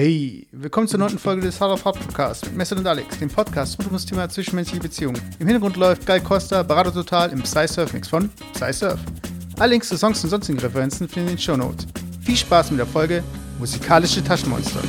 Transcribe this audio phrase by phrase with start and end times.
[0.00, 3.28] Hey, willkommen zur neunten Folge des Hard of Hard Podcasts mit Messer und Alex, dem
[3.28, 5.20] Podcast rund um das Thema zwischenmenschliche Beziehungen.
[5.40, 9.00] Im Hintergrund läuft Guy Costa, Barato Total im Psy-Surf Mix von Psy-Surf.
[9.58, 11.88] Alle Links zu Songs und sonstigen Referenzen finden in den Show Notes.
[12.20, 13.24] Viel Spaß mit der Folge
[13.58, 14.82] Musikalische Taschenmonster.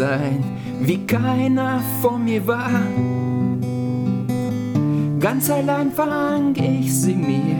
[0.00, 0.42] Sein,
[0.80, 2.80] wie keiner vor mir war.
[5.20, 7.58] Ganz allein fang ich sie mir,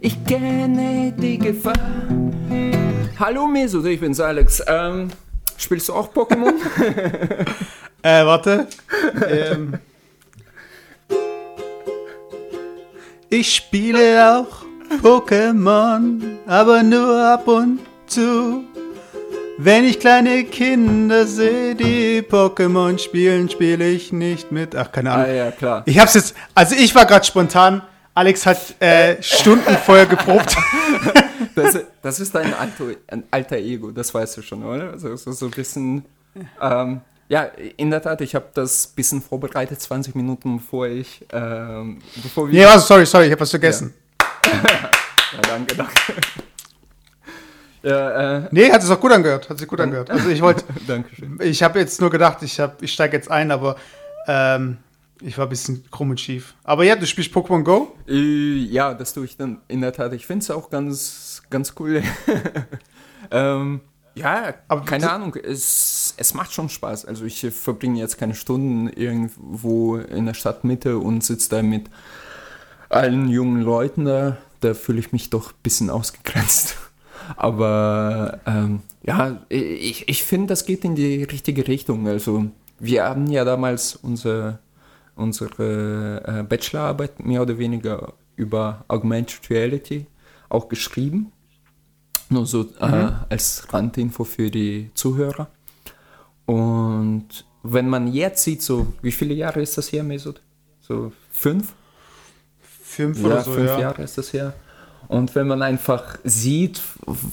[0.00, 1.74] ich kenne die Gefahr.
[3.18, 4.62] Hallo Mesut, ich bin's Alex.
[4.66, 5.10] Ähm,
[5.58, 6.54] spielst du auch Pokémon?
[8.02, 8.66] Äh, warte.
[9.30, 9.78] ähm.
[13.30, 14.66] Ich spiele auch
[15.02, 18.64] Pokémon, aber nur ab und zu.
[19.56, 24.74] Wenn ich kleine Kinder sehe, die Pokémon spielen, spiele ich nicht mit.
[24.74, 25.26] Ach, keine Ahnung.
[25.26, 25.82] ah ja, klar.
[25.86, 27.82] Ich hab's jetzt, also ich war gerade spontan.
[28.14, 30.56] Alex hat äh, Stunden vorher geprobt.
[31.54, 34.92] Das, das ist dein alter, ein alter Ego, das weißt du schon, oder?
[34.92, 36.04] Also so, so ein bisschen...
[36.60, 37.44] Ähm, ja,
[37.76, 41.24] in der Tat, ich habe das bisschen vorbereitet, 20 Minuten bevor ich...
[41.32, 43.94] Ähm, bevor wir nee, also sorry, sorry, ich habe was vergessen.
[44.44, 45.92] Ja, danke, danke.
[47.84, 49.50] Ja, äh, Nee, hat es auch gut angehört.
[49.50, 50.10] Hat sich gut angehört.
[50.10, 51.38] Also ich wollte, danke schön.
[51.42, 53.76] ich habe jetzt nur gedacht, ich, hab, ich steige jetzt ein, aber
[54.26, 54.78] ähm,
[55.20, 56.54] ich war ein bisschen krumm und schief.
[56.64, 57.94] Aber ja, du spielst Pokémon Go?
[58.08, 60.14] Äh, ja, das tue ich dann in der Tat.
[60.14, 62.02] Ich finde es auch ganz, ganz cool.
[63.30, 63.80] ähm,
[64.14, 67.04] ja, Aber keine Ahnung, es, es macht schon Spaß.
[67.04, 71.90] Also ich verbringe jetzt keine Stunden irgendwo in der Stadtmitte und sitze da mit
[72.88, 74.38] allen jungen Leuten da.
[74.60, 76.76] Da fühle ich mich doch ein bisschen ausgegrenzt.
[77.36, 82.06] Aber ähm, ja, ich, ich finde, das geht in die richtige Richtung.
[82.08, 82.46] Also
[82.78, 84.58] wir haben ja damals unser,
[85.16, 90.06] unsere äh, Bachelorarbeit mehr oder weniger über Augmented Reality
[90.48, 91.32] auch geschrieben.
[92.30, 95.48] Nur so äh, als Randinfo für die Zuhörer.
[96.46, 100.40] Und wenn man jetzt sieht, so wie viele Jahre ist das her, Mesut?
[100.80, 101.74] So fünf?
[102.60, 103.80] Fünf Ja, oder so, fünf ja.
[103.80, 104.54] Jahre ist das her.
[105.08, 106.80] Und wenn man einfach sieht,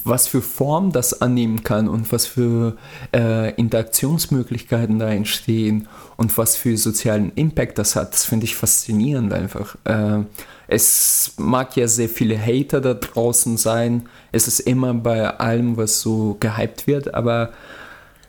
[0.03, 2.77] was für Form das annehmen kann und was für
[3.13, 5.87] äh, Interaktionsmöglichkeiten da entstehen
[6.17, 9.75] und was für sozialen Impact das hat, das finde ich faszinierend einfach.
[9.85, 10.23] Äh,
[10.67, 14.07] es mag ja sehr viele Hater da draußen sein.
[14.31, 17.51] Es ist immer bei allem, was so gehypt wird, aber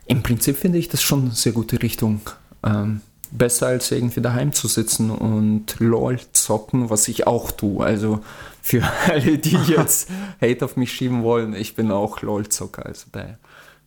[0.07, 2.21] im Prinzip finde ich das schon eine sehr gute Richtung.
[2.65, 3.01] Ähm,
[3.33, 7.85] besser als irgendwie daheim zu sitzen und LOL zocken, was ich auch tue.
[7.85, 8.21] Also
[8.63, 10.09] für alle, die jetzt
[10.41, 12.87] Hate auf mich schieben wollen, ich bin auch LOL-Zocker.
[12.87, 13.39] Also daher.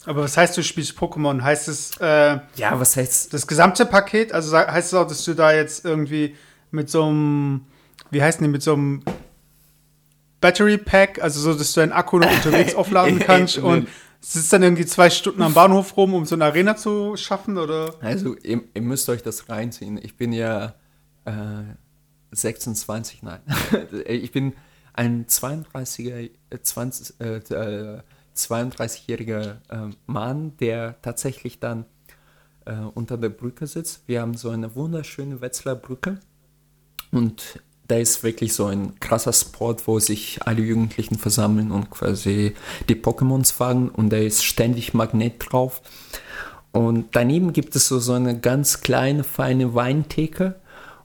[0.05, 1.41] Aber was heißt, du spielst Pokémon?
[1.41, 4.33] Heißt es äh, Ja, was heißt das gesamte Paket?
[4.33, 6.35] Also heißt es auch, dass du da jetzt irgendwie
[6.69, 7.65] mit so einem,
[8.11, 9.03] wie heißt denn mit so einem
[10.41, 13.87] Battery Pack, also so, dass du deinen Akku noch unterwegs aufladen kannst und
[14.19, 17.57] sitzt dann irgendwie zwei Stunden am Bahnhof rum, um so eine Arena zu schaffen?
[17.57, 17.95] Oder?
[18.01, 19.97] Also, ihr, ihr müsst euch das reinziehen.
[20.03, 20.75] Ich bin ja
[21.25, 21.31] äh,
[22.35, 23.41] 26, nein.
[24.07, 24.53] ich bin
[24.93, 28.01] ein 32er, äh, 20, äh, äh,
[28.35, 31.85] 32-jähriger äh, Mann, der tatsächlich dann
[32.65, 34.07] äh, unter der Brücke sitzt.
[34.07, 36.19] Wir haben so eine wunderschöne Wetzlar Brücke
[37.11, 42.55] und da ist wirklich so ein krasser Spot, wo sich alle Jugendlichen versammeln und quasi
[42.89, 45.81] die Pokémons fangen und da ist ständig Magnet drauf.
[46.71, 50.55] Und daneben gibt es so, so eine ganz kleine, feine Weintheke.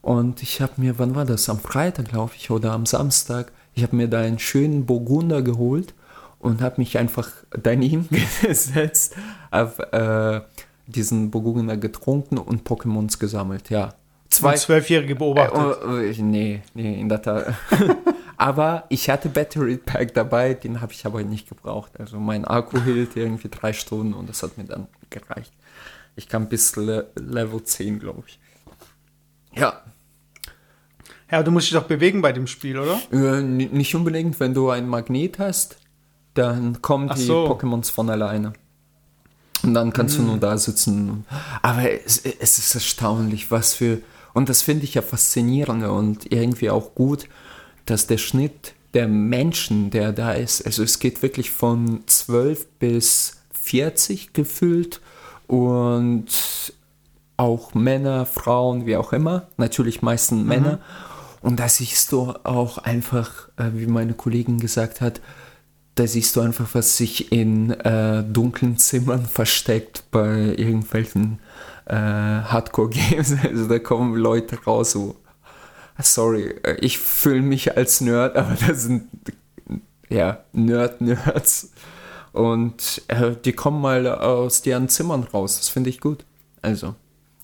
[0.02, 1.48] Und ich habe mir, wann war das?
[1.48, 5.94] Am Freitag, glaube ich, oder am Samstag, ich habe mir da einen schönen Burgunder geholt
[6.38, 8.08] und habe mich einfach daneben
[8.42, 9.14] gesetzt,
[9.52, 13.94] habe äh, diesen Burgunder getrunken und Pokémons gesammelt, ja.
[14.30, 15.82] Zwei Zwölfjährige beobachtet.
[15.82, 17.52] Äh, oh, nee, nee, in der Tat.
[18.36, 21.98] aber ich hatte Battery Pack dabei, den habe ich aber nicht gebraucht.
[21.98, 25.52] Also mein Akku hielt irgendwie drei Stunden und das hat mir dann gereicht.
[26.14, 28.38] Ich kam bis Le Level 10, glaube ich.
[29.54, 29.82] Ja.
[31.30, 33.00] Ja, du musst dich doch bewegen bei dem Spiel, oder?
[33.12, 35.76] Äh, nicht unbedingt, wenn du ein Magnet hast,
[36.34, 37.46] dann kommen Ach die so.
[37.46, 38.52] Pokémons von alleine.
[39.62, 40.24] Und dann kannst Hm.
[40.24, 41.24] du nur da sitzen.
[41.62, 43.98] Aber es, es ist erstaunlich, was für.
[44.32, 47.28] Und das finde ich ja faszinierend und irgendwie auch gut,
[47.86, 53.42] dass der Schnitt der Menschen, der da ist, also es geht wirklich von 12 bis
[53.52, 55.00] 40 gefühlt
[55.46, 56.26] und
[57.40, 60.78] auch Männer, Frauen, wie auch immer, natürlich meistens Männer.
[61.40, 65.22] Und da siehst du auch einfach, äh, wie meine Kollegin gesagt hat,
[65.94, 71.40] da siehst du einfach, was sich in äh, dunklen Zimmern versteckt bei irgendwelchen
[71.86, 73.36] äh, Hardcore-Games.
[73.42, 75.16] Also da kommen Leute raus, so,
[75.98, 79.08] sorry, äh, ich fühle mich als Nerd, aber das sind
[80.10, 81.72] ja Nerd-Nerds.
[82.32, 85.56] Und äh, die kommen mal aus deren Zimmern raus.
[85.56, 86.26] Das finde ich gut.
[86.60, 86.94] Also.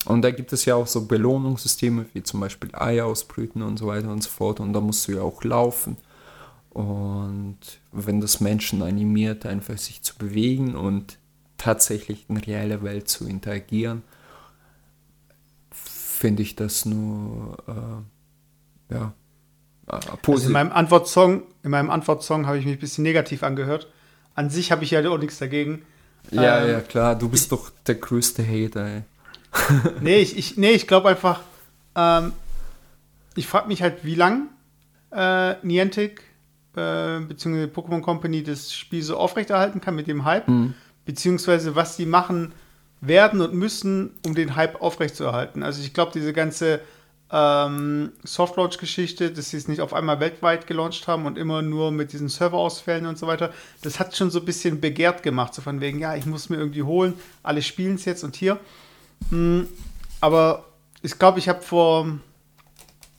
[0.07, 3.89] Und da gibt es ja auch so Belohnungssysteme, wie zum Beispiel Eier ausbrüten und so
[3.89, 4.61] weiter und so fort.
[4.61, 5.97] Und da musst du ja auch laufen.
[6.71, 7.59] Und
[7.93, 11.19] wenn das Menschen animiert, einfach sich zu bewegen und
[11.59, 14.03] tatsächlich in reale Welt zu interagieren,
[15.71, 19.13] finde ich das nur äh, ja,
[19.89, 20.53] äh, Also in positiv.
[20.53, 23.89] meinem Antwortsong, in meinem Antwortsong habe ich mich ein bisschen negativ angehört.
[24.35, 25.83] An sich habe ich ja auch nichts dagegen.
[26.31, 29.03] ja, ähm, ja, klar, du bist doch der größte Hater, ey.
[30.01, 31.41] Nee, ich, ich, nee, ich glaube einfach,
[31.95, 32.33] ähm,
[33.35, 34.49] ich frage mich halt, wie lang
[35.13, 36.23] äh, Niantic
[36.77, 37.65] äh, bzw.
[37.65, 40.47] Pokémon Company das Spiel so aufrechterhalten kann mit dem Hype,
[41.05, 42.53] beziehungsweise was die machen
[43.01, 45.63] werden und müssen, um den Hype aufrechtzuerhalten.
[45.63, 46.81] Also ich glaube, diese ganze
[47.31, 52.13] ähm, Softlaunch-Geschichte, dass sie es nicht auf einmal weltweit gelauncht haben und immer nur mit
[52.13, 53.53] diesen Serverausfällen und so weiter,
[53.83, 56.57] das hat schon so ein bisschen begehrt gemacht, so von wegen, ja, ich muss mir
[56.57, 58.59] irgendwie holen, alle spielen es jetzt und hier.
[59.31, 59.69] Hm,
[60.21, 60.65] aber
[61.03, 62.19] ich glaube, ich habe vor,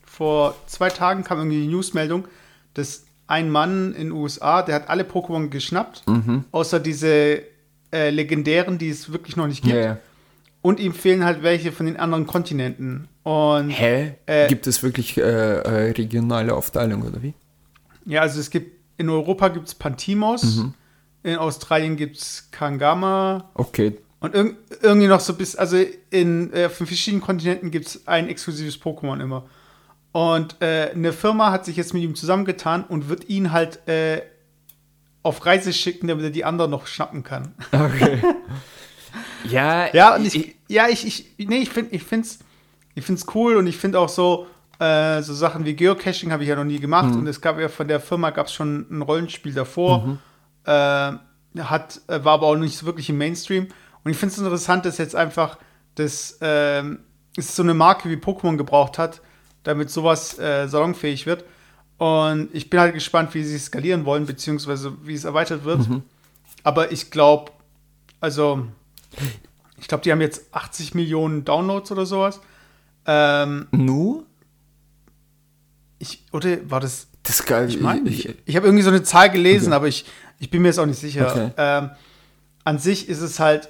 [0.05, 2.27] vor zwei Tagen kam irgendwie die Newsmeldung,
[2.73, 6.03] dass ein Mann in den USA, der hat alle Pokémon geschnappt,
[6.51, 7.41] außer diese
[7.91, 9.75] äh, legendären, die es wirklich noch nicht gibt.
[9.75, 9.97] Ja.
[10.61, 13.07] Und ihm fehlen halt welche von den anderen Kontinenten.
[13.23, 14.15] Und Hä?
[14.25, 17.33] Äh, Gibt es wirklich äh, äh, regionale Aufteilung oder wie?
[18.05, 20.63] ja, also es gibt in Europa gibt es Pantimos,
[21.23, 23.97] in Australien gibt es Kangama Okay.
[24.27, 25.77] Und irg irgendwie noch so bis, also
[26.09, 29.45] in äh, auf den verschiedenen Kontinenten gibt es ein exklusives Pokémon immer.
[30.11, 34.21] Und äh, eine Firma hat sich jetzt mit ihm zusammengetan und wird ihn halt äh,
[35.23, 37.53] auf Reise schicken, damit er die anderen noch schnappen kann.
[37.71, 38.21] Okay.
[39.49, 42.39] ja, Ja, und ich, ja, ich, ich, nee, ich finde, ich find's,
[42.95, 44.47] ich find's cool und ich finde auch so,
[44.79, 47.67] äh, so Sachen wie Geocaching habe ich ja noch nie gemacht und es gab ja
[47.67, 50.17] von der Firma gab es schon ein Rollenspiel davor,
[50.65, 51.11] äh,
[51.59, 53.67] hat, äh, war aber auch nicht so wirklich im Mainstream
[54.03, 55.57] und ich finde es interessant, dass jetzt einfach
[55.95, 56.99] das, ähm,
[57.37, 59.21] so eine Marke wie Pokémon gebraucht hat,
[59.63, 61.43] damit sowas äh, salonfähig wird
[61.97, 65.81] und ich bin halt gespannt, wie sie skalieren wollen, beziehungsweise wie es erweitert wird,
[66.63, 67.51] aber ich glaube,
[68.19, 68.67] also
[69.79, 72.41] ich glaube, die haben jetzt 80 Millionen Downloads oder sowas.
[73.05, 74.25] Ähm, Nu?
[75.99, 77.07] ich, oder war das?
[77.23, 77.67] Das ist geil.
[77.67, 80.05] Ich meine, ich, ich habe irgendwie so eine Zahl gelesen, aber ich,
[80.39, 81.29] ich bin mir jetzt auch nicht sicher.
[81.29, 81.51] Okay.
[81.57, 81.89] Ähm,
[82.63, 83.69] an sich ist es halt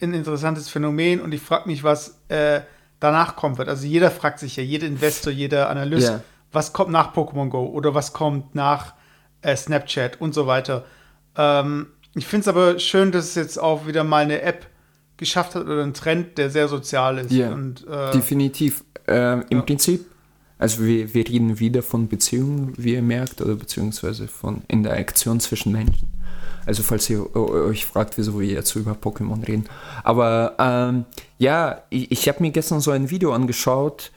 [0.00, 2.60] ein interessantes Phänomen und ich frage mich, was äh,
[3.00, 3.68] danach kommen wird.
[3.68, 6.20] Also jeder fragt sich ja, jeder Investor, jeder Analyst, Ja.
[6.52, 8.94] was kommt nach Pokémon Go oder was kommt nach
[9.42, 10.84] äh, Snapchat und so weiter.
[11.36, 14.66] Ähm, ich finde es aber schön, dass es jetzt auch wieder mal eine App
[15.16, 17.30] geschafft hat oder ein Trend, der sehr sozial ist.
[17.32, 18.84] Ja, Und, äh, definitiv.
[19.06, 19.64] Ähm, Im ja.
[19.64, 20.06] Prinzip,
[20.58, 25.72] also wir, wir reden wieder von Beziehungen, wie ihr merkt, oder beziehungsweise von Interaktion zwischen
[25.72, 26.08] Menschen.
[26.68, 29.64] Also falls ihr äh, euch fragt, wieso wir jetzt über Pokémon reden.
[30.04, 31.06] Aber ähm,
[31.38, 34.12] ja, ich, ich habe mir gestern so ein Video angeschaut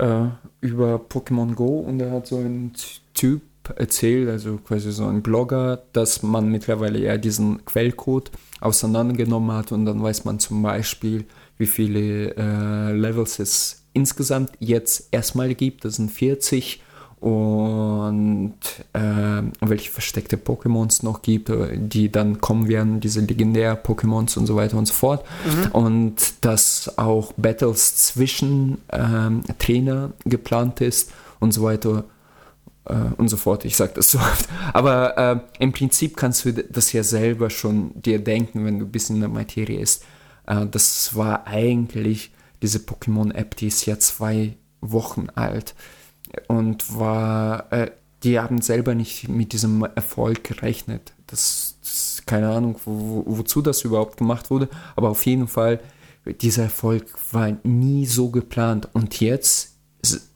[0.00, 0.24] äh,
[0.60, 2.72] über Pokémon Go und da hat so ein
[3.14, 3.42] Typ
[3.76, 9.86] erzählt, also quasi so ein Blogger, dass man mittlerweile ja diesen Quellcode auseinandergenommen hat und
[9.86, 11.26] dann weiß man zum Beispiel,
[11.58, 15.84] wie viele äh, Levels es insgesamt jetzt erstmal gibt.
[15.84, 16.82] Das sind 40
[17.22, 18.56] und
[18.94, 24.46] äh, welche versteckte Pokémons noch gibt, äh, die dann kommen werden, diese legendären Pokémons und
[24.46, 25.24] so weiter und so fort.
[25.72, 32.02] Und dass auch Battles zwischen ähm, Trainer geplant ist und so weiter
[32.86, 33.64] äh, und so fort.
[33.66, 34.48] Ich sage das so oft.
[34.72, 38.90] Aber äh, im Prinzip kannst du das ja selber schon dir denken, wenn du ein
[38.90, 40.02] bisschen in der Materie ist.
[40.48, 45.76] Äh, das war eigentlich diese Pokémon-App, die ist ja zwei Wochen alt
[46.48, 47.90] und war, äh,
[48.22, 51.12] die haben selber nicht mit diesem Erfolg gerechnet.
[51.26, 55.80] Das, das keine Ahnung, wo, wo, wozu das überhaupt gemacht wurde, aber auf jeden Fall,
[56.40, 58.88] dieser Erfolg war nie so geplant.
[58.92, 59.72] Und jetzt,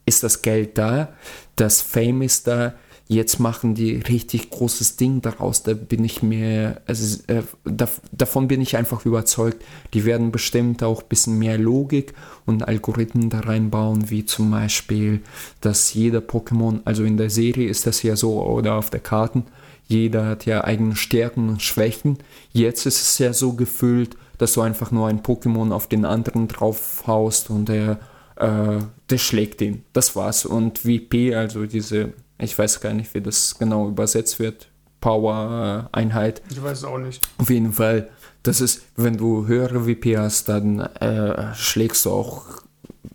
[0.06, 1.12] ist das Geld da,
[1.56, 2.74] das Fame ist da,
[3.08, 5.62] jetzt machen die richtig großes Ding daraus.
[5.62, 9.64] Da bin ich mir, also äh, da, davon bin ich einfach überzeugt.
[9.94, 12.14] Die werden bestimmt auch ein bisschen mehr Logik
[12.46, 15.20] und Algorithmen da reinbauen, wie zum Beispiel,
[15.60, 19.44] dass jeder Pokémon, also in der Serie ist das ja so oder auf der Karten,
[19.88, 22.18] jeder hat ja eigene Stärken und Schwächen.
[22.52, 26.48] Jetzt ist es ja so gefüllt, dass du einfach nur ein Pokémon auf den anderen
[26.48, 28.00] draufhaust und der,
[28.34, 29.84] äh, der schlägt ihn.
[29.92, 30.44] Das war's.
[30.44, 34.68] Und VP, also diese ich weiß gar nicht, wie das genau übersetzt wird.
[35.00, 36.42] Power-Einheit.
[36.50, 37.26] Ich weiß es auch nicht.
[37.38, 38.08] Auf jeden Fall,
[38.42, 42.62] das ist, wenn du höhere WP hast, dann äh, schlägst du auch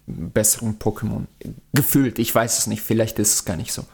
[0.08, 1.26] besseren Pokémon.
[1.74, 3.86] Gefühlt, ich weiß es nicht, vielleicht ist es gar nicht so.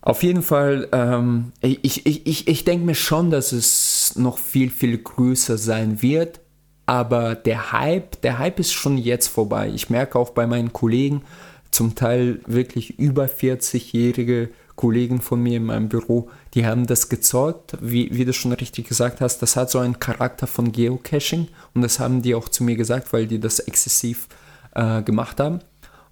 [0.00, 4.70] Auf jeden Fall, ähm, ich, ich, ich, ich denke mir schon, dass es noch viel,
[4.70, 6.40] viel größer sein wird.
[6.86, 9.70] Aber der Hype, der Hype ist schon jetzt vorbei.
[9.74, 11.22] Ich merke auch bei meinen Kollegen,
[11.70, 17.76] zum Teil wirklich über 40-jährige Kollegen von mir in meinem Büro, die haben das gezeugt,
[17.80, 21.82] wie, wie du schon richtig gesagt hast, das hat so einen Charakter von Geocaching und
[21.82, 24.28] das haben die auch zu mir gesagt, weil die das exzessiv
[24.74, 25.60] äh, gemacht haben.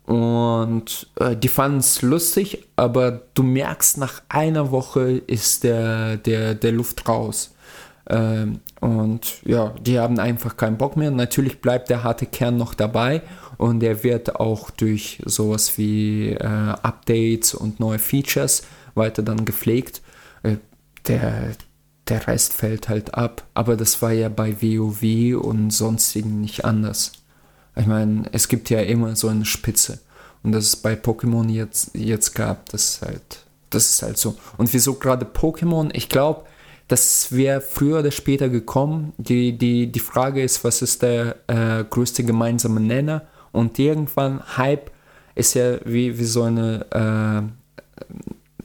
[0.04, 6.54] Und äh, die fanden es lustig, aber du merkst, nach einer Woche ist der, der,
[6.54, 7.54] der Luft raus.
[8.08, 11.10] Ähm, und ja, die haben einfach keinen Bock mehr.
[11.10, 13.22] Natürlich bleibt der harte Kern noch dabei
[13.58, 18.62] und er wird auch durch sowas wie äh, Updates und neue Features
[18.94, 20.02] weiter dann gepflegt.
[20.42, 20.56] Äh,
[21.06, 21.52] der,
[22.08, 23.44] der Rest fällt halt ab.
[23.54, 27.12] Aber das war ja bei WoW und sonstigen nicht anders.
[27.76, 30.00] Ich meine, es gibt ja immer so eine Spitze.
[30.42, 34.36] Und das es bei Pokémon jetzt, jetzt gab, das ist halt, das ist halt so.
[34.56, 35.90] Und wieso gerade Pokémon?
[35.92, 36.44] Ich glaube,
[36.88, 39.12] das wäre früher oder später gekommen.
[39.18, 43.26] Die, die, die Frage ist, was ist der äh, größte gemeinsame Nenner?
[43.56, 44.90] Und irgendwann Hype
[45.34, 47.50] ist ja wie, wie so eine,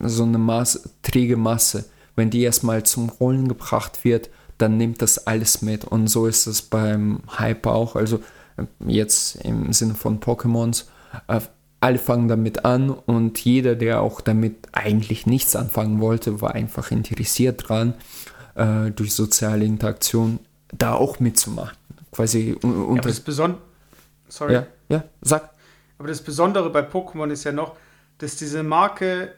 [0.01, 1.85] äh, so eine Masse, träge Masse.
[2.15, 5.85] Wenn die erstmal zum Rollen gebracht wird, dann nimmt das alles mit.
[5.85, 7.95] Und so ist es beim Hype auch.
[7.95, 8.21] Also
[8.57, 10.85] äh, jetzt im Sinne von Pokémons.
[11.27, 11.41] Äh,
[11.79, 16.91] alle fangen damit an und jeder, der auch damit eigentlich nichts anfangen wollte, war einfach
[16.91, 17.95] interessiert dran,
[18.53, 20.39] äh, durch soziale Interaktion
[20.71, 21.75] da auch mitzumachen.
[22.11, 23.15] Quasi unter ja,
[24.31, 24.53] Sorry.
[24.53, 25.51] Ja, ja, sag.
[25.97, 27.75] Aber das Besondere bei Pokémon ist ja noch,
[28.17, 29.33] dass diese Marke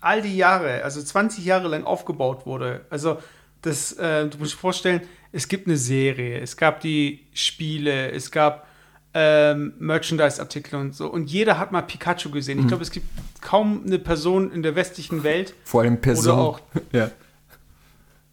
[0.00, 2.84] all die Jahre, also 20 Jahre lang aufgebaut wurde.
[2.90, 3.18] Also
[3.62, 5.00] das, äh, du musst dir vorstellen,
[5.32, 8.66] es gibt eine Serie, es gab die Spiele, es gab
[9.14, 11.08] ähm, Merchandise-Artikel und so.
[11.08, 12.58] Und jeder hat mal Pikachu gesehen.
[12.58, 12.68] Ich mhm.
[12.68, 13.06] glaube, es gibt
[13.40, 15.54] kaum eine Person in der westlichen Welt.
[15.64, 16.32] Vor allem Person.
[16.32, 16.60] Oder auch.
[16.92, 17.10] ja.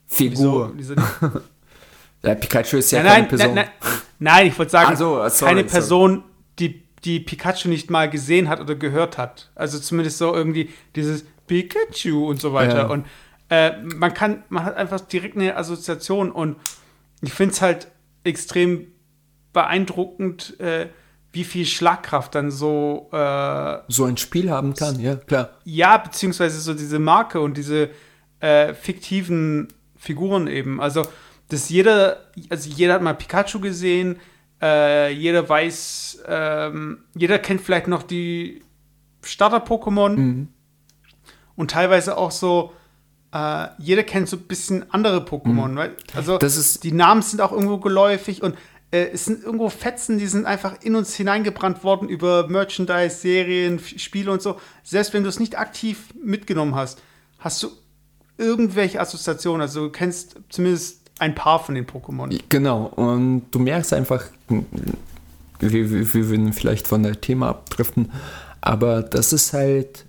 [0.08, 0.74] Figur.
[0.76, 0.96] Wieso,
[2.26, 3.56] ja, Pikachu ist ja nein, keine nein, Person.
[3.56, 3.70] Nein,
[4.20, 6.24] nein, ich wollte sagen, so, sorry, keine Person,
[6.60, 9.52] die, die Pikachu nicht mal gesehen hat oder gehört hat.
[9.56, 12.78] Also zumindest so irgendwie dieses Pikachu und so weiter.
[12.78, 12.88] Ja.
[12.88, 13.06] Und
[13.50, 16.58] äh, man kann, man hat einfach direkt eine Assoziation und
[17.22, 17.88] ich finde es halt
[18.24, 18.88] extrem
[19.54, 20.88] beeindruckend, äh,
[21.32, 25.50] wie viel Schlagkraft dann so äh, so ein Spiel haben kann, ja, klar.
[25.66, 27.90] Ja, beziehungsweise so diese Marke und diese
[28.40, 29.68] äh, fiktiven
[29.98, 30.80] Figuren eben.
[30.80, 31.06] Also,
[31.50, 34.20] dass jeder, also jeder hat mal Pikachu gesehen,
[34.62, 38.64] äh, jeder weiß, ähm, jeder kennt vielleicht noch die
[39.22, 40.48] Starter-Pokémon mhm.
[41.56, 42.74] und teilweise auch so,
[43.34, 45.70] äh, jeder kennt so ein bisschen andere Pokémon.
[45.70, 45.96] Mhm.
[46.16, 48.56] Also, das ist die Namen sind auch irgendwo geläufig und
[48.92, 53.80] äh, es sind irgendwo Fetzen, die sind einfach in uns hineingebrannt worden über Merchandise, Serien,
[53.80, 54.60] Spiele und so.
[54.84, 57.02] Selbst wenn du es nicht aktiv mitgenommen hast,
[57.40, 57.70] hast du
[58.38, 59.62] irgendwelche Assoziationen.
[59.62, 62.38] Also du kennst zumindest ein paar von den Pokémon.
[62.50, 68.12] Genau, und du merkst einfach, wir, wir, würden vielleicht von der Thema abdriften,
[68.62, 70.06] aber das ist halt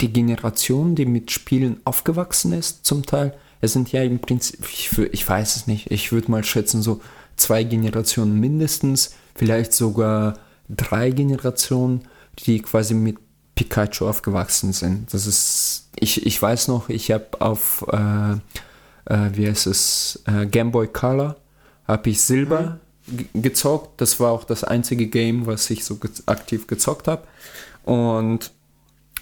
[0.00, 3.34] die Generation, die mit Spielen aufgewachsen ist, zum Teil.
[3.60, 7.00] Es sind ja im Prinzip, ich, ich weiß es nicht, ich würde mal schätzen, so
[7.36, 12.02] zwei Generationen mindestens, vielleicht sogar drei Generationen,
[12.40, 13.18] die quasi mit
[13.54, 15.12] Pikachu aufgewachsen sind.
[15.12, 18.36] Das ist, ich, ich weiß noch, ich habe auf, äh,
[19.08, 21.36] äh, wie heißt es, äh, Game Boy Color,
[21.86, 23.42] habe ich Silber mhm.
[23.42, 24.00] gezockt.
[24.00, 27.22] Das war auch das einzige Game, was ich so ge aktiv gezockt habe.
[27.84, 28.52] Und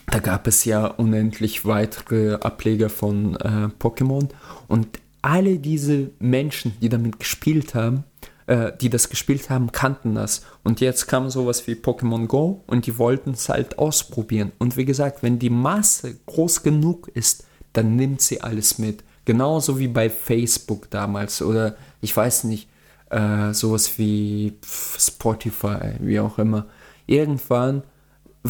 [0.06, 4.28] da gab es ja unendlich weitere Ableger von äh, Pokémon.
[4.68, 8.04] Und alle diese Menschen, die damit gespielt haben,
[8.46, 10.42] äh, die das gespielt haben, kannten das.
[10.62, 14.52] Und jetzt kam sowas wie Pokémon Go und die wollten es halt ausprobieren.
[14.58, 19.02] Und wie gesagt, wenn die Masse groß genug ist, dann nimmt sie alles mit.
[19.26, 22.68] Genauso wie bei Facebook damals oder ich weiß nicht,
[23.10, 26.64] äh, sowas wie Spotify, wie auch immer.
[27.06, 27.82] Irgendwann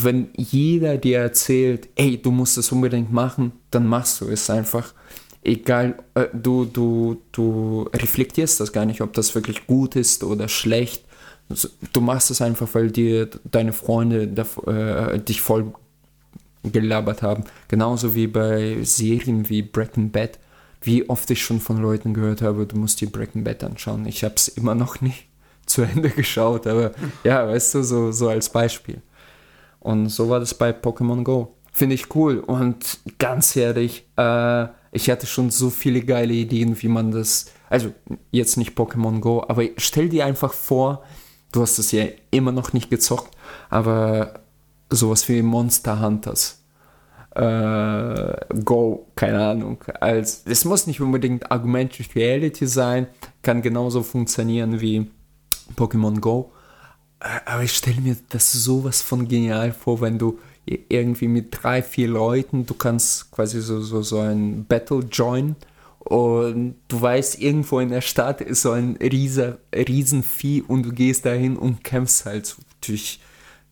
[0.04, 4.92] wenn jeder dir erzählt, ey, du musst es unbedingt machen, dann machst du es einfach.
[5.42, 10.49] Egal, äh, du, du, du reflektierst das gar nicht, ob das wirklich gut ist oder
[10.49, 11.04] schlecht.
[11.92, 14.25] Du machst es einfach, weil dir deine Freunde
[14.66, 15.73] äh, dich voll
[16.64, 17.45] gelabert haben.
[17.68, 20.38] Genauso wie bei Serien wie Breaking Bad.
[20.87, 24.07] Wie oft ich schon von Leuten gehört habe, du musst dir Breaking Bad anschauen.
[24.07, 25.26] Ich habe es immer noch nicht
[25.66, 26.93] zu Ende geschaut, aber
[27.25, 29.02] ja, weißt du, so, so als Beispiel.
[29.81, 31.57] Und so war das bei Pokémon Go.
[31.73, 32.38] Finde ich cool.
[32.38, 37.47] Und ganz ehrlich, äh, ich hatte schon so viele geile Ideen, wie man das.
[37.69, 37.93] Also,
[38.31, 41.02] jetzt nicht Pokémon Go, aber stell dir einfach vor,
[41.50, 43.37] du hast es ja immer noch nicht gezockt,
[43.71, 44.40] aber
[44.88, 46.62] sowas wie Monster Hunters.
[47.37, 49.85] Äh, Go, keine Ahnung.
[50.00, 53.09] Als, es muss nicht unbedingt Augmented Reality sein,
[53.43, 55.11] kann genauso funktionieren wie
[55.76, 56.52] Pokémon Go.
[57.21, 61.83] Äh, aber ich stelle mir das sowas von genial vor, wenn du irgendwie mit drei,
[61.83, 65.57] vier Leuten, du kannst quasi so, so, so ein Battle join
[65.99, 70.25] und du weißt, irgendwo in der Stadt ist so ein riesen, riesen
[70.66, 73.21] und du gehst dahin und kämpfst halt durch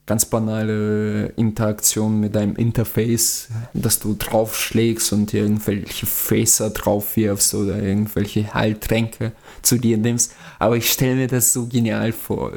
[0.07, 7.83] ganz banale Interaktion mit deinem Interface, dass du draufschlägst und irgendwelche Facer drauf wirfst oder
[7.83, 9.33] irgendwelche Heiltränke
[9.63, 10.35] zu dir nimmst.
[10.59, 12.53] Aber ich stelle mir das so genial vor.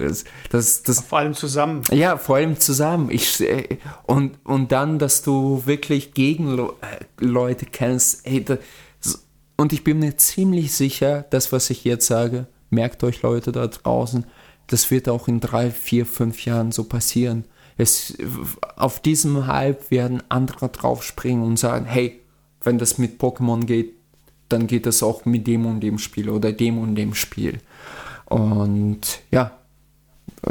[0.50, 1.84] Das, das, vor allem zusammen.
[1.92, 3.10] Ja, vor allem zusammen.
[3.12, 6.68] Ich, äh, und, und dann, dass du wirklich gegen äh,
[7.20, 8.28] Leute kennst.
[8.28, 8.60] Ey, das,
[9.56, 13.68] und ich bin mir ziemlich sicher, das, was ich jetzt sage, merkt euch Leute da
[13.68, 14.26] draußen,
[14.68, 17.46] das wird auch in drei, vier, fünf Jahren so passieren.
[17.78, 18.18] Es,
[18.76, 22.20] auf diesem Hype werden andere draufspringen und sagen, hey,
[22.64, 23.94] wenn das mit Pokémon geht,
[24.50, 27.60] dann geht das auch mit dem und dem Spiel oder dem und dem Spiel.
[28.26, 29.58] Und ja,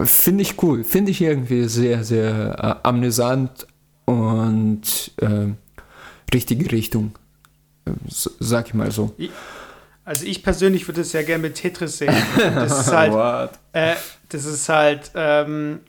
[0.05, 3.67] finde ich cool, finde ich irgendwie sehr, sehr äh, amüsant
[4.05, 5.49] und äh,
[6.33, 7.13] richtige Richtung,
[7.87, 9.15] äh, sag ich mal so.
[10.07, 12.15] Also ich persönlich würde es ja gerne mit Tetris sehen.
[12.39, 13.97] Das ist halt, äh,
[14.29, 15.81] das ist halt, ähm,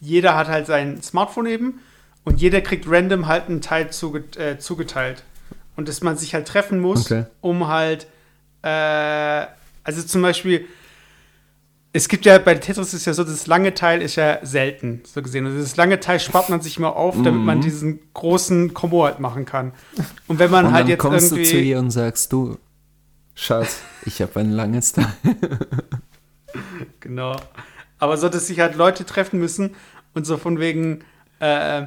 [0.00, 1.80] jeder hat halt sein Smartphone eben
[2.24, 5.24] und jeder kriegt random halt einen Teil zuge äh, zugeteilt.
[5.76, 7.24] Und dass man sich halt treffen muss, okay.
[7.40, 8.06] um halt,
[8.60, 9.46] äh,
[9.82, 10.66] also zum Beispiel,
[11.94, 15.22] es gibt ja bei Tetris ist ja so, das lange Teil ist ja selten, so
[15.22, 15.46] gesehen.
[15.46, 17.46] Und das lange Teil spart man sich immer auf, damit mhm.
[17.46, 19.72] man diesen großen Kombo halt machen kann.
[20.28, 21.44] Und wenn man und halt dann jetzt kommst irgendwie.
[21.44, 22.58] Du zu ihr und sagst, du,
[23.36, 25.12] Schatz, ich habe ein langes Teil.
[27.00, 27.36] genau.
[27.98, 29.76] Aber so, dass sich halt Leute treffen müssen
[30.14, 31.04] und so von wegen,
[31.38, 31.86] äh,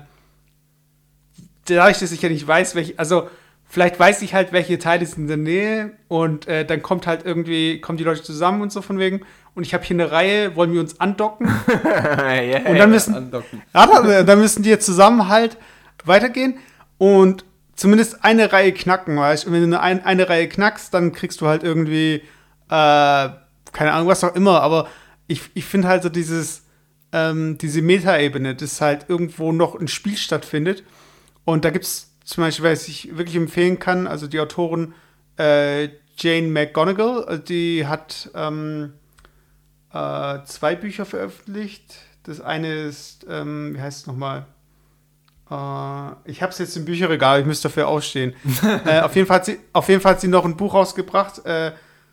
[1.65, 3.29] dadurch, dass ich ja nicht weiß, welche, also
[3.65, 7.25] vielleicht weiß ich halt, welche Teile sind in der Nähe und äh, dann kommt halt
[7.25, 9.21] irgendwie, kommen die Leute zusammen und so von wegen
[9.55, 11.47] und ich habe hier eine Reihe, wollen wir uns andocken?
[11.67, 13.31] yeah, und dann müssen.
[13.73, 15.57] Ja, dann, dann müssen die jetzt zusammen halt
[16.05, 16.59] weitergehen
[16.99, 17.43] und
[17.79, 21.47] zumindest eine Reihe knacken, weißt Und wenn du eine, eine Reihe knackst, dann kriegst du
[21.47, 22.21] halt irgendwie, äh,
[22.69, 24.89] keine Ahnung, was auch immer, aber
[25.27, 26.63] ich, ich finde halt so dieses,
[27.13, 30.83] ähm, diese Metaebene, dass halt irgendwo noch ein Spiel stattfindet.
[31.45, 34.93] Und da gibt es zum Beispiel, was ich wirklich empfehlen kann, also die Autorin
[35.37, 35.87] äh,
[36.17, 38.91] Jane McGonigal, die hat ähm,
[39.93, 41.95] äh, zwei Bücher veröffentlicht.
[42.23, 44.47] Das eine ist, ähm, wie heißt es nochmal?
[45.51, 48.35] Uh, ich habe es jetzt im Bücherregal, ich müsste dafür aufstehen.
[48.85, 51.43] äh, auf, jeden Fall hat sie, auf jeden Fall hat sie noch ein Buch rausgebracht,
[51.45, 51.71] äh,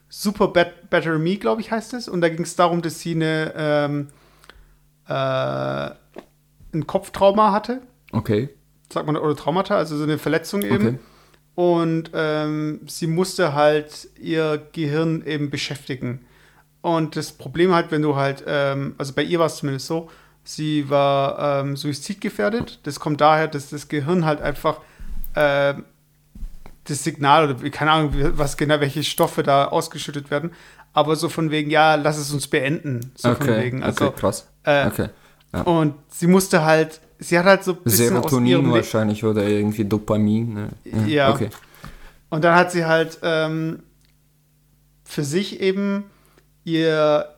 [0.09, 2.09] Super Bet Better Me, glaube ich, heißt es.
[2.09, 4.09] Und da ging es darum, dass sie eine, ähm,
[5.09, 5.91] äh,
[6.73, 7.83] ein Kopftrauma hatte.
[8.13, 8.49] Okay.
[8.91, 10.87] Sagt man, oder Traumata, also so eine Verletzung eben.
[10.87, 10.99] Okay.
[11.57, 16.25] Und ähm, sie musste halt ihr Gehirn eben beschäftigen.
[16.83, 20.09] Und das Problem halt, wenn du halt, ähm, also bei ihr war es zumindest so,
[20.49, 22.79] Sie war ähm, suizidgefährdet.
[22.85, 24.81] Das kommt daher, dass das Gehirn halt einfach
[25.35, 25.75] äh,
[26.85, 30.53] das Signal oder keine Ahnung, was genau, welche Stoffe da ausgeschüttet werden.
[30.93, 33.13] Aber so von wegen, ja, lass es uns beenden.
[33.17, 33.83] So okay, von wegen.
[33.83, 34.47] Also, okay, krass.
[34.63, 35.09] Äh, okay.
[35.53, 35.63] Ja.
[35.63, 40.55] Und sie musste halt, sie hat halt so ein bisschen Serotonin wahrscheinlich oder irgendwie Dopamin.
[40.55, 40.69] Ne?
[40.85, 41.07] Ja.
[41.07, 41.35] ja.
[41.35, 41.51] Okay.
[42.31, 43.83] Und dann hat sie halt ähm,
[45.05, 46.05] für sich eben
[46.65, 47.36] ihr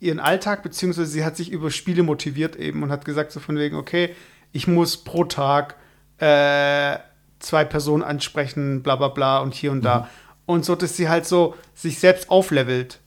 [0.00, 3.56] ihren Alltag, beziehungsweise sie hat sich über Spiele motiviert eben und hat gesagt so von
[3.56, 4.14] wegen, okay,
[4.52, 5.76] ich muss pro Tag
[6.18, 6.98] äh,
[7.38, 9.82] zwei Personen ansprechen, bla bla bla und hier und mhm.
[9.82, 10.10] da.
[10.44, 13.00] Und so, dass sie halt so sich selbst auflevelt.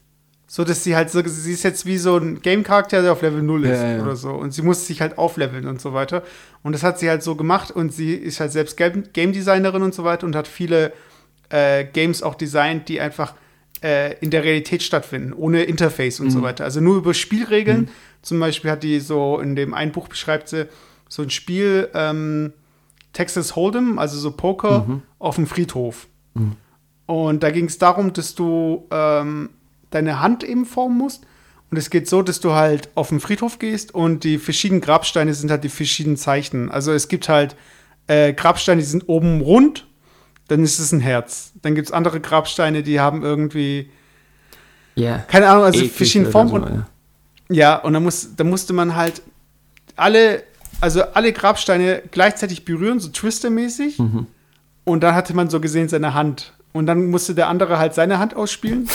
[0.52, 3.44] So, dass sie halt so, sie ist jetzt wie so ein Game-Charakter, der auf Level
[3.44, 4.02] 0 ist ja, ja.
[4.02, 4.32] oder so.
[4.32, 6.24] Und sie muss sich halt aufleveln und so weiter.
[6.64, 9.94] Und das hat sie halt so gemacht und sie ist halt selbst Game Designerin und
[9.94, 10.92] so weiter und hat viele
[11.50, 13.36] äh, Games auch designt, die einfach
[13.84, 16.32] äh, in der Realität stattfinden, ohne Interface und mhm.
[16.32, 16.64] so weiter.
[16.64, 17.82] Also nur über Spielregeln.
[17.82, 17.88] Mhm.
[18.22, 20.68] Zum Beispiel hat die so in dem einen Buch beschreibt sie,
[21.08, 22.54] so ein Spiel ähm,
[23.14, 25.02] Texas Hold'em, also so Poker, Mhm.
[25.18, 26.08] auf dem Friedhof.
[27.06, 29.50] Und da ging es darum, dass du ähm,
[29.90, 31.26] deine Hand eben formen musst.
[31.72, 35.34] Und es geht so, dass du halt auf den Friedhof gehst und die verschiedenen Grabsteine
[35.34, 36.72] sind halt die verschiedenen Zeichen.
[36.72, 37.56] Also es gibt halt
[38.08, 39.86] äh, Grabsteine, die sind oben rund,
[40.50, 41.52] dann ist es ein Herz.
[41.62, 43.90] Dann gibt es andere Grabsteine, die haben irgendwie,
[44.96, 45.20] Ja.
[45.20, 46.50] keine Ahnung, also Eklig verschiedene Formen.
[46.50, 46.86] so, und ja.
[47.50, 49.22] ja, und dann, muss, dann musste man halt
[49.96, 50.44] alle,
[50.82, 54.00] also alle Grabsteine gleichzeitig berühren, so Twister-mäßig.
[54.00, 54.28] Mhm.
[54.86, 56.54] Und dann hatte man so gesehen seine Hand.
[56.72, 58.88] Und dann musste der andere halt seine Hand ausspielen.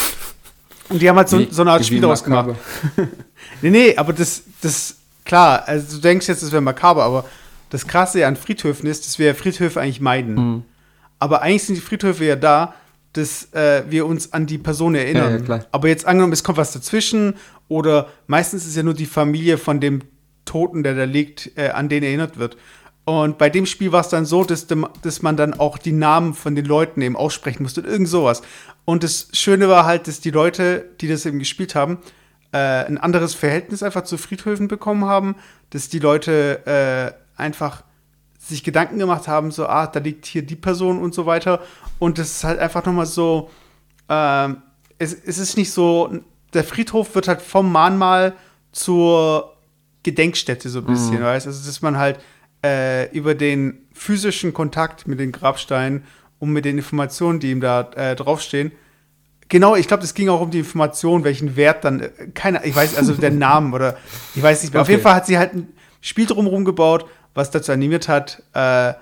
[0.89, 2.51] Und die haben halt so, Wie- so eine Art Spiel daraus gemacht.
[3.63, 7.25] Nee, nee, aber das, das, klar, also du denkst jetzt, das wäre makaber, aber
[7.71, 10.35] das Krasse an Friedhöfen ist, dass wir Friedhöfe eigentlich meiden.
[10.35, 10.63] Mhm.
[11.25, 12.75] Aber eigentlich sind die Friedhöfe ja da,
[13.15, 15.43] dass äh, wir uns an die Person erinnern.
[15.49, 15.65] Ja, ja.
[15.73, 19.81] Aber jetzt angenommen, es kommt was dazwischen oder meistens ist ja nur die Familie von
[19.81, 20.03] dem
[20.45, 22.59] Toten, der da liegt, äh, an den erinnert wird.
[23.07, 25.93] Und bei dem Spiel war es dann so, dass, dem, dass man dann auch die
[25.93, 28.43] Namen von den Leuten eben aussprechen musste und irgend sowas.
[28.85, 32.01] Und das Schöne war halt, dass die Leute, die das eben gespielt haben,
[32.53, 35.37] äh, ein anderes Verhältnis einfach zu Friedhöfen bekommen haben,
[35.71, 37.84] dass die Leute äh, einfach
[38.47, 41.61] sich Gedanken gemacht haben, so, ah, da liegt hier die Person und so weiter.
[41.99, 43.51] Und das ist halt einfach nochmal so,
[44.09, 44.59] ähm,
[44.99, 46.11] es, es ist nicht so,
[46.53, 48.35] der Friedhof wird halt vom Mahnmal
[48.73, 49.55] zur
[50.03, 52.21] Gedenkstätte so ein bisschen, weißt Also, dass man halt
[52.65, 56.05] äh, über den physischen Kontakt mit den Grabsteinen
[56.39, 58.73] und mit den Informationen, die ihm da äh, draufstehen,
[59.51, 62.75] Genau, ich glaube, es ging auch um die Information, welchen Wert dann, äh, keine, ich
[62.75, 63.97] weiß, also der Namen oder
[64.35, 64.81] ich weiß nicht mehr.
[64.81, 64.93] Auf Okay.
[64.93, 65.69] jeden Fall hat sie halt ein
[66.01, 68.95] Spiel drumherum gebaut, was dazu animiert hat, äh,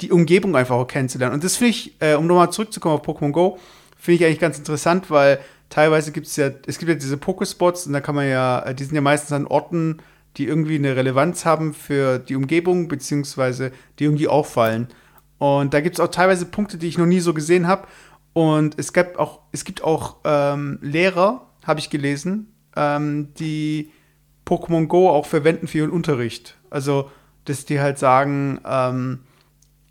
[0.00, 1.34] die Umgebung einfach auch kennenzulernen.
[1.34, 3.58] Und das finde ich, äh, um nochmal zurückzukommen auf Pokémon Go,
[3.96, 5.38] finde ich eigentlich ganz interessant, weil
[5.70, 8.74] teilweise gibt es ja, es gibt ja diese Pokespots und da kann man ja, äh,
[8.74, 9.98] die sind ja meistens an Orten,
[10.36, 14.88] die irgendwie eine Relevanz haben für die Umgebung, beziehungsweise die irgendwie auffallen.
[15.38, 17.86] Und da gibt es auch teilweise Punkte, die ich noch nie so gesehen habe.
[18.32, 23.90] Und es gibt auch, es gibt auch ähm, Lehrer, habe ich gelesen, ähm, die
[24.46, 26.56] Pokémon Go auch verwenden für ihren Unterricht.
[26.70, 27.10] Also,
[27.46, 29.20] dass die halt sagen, ähm,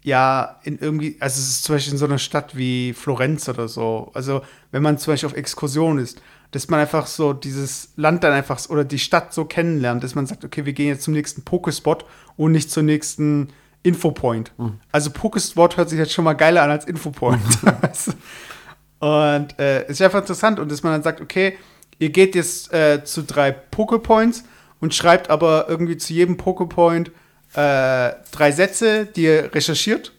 [0.04, 3.68] ja, in irgendwie, also es ist zum Beispiel in so einer Stadt wie Florenz oder
[3.68, 4.12] so.
[4.14, 4.42] Also,
[4.72, 8.70] wenn man zum Beispiel auf Exkursion ist, dass man einfach so dieses Land dann einfach
[8.70, 12.06] oder die Stadt so kennenlernt, dass man sagt, okay, wir gehen jetzt zum nächsten Pokespot
[12.38, 13.50] und nicht zum nächsten
[13.82, 14.52] Infopoint.
[14.92, 17.42] Also Pokespot hört sich jetzt schon mal geiler an als Infopoint.
[19.00, 21.58] Und äh, es ist einfach interessant und dass man dann sagt, okay,
[22.00, 24.46] ihr geht jetzt äh, zu drei Pokepoints
[24.80, 27.12] und schreibt aber irgendwie zu jedem Pokepoint
[27.56, 30.12] äh, drei Sätze, die ihr recherchiert,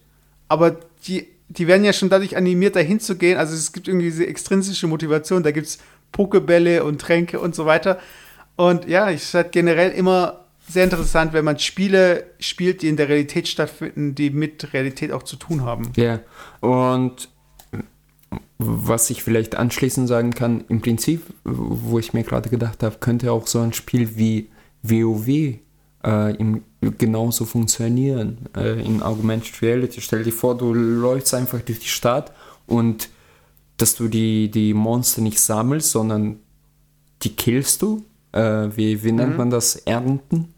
[0.48, 3.38] aber die, die werden ja schon dadurch animiert, dahin zu gehen.
[3.38, 5.78] Also es gibt irgendwie diese extrinsische Motivation, da gibt es
[6.12, 7.98] Pokebälle und Tränke und so weiter.
[8.56, 13.08] Und ja, ich halt generell immer sehr interessant, wenn man Spiele spielt, die in der
[13.08, 15.92] Realität stattfinden, die mit Realität auch zu tun haben.
[15.96, 16.20] Ja,
[16.60, 17.28] und
[18.58, 23.30] was ich vielleicht anschließend sagen kann, im Prinzip, wo ich mir gerade gedacht habe, könnte
[23.30, 24.48] auch so ein Spiel wie
[24.82, 25.58] WoW
[26.06, 26.62] äh, im,
[26.98, 28.38] genauso funktionieren.
[28.56, 30.00] Äh, in Augmented Reality.
[30.00, 32.32] Stell dir vor, du läufst einfach durch die Stadt
[32.66, 33.10] und
[33.76, 36.38] dass du die, die Monster nicht sammelst, sondern
[37.22, 38.04] die killst du.
[38.32, 39.76] Äh, wie, wie nennt man das?
[39.76, 40.54] Ernten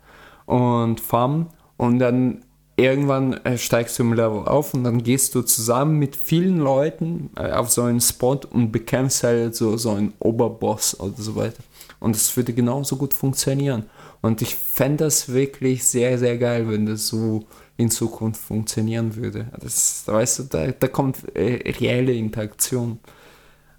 [0.46, 1.46] und farmen.
[1.76, 2.44] Und dann
[2.76, 7.30] irgendwann äh, steigst du im Level auf und dann gehst du zusammen mit vielen Leuten
[7.36, 11.62] äh, auf so einen Spot und bekämpfst halt so, so einen Oberboss oder so weiter.
[11.98, 13.84] Und das würde genauso gut funktionieren.
[14.20, 19.46] Und ich fände das wirklich sehr, sehr geil, wenn das so in Zukunft funktionieren würde.
[19.60, 22.98] Das, weißt du, da, da kommt äh, reelle Interaktion.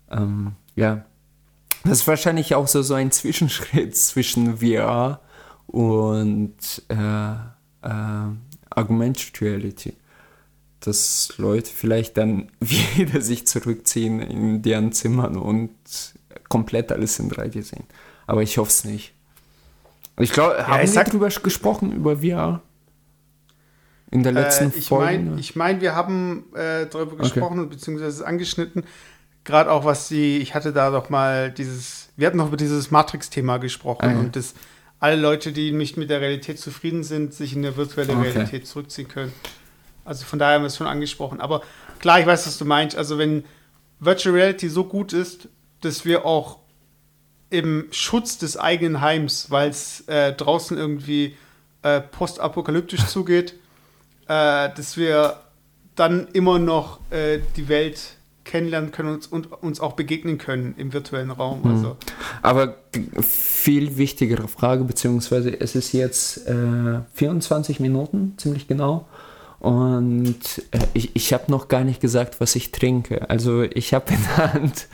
[0.09, 1.05] Ähm, ja.
[1.83, 5.21] Das ist wahrscheinlich auch so, so ein Zwischenschritt zwischen VR
[5.67, 6.55] und
[6.87, 7.33] äh,
[7.81, 8.29] äh,
[8.69, 9.93] Augmented Reality.
[10.79, 15.73] Dass Leute vielleicht dann wieder sich zurückziehen in deren Zimmern und
[16.47, 17.83] komplett alles in 3D sehen.
[18.27, 19.13] Aber ich hoffe es nicht.
[20.19, 22.61] Ich glaube, haben ich wir drüber gesprochen, über VR?
[24.11, 25.05] In der letzten Äh, ich Folge?
[25.23, 28.83] meine, ich mein, wir haben äh, darüber gesprochen, beziehungsweise angeschnitten.
[29.43, 32.91] Gerade auch, was die, ich hatte da doch mal dieses, wir hatten noch über dieses
[32.91, 34.19] Matrix-Thema gesprochen Ah, ja.
[34.19, 34.53] und dass
[34.99, 38.29] alle Leute, die nicht mit der Realität zufrieden sind, sich in eine virtuelle Okay.
[38.31, 39.31] Realität zurückziehen können.
[40.03, 41.39] Also von daher haben wir es schon angesprochen.
[41.39, 41.61] Aber
[41.99, 42.97] klar, ich weiß, was du meinst.
[42.97, 43.45] Also wenn
[43.99, 45.47] Virtual Reality so gut ist,
[45.81, 46.59] dass wir auch
[47.49, 51.35] im Schutz des eigenen Heims, weil es äh, draußen irgendwie
[51.81, 53.53] äh, postapokalyptisch zugeht,
[54.27, 55.37] äh, dass wir
[55.95, 57.99] dann immer noch äh, die Welt
[58.45, 61.61] kennenlernen können und, und uns auch begegnen können im virtuellen Raum.
[61.61, 61.71] Mhm.
[61.71, 61.97] Also.
[62.41, 62.75] Aber
[63.21, 69.07] viel wichtigere Frage, beziehungsweise es ist jetzt äh, 24 Minuten, ziemlich genau.
[69.59, 73.29] Und äh, ich, ich habe noch gar nicht gesagt, was ich trinke.
[73.29, 74.87] Also ich habe in der Hand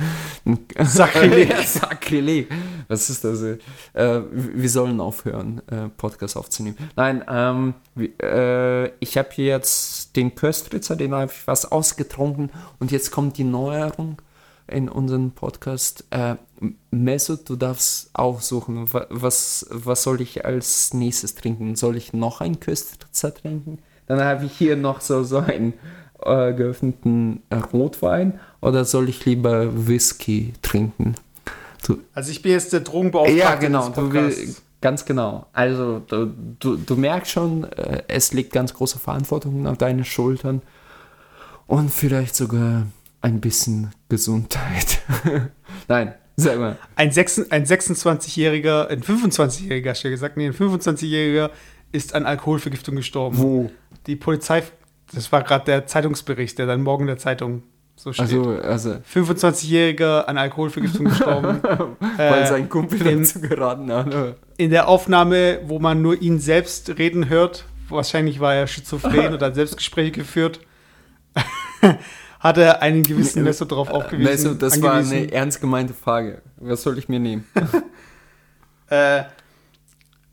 [0.79, 1.55] Sakrileg.
[1.63, 2.51] Sakrileg.
[2.87, 3.41] Was ist das?
[3.41, 3.57] Äh,
[3.93, 6.77] wir sollen aufhören, äh, Podcast aufzunehmen.
[6.95, 7.73] Nein, ähm,
[8.21, 12.49] äh, ich habe jetzt den Köstritzer, den habe ich was ausgetrunken
[12.79, 14.21] und jetzt kommt die Neuerung
[14.67, 16.05] in unserem Podcast.
[16.09, 16.35] Äh,
[16.89, 21.75] Mesut, du darfst aussuchen, was, was soll ich als nächstes trinken?
[21.75, 23.79] Soll ich noch einen Köstritzer trinken?
[24.07, 25.73] Dann habe ich hier noch so, so einen
[26.21, 27.41] äh, geöffneten
[27.73, 31.15] Rotwein oder soll ich lieber Whisky trinken?
[31.85, 33.37] Du, also ich bin jetzt der Drogenbeauftragte.
[33.37, 33.89] Ja, genau.
[33.89, 35.47] Du will, ganz genau.
[35.53, 40.61] Also du, du, du merkst schon, äh, es liegt ganz große Verantwortung auf deinen Schultern
[41.67, 42.83] und vielleicht sogar
[43.21, 44.99] ein bisschen Gesundheit.
[45.87, 46.77] Nein, sag mal.
[46.95, 51.49] Ein, ein 26-Jähriger, ein 25-Jähriger, hast du gesagt, nee, ein 25-Jähriger
[51.95, 53.37] ist an Alkoholvergiftung gestorben.
[53.37, 53.71] Wo?
[54.07, 54.63] Die Polizei,
[55.13, 57.63] das war gerade der Zeitungsbericht, der dann morgen in der Zeitung
[57.95, 58.25] so steht.
[58.25, 61.61] Also, also 25-Jähriger an Alkoholvergiftung gestorben.
[62.17, 64.35] weil äh, sein Kumpel in, dazu geraten hat.
[64.57, 69.47] In der Aufnahme, wo man nur ihn selbst reden hört, wahrscheinlich war er schizophren oder
[69.47, 70.59] hat Selbstgespräche geführt,
[72.39, 74.31] hat er einen gewissen Messer drauf aufgewiesen.
[74.31, 75.11] Messer, das angewiesen.
[75.11, 76.41] war eine ernst gemeinte Frage.
[76.57, 77.47] Was soll ich mir nehmen?
[78.89, 79.23] äh,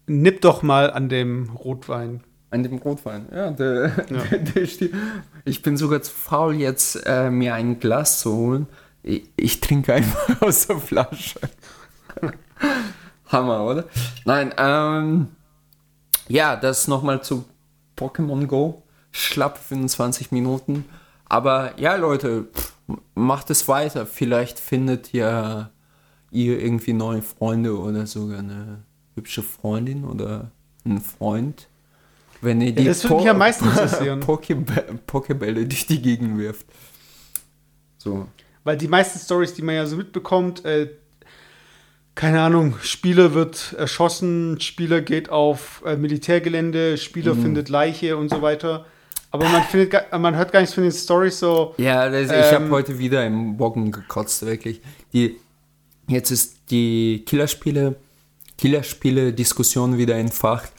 [0.06, 2.22] nipp doch mal an dem Rotwein.
[2.50, 3.50] An dem Rotwein, ja.
[3.50, 3.92] Der, ja.
[4.30, 4.62] Der, der
[5.44, 8.66] ich bin sogar zu faul, jetzt äh, mir ein Glas zu holen.
[9.02, 11.40] Ich, ich trinke einfach aus der Flasche.
[13.26, 13.84] Hammer, oder?
[14.24, 15.28] Nein, ähm,
[16.28, 17.44] ja, das nochmal zu
[17.96, 18.82] Pokémon Go.
[19.10, 20.84] Schlapp 25 Minuten.
[21.24, 22.74] Aber ja, Leute, pff,
[23.14, 24.06] macht es weiter.
[24.06, 25.70] Vielleicht findet ja
[26.30, 28.84] ihr irgendwie neue Freunde oder sogar eine
[29.14, 30.50] hübsche Freundin oder
[30.84, 31.68] einen Freund,
[32.40, 34.20] wenn ihr die ja, das würde mich am meisten interessieren.
[34.20, 36.66] Pokebälle durch die Gegend wirft.
[37.98, 38.26] So.
[38.64, 40.88] Weil die meisten Stories, die man ja so mitbekommt, äh,
[42.14, 47.42] keine Ahnung, Spieler wird erschossen, Spieler geht auf äh, Militärgelände, Spieler mhm.
[47.42, 48.86] findet Leiche und so weiter.
[49.30, 51.74] Aber man, findet, man hört gar nichts von den Stories so.
[51.78, 54.82] Ja, das, ähm, ich habe heute wieder im Bogen gekotzt, wirklich.
[55.14, 55.36] Die,
[56.06, 57.96] jetzt ist die Killerspiele
[58.62, 60.72] Killerspiele-Diskussion wieder entfacht.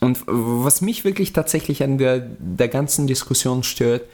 [0.00, 4.04] Und was mich wirklich tatsächlich an der, der ganzen Diskussion stört,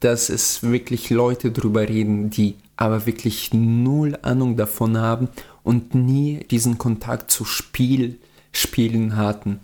[0.00, 5.28] dass es wirklich Leute drüber reden, die aber wirklich null Ahnung davon haben
[5.62, 8.18] und nie diesen Kontakt zu Spiel,
[8.50, 9.60] Spielen hatten.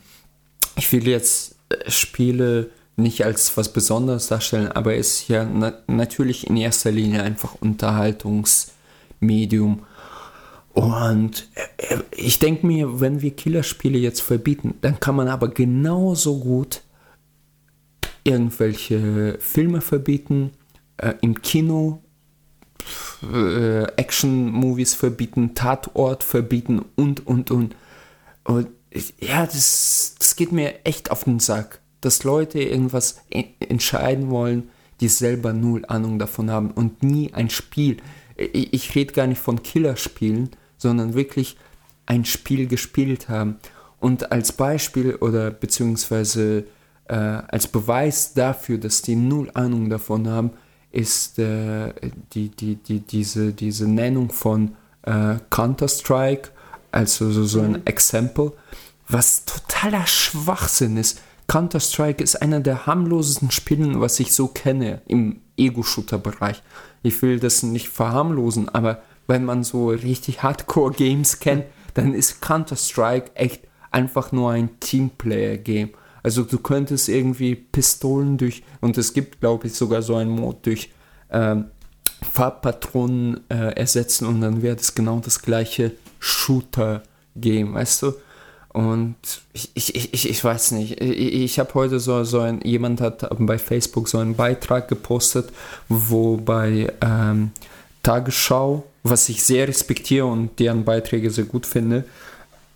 [0.76, 5.72] Ich will jetzt äh, Spiele nicht als was Besonderes darstellen, aber es ist ja na
[5.88, 9.80] natürlich in erster Linie einfach Unterhaltungsmedium.
[10.74, 16.40] Und äh, ich denke mir, wenn wir Killerspiele jetzt verbieten, dann kann man aber genauso
[16.40, 16.82] gut
[18.24, 20.52] irgendwelche Filme verbieten,
[20.96, 22.02] äh, im Kino
[23.22, 27.76] äh, Action-Movies verbieten, Tatort verbieten und, und, und.
[28.44, 28.68] Und
[29.20, 35.08] ja, das, das geht mir echt auf den Sack, dass Leute irgendwas entscheiden wollen, die
[35.08, 37.98] selber null Ahnung davon haben und nie ein Spiel.
[38.36, 40.50] Ich, ich rede gar nicht von Killerspielen,
[40.82, 41.56] sondern wirklich
[42.06, 43.56] ein Spiel gespielt haben.
[44.00, 46.64] Und als Beispiel oder beziehungsweise
[47.08, 50.50] äh, als Beweis dafür, dass die null Ahnung davon haben,
[50.90, 51.92] ist äh,
[52.34, 56.50] die, die, die, diese, diese Nennung von äh, Counter-Strike,
[56.90, 58.52] also so, so ein Exempel,
[59.08, 61.20] was totaler Schwachsinn ist.
[61.46, 66.62] Counter-Strike ist einer der harmlosesten Spiele, was ich so kenne im Ego-Shooter-Bereich.
[67.02, 73.32] Ich will das nicht verharmlosen, aber wenn man so richtig Hardcore-Games kennt, dann ist Counter-Strike
[73.34, 75.90] echt einfach nur ein Teamplayer-Game.
[76.22, 80.64] Also du könntest irgendwie Pistolen durch, und es gibt, glaube ich, sogar so einen Mod
[80.66, 80.90] durch
[81.30, 81.66] ähm,
[82.22, 88.12] Farbpatronen äh, ersetzen und dann wäre das genau das gleiche Shooter-Game, weißt du?
[88.68, 89.16] Und
[89.52, 93.28] ich, ich, ich, ich weiß nicht, ich, ich habe heute so, so ein, jemand hat
[93.38, 95.50] bei Facebook so einen Beitrag gepostet,
[95.88, 97.50] wo bei ähm,
[98.02, 102.04] Tagesschau was ich sehr respektiere und deren Beiträge sehr gut finde,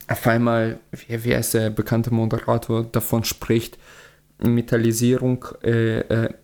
[0.09, 3.79] auf einmal, wie, wie heißt der bekannte Moderator, davon spricht,
[4.39, 6.35] Metallisierung, äh, äh,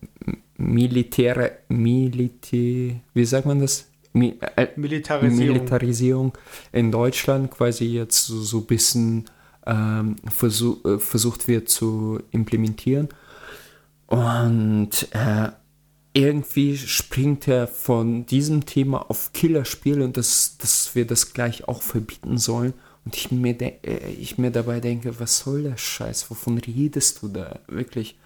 [0.56, 3.88] militäre, Militär, wie sagt man das?
[4.12, 5.46] Mi äh, Militarisierung.
[5.46, 6.32] Militarisierung
[6.72, 9.24] in Deutschland quasi jetzt so, so ein bisschen
[9.66, 13.08] ähm, versuch, äh, versucht wird zu implementieren.
[14.06, 15.48] Und äh,
[16.14, 21.82] irgendwie springt er von diesem Thema auf Killerspiele und dass, dass wir das gleich auch
[21.82, 22.74] verbieten sollen.
[23.04, 26.30] Und ich mir, äh, ich mir dabei denke, was soll der Scheiß?
[26.30, 27.60] Wovon redest du da?
[27.66, 28.18] Wirklich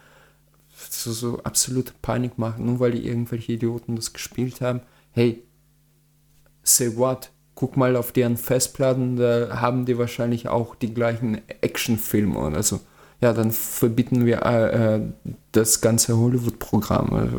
[0.90, 4.80] so, so absolute Panik machen, nur weil die irgendwelche Idioten das gespielt haben.
[5.12, 5.42] Hey,
[6.62, 7.30] say what?
[7.54, 12.80] Guck mal auf deren Festplatten, da haben die wahrscheinlich auch die gleichen Actionfilme oder so.
[13.22, 15.00] Ja, dann verbieten wir äh, äh
[15.52, 17.32] das ganze Hollywood-Programm.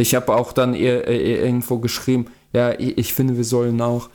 [0.00, 4.08] Ich habe auch dann irgendwo geschrieben, ja, ich finde, wir sollen auch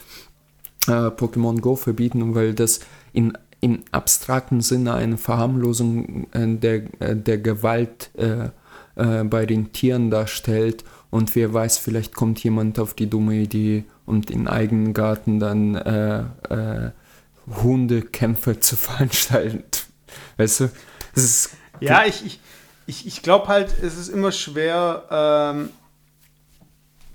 [0.87, 2.81] äh, Pokémon Go verbieten, weil das
[3.13, 8.49] in im abstrakten Sinne eine Verharmlosung äh, der, äh, der Gewalt äh,
[8.95, 10.83] äh, bei den Tieren darstellt.
[11.09, 15.73] Und wer weiß, vielleicht kommt jemand auf die dumme Idee und im eigenen Garten dann
[15.73, 16.19] äh,
[16.49, 16.91] äh,
[17.63, 19.63] Hundekämpfe zu veranstalten.
[20.37, 20.69] Weißt du?
[21.79, 22.39] ja, ich, ich,
[22.87, 25.69] ich, ich glaube halt, es ist immer schwer, ähm,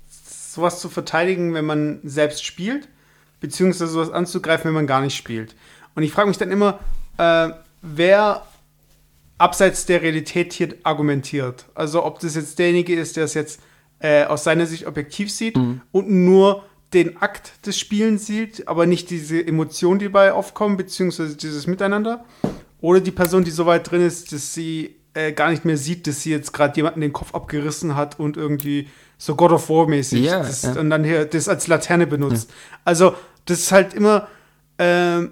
[0.09, 2.87] sowas zu verteidigen, wenn man selbst spielt,
[3.39, 5.55] beziehungsweise sowas anzugreifen, wenn man gar nicht spielt.
[5.95, 6.79] Und ich frage mich dann immer,
[7.17, 7.49] äh,
[7.81, 8.45] wer
[9.37, 11.65] abseits der Realität hier argumentiert.
[11.73, 13.61] Also ob das jetzt derjenige ist, der es jetzt
[13.99, 15.81] äh, aus seiner Sicht objektiv sieht mhm.
[15.91, 21.37] und nur den Akt des Spielens sieht, aber nicht diese Emotionen, die dabei aufkommen, beziehungsweise
[21.37, 22.25] dieses Miteinander.
[22.81, 26.07] Oder die Person, die so weit drin ist, dass sie äh, gar nicht mehr sieht,
[26.07, 29.87] dass sie jetzt gerade jemanden den Kopf abgerissen hat und irgendwie so God of War
[29.87, 30.79] mäßig yeah, ja.
[30.79, 32.49] und dann hier das als Laterne benutzt.
[32.49, 32.79] Ja.
[32.85, 34.27] Also das ist halt immer
[34.77, 35.27] äh,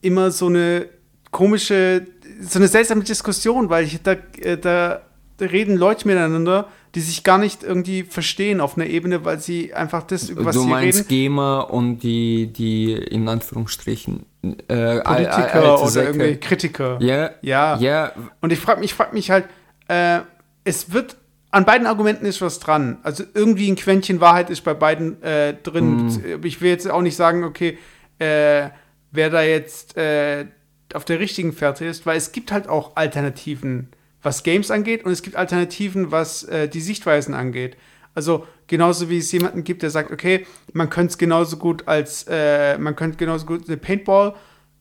[0.00, 0.88] immer so eine
[1.30, 2.06] komische,
[2.40, 5.02] so eine seltsame Diskussion, weil ich, da, äh, da
[5.40, 10.02] reden Leute miteinander, die sich gar nicht irgendwie verstehen auf einer Ebene, weil sie einfach
[10.02, 11.08] das, über was du sie meinst reden.
[11.08, 14.26] Gamer und die, die in Anführungsstrichen
[14.68, 16.08] äh, Politiker oder Säcke.
[16.08, 16.98] irgendwie Kritiker.
[17.00, 17.30] Ja.
[17.40, 17.78] Ja.
[17.78, 18.12] ja.
[18.40, 19.46] Und ich frage mich, frag mich halt,
[19.88, 20.20] äh,
[20.64, 21.16] es wird
[21.50, 22.98] an beiden Argumenten ist was dran.
[23.02, 26.06] Also irgendwie ein Quäntchen Wahrheit ist bei beiden äh, drin.
[26.06, 26.44] Mm.
[26.44, 27.78] Ich will jetzt auch nicht sagen, okay,
[28.18, 28.70] äh,
[29.10, 30.46] wer da jetzt äh,
[30.94, 33.88] auf der richtigen Fährte ist, weil es gibt halt auch Alternativen,
[34.22, 37.76] was Games angeht und es gibt Alternativen, was äh, die Sichtweisen angeht.
[38.14, 42.26] Also genauso wie es jemanden gibt, der sagt, okay, man könnte es genauso gut als,
[42.28, 44.34] äh, man könnte genauso gut eine Paintball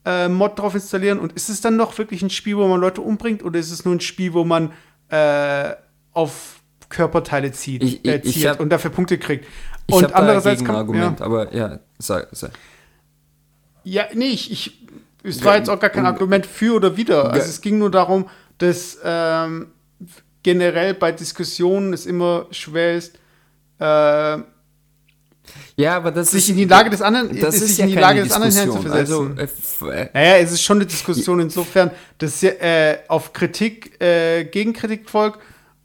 [0.06, 3.01] äh, Mod drauf installieren und ist es dann noch wirklich ein Spiel, wo man Leute
[3.01, 4.71] umbringt oder ist es nur ein Spiel, wo man
[5.10, 5.73] äh,
[6.13, 9.45] auf Körperteile zieht, ich, ich, zieht hab, und dafür Punkte kriegt?
[9.88, 11.25] Und andererseits kann, Argument, ja.
[11.25, 12.51] aber ja, sag, sag.
[13.84, 14.88] Ja, nee, ich, ich
[15.23, 17.32] es war jetzt auch gar kein Argument für oder wider.
[17.32, 18.27] Also es ging nur darum,
[18.62, 19.67] dass ähm,
[20.43, 23.15] generell bei Diskussionen es immer schwer ist,
[23.80, 24.38] äh,
[25.76, 27.91] ja, aber das sich ist, in die Lage des anderen, das ist sich ja in
[27.91, 29.39] die Lage des anderen hineinzuversetzen.
[29.39, 34.45] Also, äh, äh, naja, es ist schon eine Diskussion insofern, dass äh, auf Kritik äh,
[34.45, 35.39] Gegenkritik folgt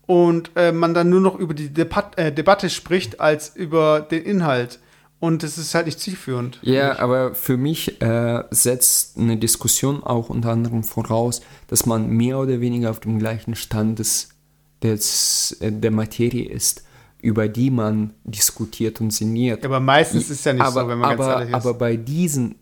[0.06, 4.22] und äh, man dann nur noch über die Debat äh, Debatte spricht als über den
[4.22, 4.78] Inhalt.
[5.26, 6.60] Und es ist halt nicht zielführend.
[6.62, 12.38] Ja, aber für mich äh, setzt eine Diskussion auch unter anderem voraus, dass man mehr
[12.38, 14.28] oder weniger auf dem gleichen Stand des,
[14.84, 16.84] des, äh, der Materie ist,
[17.20, 19.64] über die man diskutiert und sinniert.
[19.64, 21.54] Aber meistens ist es ja nicht aber, so, wenn man aber, ganz ehrlich ist.
[21.54, 22.54] Aber bei diesen,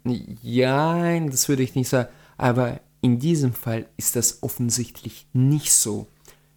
[0.43, 6.07] ja, das würde ich nicht sagen, aber in diesem Fall ist das offensichtlich nicht so.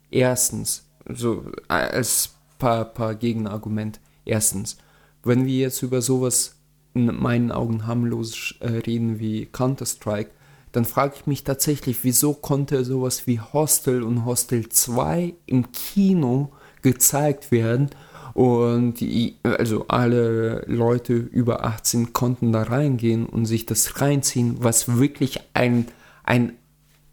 [0.09, 3.99] Erstens, so als paar, paar Gegenargument.
[4.23, 4.77] Erstens,
[5.27, 6.55] wenn wir jetzt über sowas
[6.93, 10.31] in meinen Augen harmlos äh, reden wie Counter-Strike,
[10.71, 16.51] dann frage ich mich tatsächlich, wieso konnte sowas wie Hostel und Hostel 2 im Kino
[16.81, 17.89] gezeigt werden
[18.33, 24.97] und die, also alle Leute über 18 konnten da reingehen und sich das reinziehen, was
[24.97, 25.87] wirklich ein,
[26.23, 26.53] ein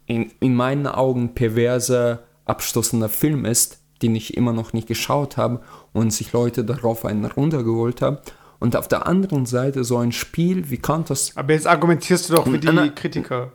[0.05, 5.61] in, in meinen Augen perverser, abstoßender Film ist, den ich immer noch nicht geschaut habe
[5.95, 8.17] und sich Leute darauf einen runtergeholt haben.
[8.59, 12.51] Und auf der anderen Seite so ein Spiel wie Counter Aber jetzt argumentierst du doch
[12.51, 13.53] wie die Kritiker.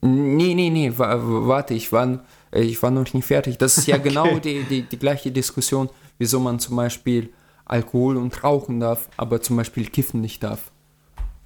[0.00, 2.20] Nee, nee, nee, warte, ich war,
[2.52, 3.58] ich war noch nicht fertig.
[3.58, 4.08] Das ist ja okay.
[4.08, 7.30] genau die, die, die gleiche Diskussion, wieso man zum Beispiel
[7.64, 10.70] Alkohol und Rauchen darf, aber zum Beispiel Kiffen nicht darf.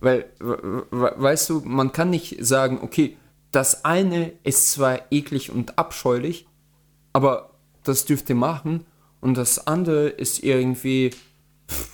[0.00, 0.26] Weil,
[0.90, 3.16] weißt du, man kann nicht sagen, okay,
[3.52, 6.46] das eine ist zwar eklig und abscheulich,
[7.14, 7.50] aber
[7.84, 8.84] das dürft ihr machen
[9.20, 11.10] und das andere ist irgendwie,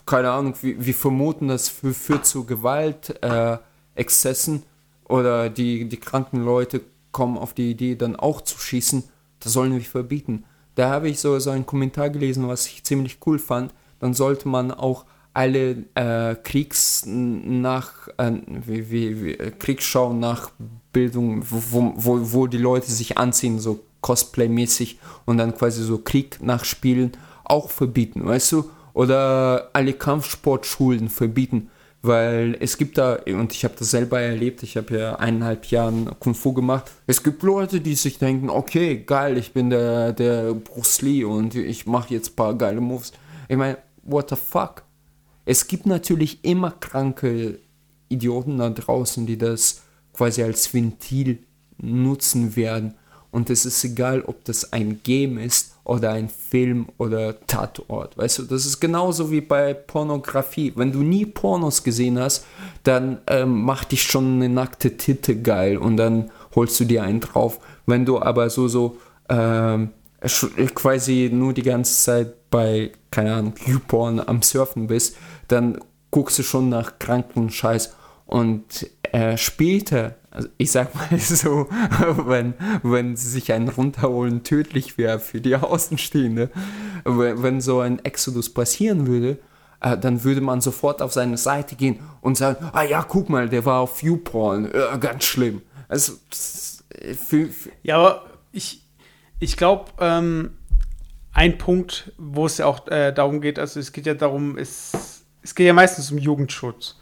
[0.07, 6.83] keine Ahnung, wir, wir vermuten, das führt zu Gewaltexzessen äh, oder die, die kranken Leute
[7.13, 9.05] kommen auf die Idee, dann auch zu schießen.
[9.41, 10.45] Das sollen wir verbieten.
[10.75, 13.73] Da habe ich so, so einen Kommentar gelesen, was ich ziemlich cool fand.
[13.99, 18.33] Dann sollte man auch alle äh, Kriegs nach äh,
[18.67, 20.51] wie, wie, wie, Kriegsschau nach
[20.93, 26.41] Bildung, wo, wo, wo die Leute sich anziehen, so Cosplay-mäßig und dann quasi so Krieg
[26.41, 27.13] nachspielen,
[27.45, 28.71] auch verbieten, weißt du?
[28.95, 31.71] Oder alle Kampfsportschulen verbieten,
[32.03, 36.09] weil es gibt da, und ich habe das selber erlebt, ich habe ja eineinhalb Jahren
[36.21, 40.55] Kung Fu gemacht, es gibt Leute, die sich denken, okay, geil, ich bin der, der
[40.55, 43.13] Bruce Lee und ich mache jetzt ein paar geile Moves.
[43.49, 44.85] Ich meine, what the fuck?
[45.45, 47.59] Es gibt natürlich immer kranke
[48.09, 49.83] Idioten da draußen, die das
[50.13, 51.41] quasi als Ventil
[51.79, 52.95] nutzen werden.
[53.37, 58.17] Und es ist egal, ob das ein Game ist oder ein Film oder Tatort.
[58.17, 60.73] Weißt du, das ist genauso wie bei Pornografie.
[60.75, 62.47] Wenn du nie Pornos gesehen hast,
[62.83, 67.21] dann ähm, macht dich schon eine nackte Titte geil und dann holst du dir einen
[67.21, 67.61] drauf.
[67.85, 68.97] Wenn du aber so, so
[69.29, 69.91] ähm,
[70.75, 75.15] quasi nur die ganze Zeit bei, keine Ahnung, YouPorn am Surfen bist,
[75.49, 75.79] dann
[76.11, 77.95] guckst du schon nach kranken Scheiß.
[78.25, 81.67] Und äh, später, also ich sag mal so,
[82.27, 86.51] wenn, wenn sich ein runterholen tödlich wäre für die Außenstehende,
[87.05, 89.39] wenn, wenn so ein Exodus passieren würde,
[89.81, 93.49] äh, dann würde man sofort auf seine Seite gehen und sagen, ah ja, guck mal,
[93.49, 95.63] der war auf YouPorn, äh, ganz schlimm.
[95.89, 98.83] Also, für, für ja, aber ich,
[99.41, 100.51] ich glaube, ähm,
[101.33, 105.25] ein Punkt, wo es ja auch äh, darum geht, also es geht ja darum, es,
[105.43, 106.97] es geht ja meistens um Jugendschutz.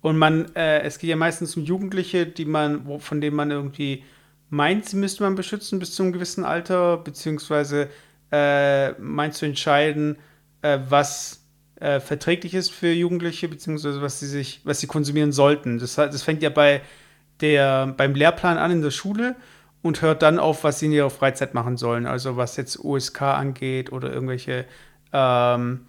[0.00, 3.50] Und man, äh, es geht ja meistens um Jugendliche, die man, wo, von denen man
[3.50, 4.04] irgendwie
[4.50, 7.88] meint, sie müsste man beschützen bis zu einem gewissen Alter, beziehungsweise
[8.30, 10.16] äh, meint zu entscheiden,
[10.62, 11.44] äh, was
[11.80, 15.78] äh, verträglich ist für Jugendliche, beziehungsweise was sie sich, was sie konsumieren sollten.
[15.78, 16.82] Das, das fängt ja bei
[17.40, 19.36] der, beim Lehrplan an in der Schule
[19.82, 22.06] und hört dann auf, was sie in ihrer Freizeit machen sollen.
[22.06, 24.64] Also was jetzt USK angeht oder irgendwelche
[25.12, 25.86] ähm,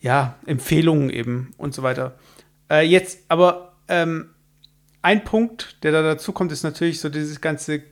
[0.00, 2.14] ja, Empfehlungen eben und so weiter.
[2.70, 4.30] Äh, jetzt, aber ähm,
[5.02, 7.82] ein Punkt, der da dazu kommt, ist natürlich so dieses ganze,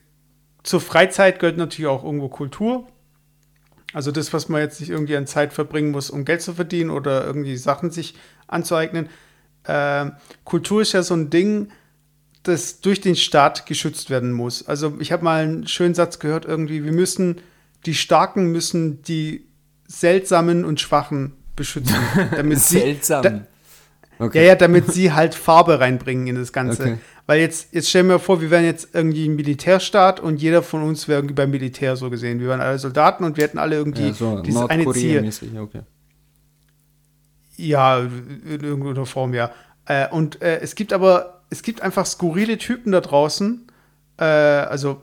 [0.63, 2.87] zur Freizeit gehört natürlich auch irgendwo Kultur.
[3.93, 6.91] Also das, was man jetzt nicht irgendwie an Zeit verbringen muss, um Geld zu verdienen
[6.91, 8.15] oder irgendwie Sachen sich
[8.47, 9.09] anzueignen.
[9.65, 10.11] Äh,
[10.45, 11.71] Kultur ist ja so ein Ding,
[12.43, 14.67] das durch den Staat geschützt werden muss.
[14.67, 17.41] Also ich habe mal einen schönen Satz gehört, irgendwie, wir müssen,
[17.87, 19.47] die Starken müssen die
[19.87, 21.97] Seltsamen und Schwachen beschützen.
[22.37, 23.23] Damit sie, Seltsam.
[23.23, 23.47] Da,
[24.19, 24.39] okay.
[24.39, 26.83] Ja, ja, damit sie halt Farbe reinbringen in das Ganze.
[26.83, 26.99] Okay.
[27.27, 30.83] Weil jetzt, jetzt stellen wir vor, wir wären jetzt irgendwie ein Militärstaat und jeder von
[30.83, 32.41] uns wäre irgendwie beim Militär so gesehen.
[32.41, 35.31] Wir wären alle Soldaten und wir hätten alle irgendwie ja, so dieses eine Ziel.
[35.59, 35.83] Okay.
[37.57, 39.51] Ja, in irgendeiner Form, ja.
[39.85, 43.67] Äh, und äh, es gibt aber es gibt einfach skurrile Typen da draußen,
[44.19, 45.03] äh, also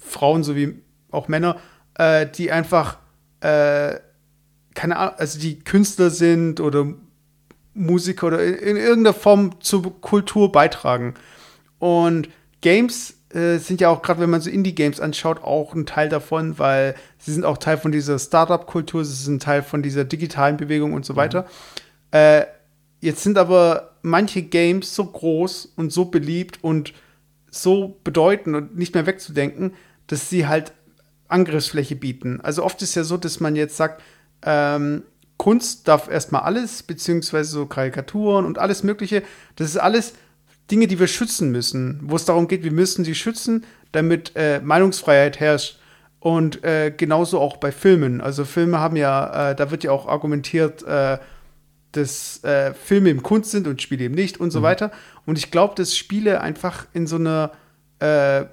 [0.00, 1.56] Frauen sowie auch Männer,
[1.94, 2.98] äh, die einfach,
[3.40, 3.96] äh,
[4.74, 6.86] keine Ahnung, also die Künstler sind oder
[7.76, 11.14] Musiker oder in, in irgendeiner Form zur Kultur beitragen.
[11.78, 12.28] Und
[12.60, 16.58] Games äh, sind ja auch, gerade wenn man so Indie-Games anschaut, auch ein Teil davon,
[16.58, 20.92] weil sie sind auch Teil von dieser Startup-Kultur, sie sind Teil von dieser digitalen Bewegung
[20.94, 21.18] und so mhm.
[21.18, 21.46] weiter.
[22.12, 22.46] Äh,
[23.00, 26.94] jetzt sind aber manche Games so groß und so beliebt und
[27.50, 29.74] so bedeutend und nicht mehr wegzudenken,
[30.06, 30.72] dass sie halt
[31.28, 32.40] Angriffsfläche bieten.
[32.40, 34.02] Also oft ist ja so, dass man jetzt sagt,
[34.42, 35.02] ähm,
[35.36, 39.22] Kunst darf erstmal alles, beziehungsweise so Karikaturen und alles Mögliche.
[39.56, 40.14] Das ist alles
[40.70, 44.60] Dinge, die wir schützen müssen, wo es darum geht, wir müssen sie schützen, damit äh,
[44.60, 45.78] Meinungsfreiheit herrscht.
[46.18, 48.20] Und äh, genauso auch bei Filmen.
[48.20, 51.18] Also Filme haben ja, äh, da wird ja auch argumentiert, äh,
[51.92, 54.64] dass äh, Filme im Kunst sind und Spiele eben nicht und so mhm.
[54.64, 54.90] weiter.
[55.24, 57.52] Und ich glaube, dass Spiele einfach in so einer
[58.00, 58.44] äh,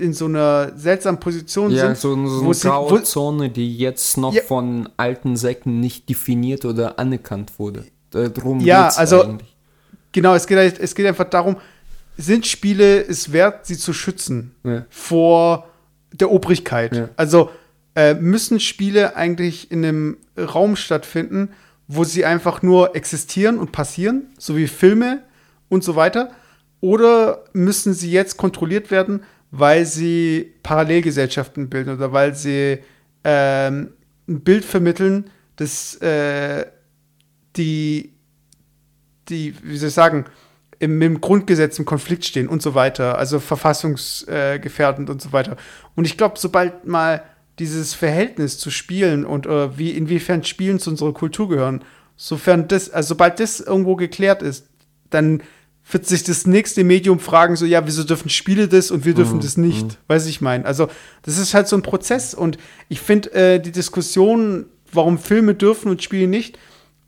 [0.00, 1.98] in so einer seltsamen Position ja, sind.
[1.98, 7.58] So, so eine Grauzone, die jetzt noch ja, von alten Säcken nicht definiert oder anerkannt
[7.58, 7.84] wurde.
[8.10, 9.56] Darum ja, also eigentlich.
[10.12, 11.56] genau, es geht, halt, es geht einfach darum,
[12.16, 14.84] sind Spiele es wert, sie zu schützen ja.
[14.90, 15.68] vor
[16.12, 16.94] der Obrigkeit?
[16.94, 17.08] Ja.
[17.16, 17.50] Also
[17.94, 21.50] äh, müssen Spiele eigentlich in einem Raum stattfinden,
[21.88, 25.22] wo sie einfach nur existieren und passieren, so wie Filme
[25.68, 26.30] und so weiter?
[26.80, 32.78] Oder müssen sie jetzt kontrolliert werden, weil sie Parallelgesellschaften bilden oder weil sie
[33.24, 33.92] ähm,
[34.28, 36.66] ein Bild vermitteln, das äh,
[37.56, 38.12] die,
[39.28, 40.26] die, wie soll ich sagen,
[40.78, 45.56] im, dem Grundgesetz im Konflikt stehen und so weiter, also verfassungsgefährdend äh, und so weiter.
[45.94, 47.22] Und ich glaube, sobald mal
[47.58, 51.84] dieses Verhältnis zu Spielen und äh, wie inwiefern Spielen zu unserer Kultur gehören,
[52.16, 54.68] sofern das, also sobald das irgendwo geklärt ist,
[55.10, 55.42] dann
[55.90, 59.36] wird sich das nächste Medium fragen, so, ja, wieso dürfen Spiele das und wir dürfen
[59.36, 59.42] mhm.
[59.42, 59.86] das nicht?
[59.86, 59.96] Mhm.
[60.06, 60.64] Weiß ich mein.
[60.64, 60.88] Also,
[61.22, 65.90] das ist halt so ein Prozess und ich finde äh, die Diskussion, warum Filme dürfen
[65.90, 66.58] und Spiele nicht,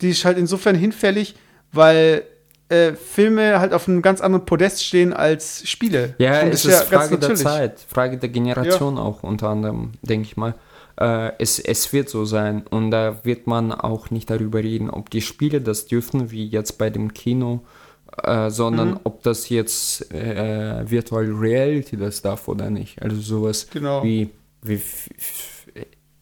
[0.01, 1.35] die ist halt insofern hinfällig,
[1.71, 2.23] weil
[2.69, 6.15] äh, Filme halt auf einem ganz anderen Podest stehen als Spiele.
[6.17, 10.27] Ja, Und es das ist Frage der Zeit, Frage der Generation auch unter anderem, denke
[10.27, 10.55] ich mal.
[10.99, 15.09] Äh, es, es wird so sein und da wird man auch nicht darüber reden, ob
[15.09, 17.61] die Spiele das dürfen, wie jetzt bei dem Kino,
[18.23, 18.99] äh, sondern Mhm.
[19.05, 23.01] ob das jetzt äh, Virtual Reality das darf oder nicht.
[23.01, 24.03] Also sowas Genau.
[24.03, 24.29] wie,
[24.61, 24.79] wie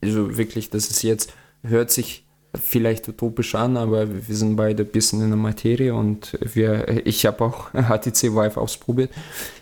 [0.03, 1.33] also wirklich, das ist jetzt,
[1.63, 2.25] hört sich
[2.59, 7.25] vielleicht utopisch an, aber wir sind beide ein bisschen in der Materie und wir, ich
[7.25, 9.11] habe auch HTC Vive ausprobiert.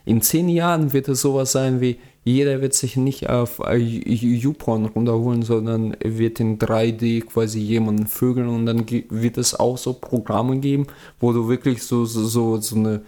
[0.06, 2.00] In zehn Jahren wird es sowas sein wie,
[2.30, 8.48] jeder wird sich nicht auf äh, YouPorn runterholen, sondern wird in 3D quasi jemanden vögeln
[8.48, 10.88] und dann wird es auch so Programme geben,
[11.20, 13.02] wo du wirklich so, so, so, so eine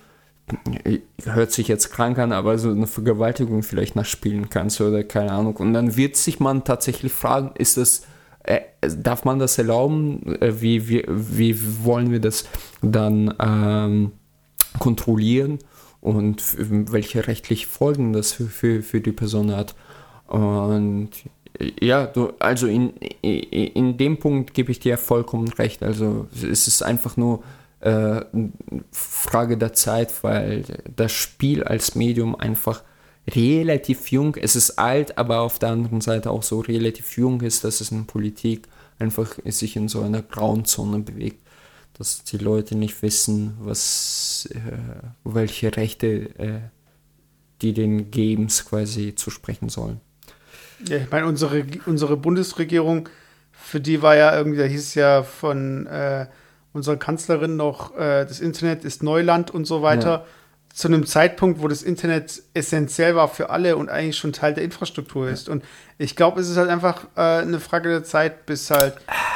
[1.23, 5.55] hört sich jetzt krank an, aber so eine Vergewaltigung vielleicht nachspielen kannst oder keine Ahnung.
[5.57, 8.03] Und dann wird sich man tatsächlich fragen, ist das,
[8.43, 10.35] äh, darf man das erlauben?
[10.41, 12.45] Äh, wie, wie, wie wollen wir das
[12.81, 14.11] dann ähm,
[14.79, 15.59] kontrollieren?
[16.01, 19.75] Und welche rechtlichen Folgen das für, für, für die Person hat.
[20.27, 21.11] Und
[21.79, 22.89] ja, du, also in,
[23.21, 25.83] in, in dem Punkt gebe ich dir vollkommen recht.
[25.83, 27.43] Also es ist einfach nur
[27.81, 28.21] äh,
[28.91, 30.63] Frage der Zeit, weil
[30.95, 32.83] das Spiel als Medium einfach
[33.29, 37.63] relativ jung, es ist alt, aber auf der anderen Seite auch so relativ jung ist,
[37.63, 41.40] dass es in Politik einfach sich in so einer grauen Zone bewegt,
[42.01, 44.57] dass die Leute nicht wissen, was, äh,
[45.23, 46.07] welche Rechte
[46.39, 46.59] äh,
[47.61, 50.01] die den Games quasi zu sprechen sollen.
[50.87, 53.07] Ja, ich meine, unsere, unsere Bundesregierung,
[53.51, 56.25] für die war ja irgendwie, da hieß es ja von äh,
[56.73, 60.09] unserer Kanzlerin noch, äh, das Internet ist Neuland und so weiter.
[60.09, 60.25] Ja.
[60.73, 64.63] Zu einem Zeitpunkt, wo das Internet essentiell war für alle und eigentlich schon Teil der
[64.63, 65.49] Infrastruktur ist.
[65.49, 65.63] Und
[65.99, 68.95] ich glaube, es ist halt einfach äh, eine Frage der Zeit, bis halt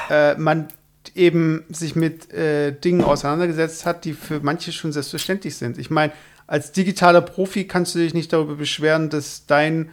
[0.10, 0.70] äh, man
[1.16, 5.78] eben sich mit äh, Dingen auseinandergesetzt hat, die für manche schon selbstverständlich sind.
[5.78, 6.12] Ich meine,
[6.48, 9.90] als digitaler Profi kannst du dich nicht darüber beschweren, dass dein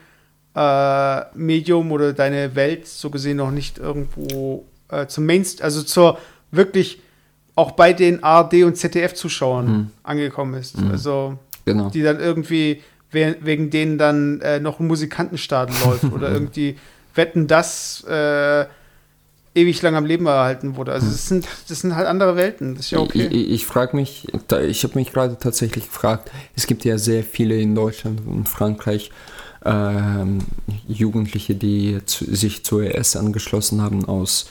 [0.55, 6.18] äh, Medium oder deine Welt so gesehen noch nicht irgendwo äh, zum Mainst, also zur
[6.51, 7.01] wirklich
[7.55, 9.91] auch bei den ARD und ZDF-Zuschauern Hm.
[10.03, 10.79] angekommen ist.
[10.79, 10.91] Mhm.
[10.91, 11.91] Also Genau.
[11.91, 16.77] die dann irgendwie we wegen denen dann äh, noch ein Musikantenstadel läuft oder irgendwie
[17.14, 18.66] wetten, das äh,
[19.55, 20.93] ewig lang am Leben erhalten wurde.
[20.93, 22.75] Also das sind, das sind halt andere Welten.
[22.75, 23.27] Das ist ja okay.
[23.27, 24.29] Ich, ich, ich frage mich,
[24.67, 29.11] ich habe mich gerade tatsächlich gefragt, es gibt ja sehr viele in Deutschland und Frankreich
[29.65, 30.39] ähm,
[30.89, 34.51] Jugendliche, die zu, sich zur ES angeschlossen haben, aus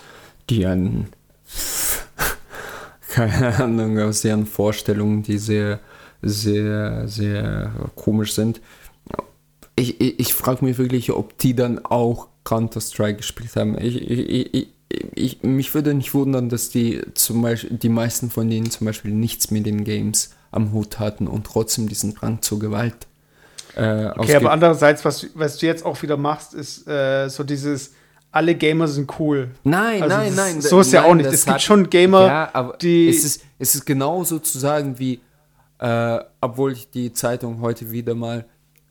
[0.50, 1.08] deren,
[3.10, 5.80] keine Ahnung, aus deren Vorstellungen, die sehr,
[6.22, 8.62] sehr, sehr komisch sind.
[9.76, 13.78] Ich, ich, ich frage mich wirklich, ob die dann auch Counter-Strike gespielt haben.
[13.78, 14.68] Ich, ich, ich,
[15.16, 19.12] ich, mich würde nicht wundern, dass die zum Beispiel, die meisten von denen zum Beispiel
[19.12, 23.08] nichts mit den Games am Hut hatten und trotzdem diesen Drang zur Gewalt.
[23.76, 27.94] Äh, Okay, aber andererseits, was, was du jetzt auch wieder machst, ist äh, so dieses,
[28.32, 29.52] alle Gamer sind cool.
[29.64, 30.62] Nein, Also nein, nein.
[30.62, 31.26] so ist ja nein, auch nicht.
[31.28, 35.00] Es gibt hat- schon Gamer, ja, aber die- Es ist, es ist genauso zu sagen
[35.00, 35.22] wie,
[35.80, 38.46] äh, obwohl ich die Zeitung heute wieder mal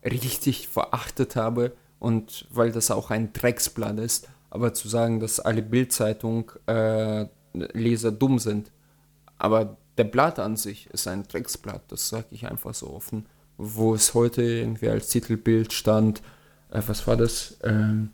[0.04, 5.62] richtig verachtet habe und weil das auch ein Drecksblatt ist, aber zu sagen, dass alle
[5.62, 8.70] Bildzeitung äh, dumm sind.
[9.38, 13.26] Aber der Blatt an sich ist ein Drecksblatt, das sage ich einfach so offen.
[13.56, 16.22] Wo es heute irgendwie als Titelbild stand,
[16.70, 17.58] äh, was war das?
[17.62, 18.10] Ähm,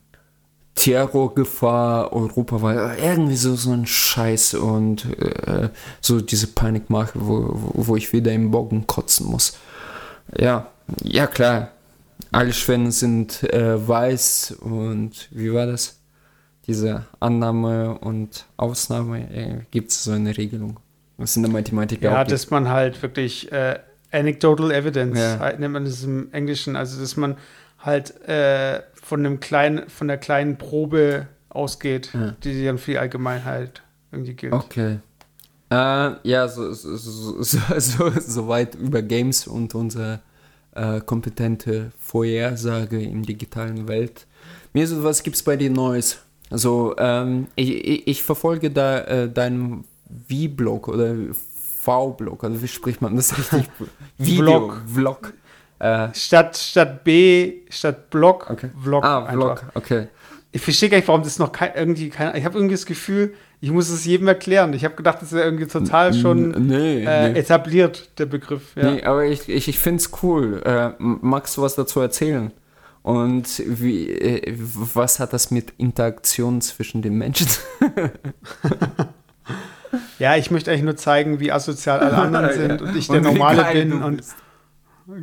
[0.74, 5.70] Terrorgefahr Europa war irgendwie so, so ein Scheiß und äh,
[6.02, 9.56] so diese Panikmache, wo, wo wo ich wieder im Bogen kotzen muss.
[10.38, 10.70] Ja,
[11.02, 11.70] ja klar.
[12.30, 15.95] Alle Schwäne sind äh, weiß und wie war das?
[16.66, 20.78] Diese Annahme und Ausnahme äh, gibt es so eine Regelung.
[21.18, 22.32] Ist in der Mathematik Ja, auch gibt.
[22.32, 23.78] dass man halt wirklich äh,
[24.12, 25.38] anecdotal evidence Ja.
[25.38, 27.36] halt, nennt man das im Englischen, also dass man
[27.78, 32.34] halt äh, von einem kleinen, von der kleinen Probe ausgeht, Ja.
[32.44, 34.52] die dann für die Allgemeinheit irgendwie gilt.
[34.52, 34.98] Okay.
[35.70, 35.74] Äh,
[36.28, 40.20] ja, so, so, so, so, so, so weit über Games und unsere
[40.74, 44.26] äh, kompetente Vorhersage im digitalen Welt.
[44.74, 46.18] Mir so, was gibt's bei dir Neues?
[46.50, 49.84] Also, ähm, ich, ich, ich verfolge da äh, deinen
[50.28, 51.14] V-Blog oder
[51.80, 53.68] V-Blog, also wie spricht man das richtig?
[54.18, 54.82] Video, Vlog.
[54.86, 55.32] Vlog.
[55.78, 58.70] Äh, Statt, statt B, statt Blog, okay.
[58.82, 59.04] Vlog.
[59.04, 59.58] Ah, einfach.
[59.58, 60.08] Vlog, okay.
[60.52, 62.34] Ich verstehe gar nicht, warum das noch kein, irgendwie kein.
[62.34, 64.72] Ich habe irgendwie das Gefühl, ich muss es jedem erklären.
[64.72, 67.38] Ich habe gedacht, das wäre irgendwie total schon nee, äh, nee.
[67.38, 68.74] etabliert, der Begriff.
[68.74, 68.90] Ja.
[68.90, 70.62] Nee, aber ich, ich, ich finde es cool.
[70.64, 72.52] Äh, magst du was dazu erzählen?
[73.06, 77.46] Und wie, äh, was hat das mit Interaktion zwischen den Menschen?
[80.18, 83.22] Ja, ich möchte eigentlich nur zeigen, wie asozial alle anderen sind und ich der und
[83.22, 84.22] Normale bin und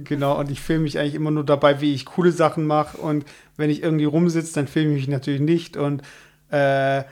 [0.04, 3.26] genau und ich filme mich eigentlich immer nur dabei, wie ich coole Sachen mache und
[3.58, 6.02] wenn ich irgendwie rumsitze, dann filme ich mich natürlich nicht und
[6.50, 7.04] äh,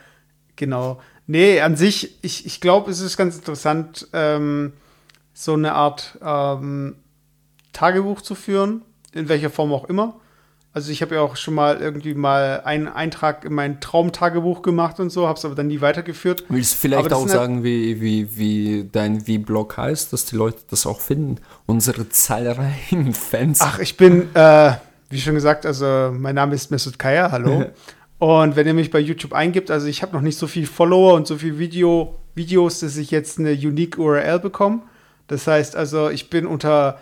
[0.56, 1.00] genau.
[1.26, 4.72] Nee, an sich, ich, ich glaube, es ist ganz interessant, ähm,
[5.34, 6.96] so eine Art ähm,
[7.72, 10.18] Tagebuch zu führen, in welcher Form auch immer.
[10.74, 15.00] Also ich habe ja auch schon mal irgendwie mal einen Eintrag in mein Traumtagebuch gemacht
[15.00, 16.44] und so, habe es aber dann nie weitergeführt.
[16.48, 20.60] Willst du vielleicht auch halt sagen, wie, wie, wie dein V-Blog heißt, dass die Leute
[20.70, 21.36] das auch finden?
[21.66, 23.60] Unsere zahlreichen Fans.
[23.60, 24.72] Ach, ich bin, äh,
[25.10, 27.66] wie schon gesagt, also mein Name ist Mesut Kaya, hallo.
[28.18, 31.12] und wenn ihr mich bei YouTube eingibt, also ich habe noch nicht so viel Follower
[31.12, 34.80] und so viel Video, Videos, dass ich jetzt eine unique URL bekomme.
[35.26, 36.98] Das heißt also, ich bin unter,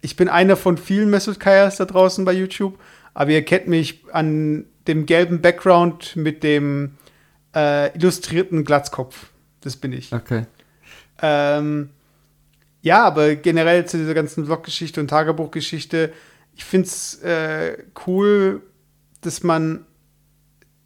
[0.00, 2.76] ich bin einer von vielen Mesut Kayas da draußen bei YouTube
[3.14, 6.96] aber ihr kennt mich an dem gelben Background mit dem
[7.54, 9.30] äh, illustrierten Glatzkopf.
[9.60, 10.12] Das bin ich.
[10.12, 10.46] Okay.
[11.22, 11.90] Ähm,
[12.82, 16.12] ja, aber generell zu dieser ganzen Vlog-Geschichte und Tagebuchgeschichte,
[16.54, 18.62] ich finde es äh, cool,
[19.22, 19.86] dass man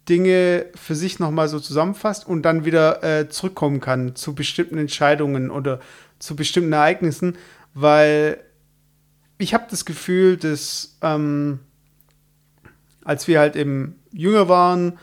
[0.07, 5.51] Dinge für sich nochmal so zusammenfasst und dann wieder äh, zurückkommen kann zu bestimmten Entscheidungen
[5.51, 5.79] oder
[6.17, 7.37] zu bestimmten Ereignissen,
[7.73, 8.39] weil
[9.37, 11.59] ich habe das Gefühl, dass ähm,
[13.09, 14.99] als wir halt eben jünger waren,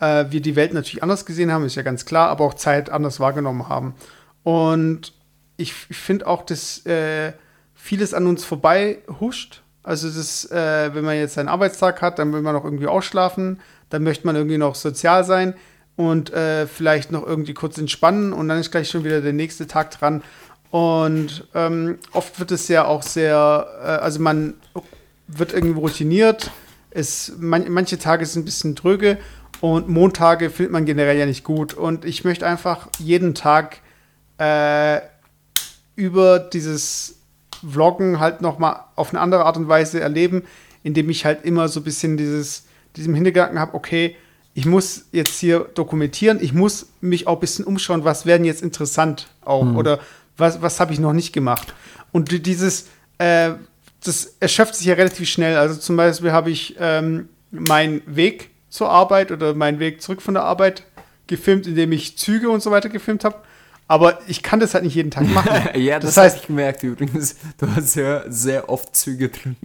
[0.00, 2.90] äh, wir die Welt natürlich anders gesehen haben, ist ja ganz klar, aber auch Zeit
[2.90, 3.94] anders wahrgenommen haben.
[4.42, 5.12] Und
[5.56, 7.32] ich, ich finde auch, dass äh,
[7.72, 9.62] vieles an uns vorbei huscht.
[9.84, 13.60] Also das, äh, wenn man jetzt einen Arbeitstag hat, dann will man noch irgendwie ausschlafen,
[13.88, 15.54] dann möchte man irgendwie noch sozial sein
[15.94, 19.68] und äh, vielleicht noch irgendwie kurz entspannen und dann ist gleich schon wieder der nächste
[19.68, 20.24] Tag dran.
[20.72, 24.54] Und ähm, oft wird es ja auch sehr, äh, also man
[25.28, 26.50] wird irgendwie routiniert
[26.94, 29.18] es, man, manche Tage sind ein bisschen dröge
[29.60, 31.74] und Montage findet man generell ja nicht gut.
[31.74, 33.80] Und ich möchte einfach jeden Tag
[34.38, 35.00] äh,
[35.96, 37.16] über dieses
[37.68, 40.44] Vloggen halt noch mal auf eine andere Art und Weise erleben,
[40.82, 42.64] indem ich halt immer so ein bisschen dieses,
[42.96, 44.16] diesem Hintergedanken habe, okay,
[44.54, 48.62] ich muss jetzt hier dokumentieren, ich muss mich auch ein bisschen umschauen, was werden jetzt
[48.62, 49.76] interessant auch mhm.
[49.76, 49.98] oder
[50.36, 51.74] was, was habe ich noch nicht gemacht.
[52.12, 52.86] Und dieses,
[53.18, 53.52] äh,
[54.04, 55.56] das erschöpft sich ja relativ schnell.
[55.56, 60.34] Also zum Beispiel habe ich ähm, meinen Weg zur Arbeit oder meinen Weg zurück von
[60.34, 60.84] der Arbeit
[61.26, 63.36] gefilmt, indem ich Züge und so weiter gefilmt habe.
[63.88, 65.68] Aber ich kann das halt nicht jeden Tag machen.
[65.80, 67.36] ja, das, das heißt, ich gemerkt übrigens.
[67.58, 69.56] Du hast ja sehr oft Züge drin.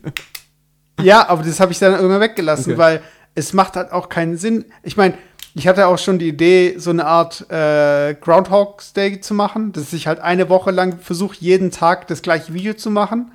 [1.02, 2.78] ja, aber das habe ich dann irgendwann weggelassen, okay.
[2.78, 3.02] weil
[3.36, 4.66] es macht halt auch keinen Sinn.
[4.84, 5.16] Ich meine,
[5.56, 9.92] ich hatte auch schon die Idee, so eine Art äh, Groundhog Day zu machen, dass
[9.94, 13.32] ich halt eine Woche lang versuche, jeden Tag das gleiche Video zu machen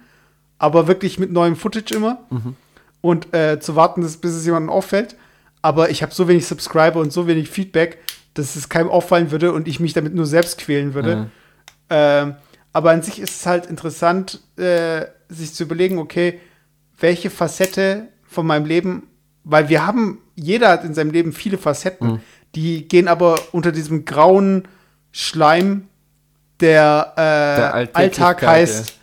[0.59, 2.21] aber wirklich mit neuem Footage immer.
[2.31, 2.57] Mhm.
[3.01, 5.17] Und äh, zu warten, bis, bis es jemandem auffällt.
[5.61, 7.99] Aber ich habe so wenig Subscriber und so wenig Feedback,
[8.35, 11.17] dass es keinem auffallen würde und ich mich damit nur selbst quälen würde.
[11.17, 11.31] Mhm.
[11.91, 12.35] Ähm,
[12.73, 16.41] aber an sich ist es halt interessant, äh, sich zu überlegen, okay,
[16.99, 19.09] welche Facette von meinem Leben,
[19.45, 22.21] weil wir haben, jeder hat in seinem Leben viele Facetten, mhm.
[22.55, 24.67] die gehen aber unter diesem grauen
[25.13, 25.89] Schleim,
[26.61, 28.95] der, äh, der Alltag heißt.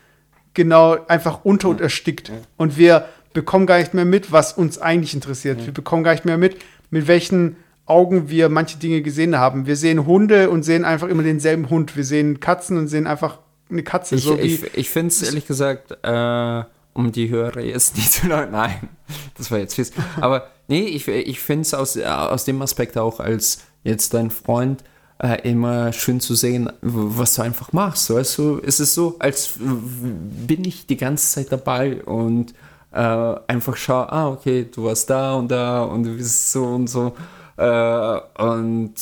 [0.52, 2.32] Ja genau einfach unter und erstickt.
[2.58, 5.66] Und wir bekommen gar nicht mehr mit, was uns eigentlich interessiert.
[5.66, 6.58] Wir bekommen gar nicht mehr mit,
[6.90, 9.66] mit welchen Augen wir manche Dinge gesehen haben.
[9.66, 11.96] Wir sehen Hunde und sehen einfach immer denselben Hund.
[11.96, 13.40] Wir sehen Katzen und sehen einfach
[13.70, 14.16] eine Katze.
[14.16, 18.28] Ich, so ich, ich finde es ehrlich gesagt, äh, um die Hörer jetzt nicht zu
[18.28, 18.52] lang.
[18.52, 18.90] Nein,
[19.38, 19.94] das war jetzt fies.
[20.20, 24.84] Aber nee, ich, ich finde es aus, aus dem Aspekt auch als jetzt dein Freund
[25.22, 28.10] äh, immer schön zu sehen, was du einfach machst.
[28.10, 32.54] Weißt es ist so, als bin ich die ganze Zeit dabei und
[32.92, 36.88] äh, einfach schau, ah, okay, du warst da und da und du bist so und
[36.88, 37.14] so.
[37.58, 38.96] Äh, und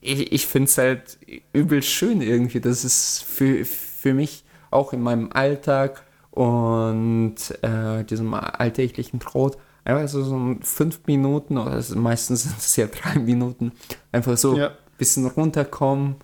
[0.00, 1.18] ich, ich finde es halt
[1.52, 2.60] übel schön irgendwie.
[2.60, 10.06] Das ist für, für mich auch in meinem Alltag und äh, diesem alltäglichen Brot einfach
[10.06, 13.72] so, so fünf Minuten oder meistens sind es ja drei Minuten
[14.12, 16.16] einfach so ja bisschen runterkommen.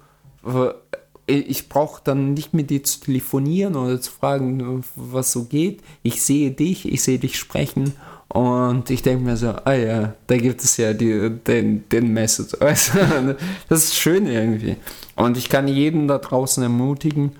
[1.26, 5.82] Ich brauche dann nicht mit dir zu telefonieren oder zu fragen, was so geht.
[6.02, 7.94] Ich sehe dich, ich sehe dich sprechen
[8.28, 12.56] und ich denke mir so, ah ja, da gibt es ja die, den, den Message.
[12.60, 14.76] das ist schön irgendwie.
[15.16, 17.32] Und ich kann jeden da draußen ermutigen,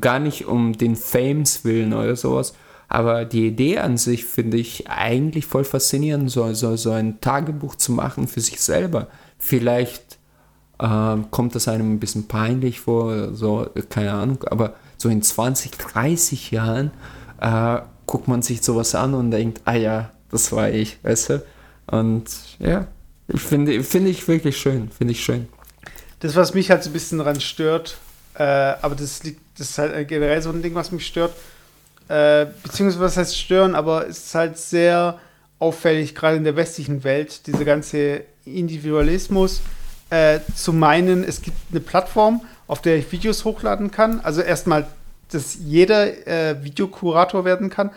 [0.00, 2.54] gar nicht um den Fames willen oder sowas,
[2.88, 7.74] aber die Idee an sich finde ich eigentlich voll faszinierend, so, so, so ein Tagebuch
[7.74, 9.08] zu machen für sich selber.
[9.38, 10.07] Vielleicht
[10.78, 15.72] äh, kommt das einem ein bisschen peinlich vor, so, keine Ahnung, aber so in 20,
[15.72, 16.90] 30 Jahren
[17.40, 21.42] äh, guckt man sich sowas an und denkt, ah ja, das war ich, weißt du?
[21.86, 22.24] Und
[22.58, 22.86] ja,
[23.34, 25.48] finde, finde ich wirklich schön, finde ich schön.
[26.20, 27.98] das, was mich halt so ein bisschen daran stört,
[28.34, 31.32] äh, aber das liegt, das ist halt generell so ein Ding, was mich stört,
[32.08, 35.18] äh, beziehungsweise was heißt stören, aber es ist halt sehr
[35.58, 39.60] auffällig, gerade in der westlichen Welt, dieser ganze Individualismus,
[40.10, 44.20] äh, zu meinen, es gibt eine Plattform, auf der ich Videos hochladen kann.
[44.20, 44.86] Also erstmal,
[45.30, 47.90] dass jeder äh, Videokurator werden kann.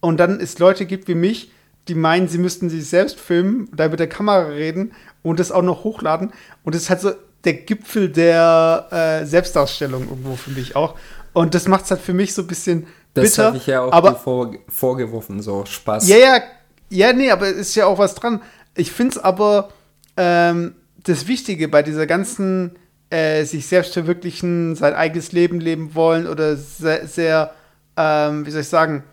[0.00, 1.50] Und dann es Leute gibt wie mich,
[1.88, 4.92] die meinen, sie müssten sich selbst filmen, da mit der Kamera reden
[5.22, 6.32] und das auch noch hochladen.
[6.62, 7.12] Und das ist halt so
[7.44, 10.94] der Gipfel der äh, Selbstdarstellung irgendwo, finde ich auch.
[11.32, 13.46] Und das macht es halt für mich so ein bisschen Das bitter.
[13.46, 16.08] habe ich ja auch aber, vor, vorgeworfen, so Spaß.
[16.08, 16.42] ja, ja,
[16.90, 18.40] ja, nee, aber es ist ja auch was dran.
[18.76, 19.70] Ich finde es aber
[20.16, 20.74] ähm,
[21.04, 22.76] das Wichtige bei dieser ganzen
[23.10, 27.54] äh, sich selbst verwirklichen, sein eigenes Leben leben wollen oder sehr, sehr
[27.96, 29.04] ähm, wie soll ich sagen,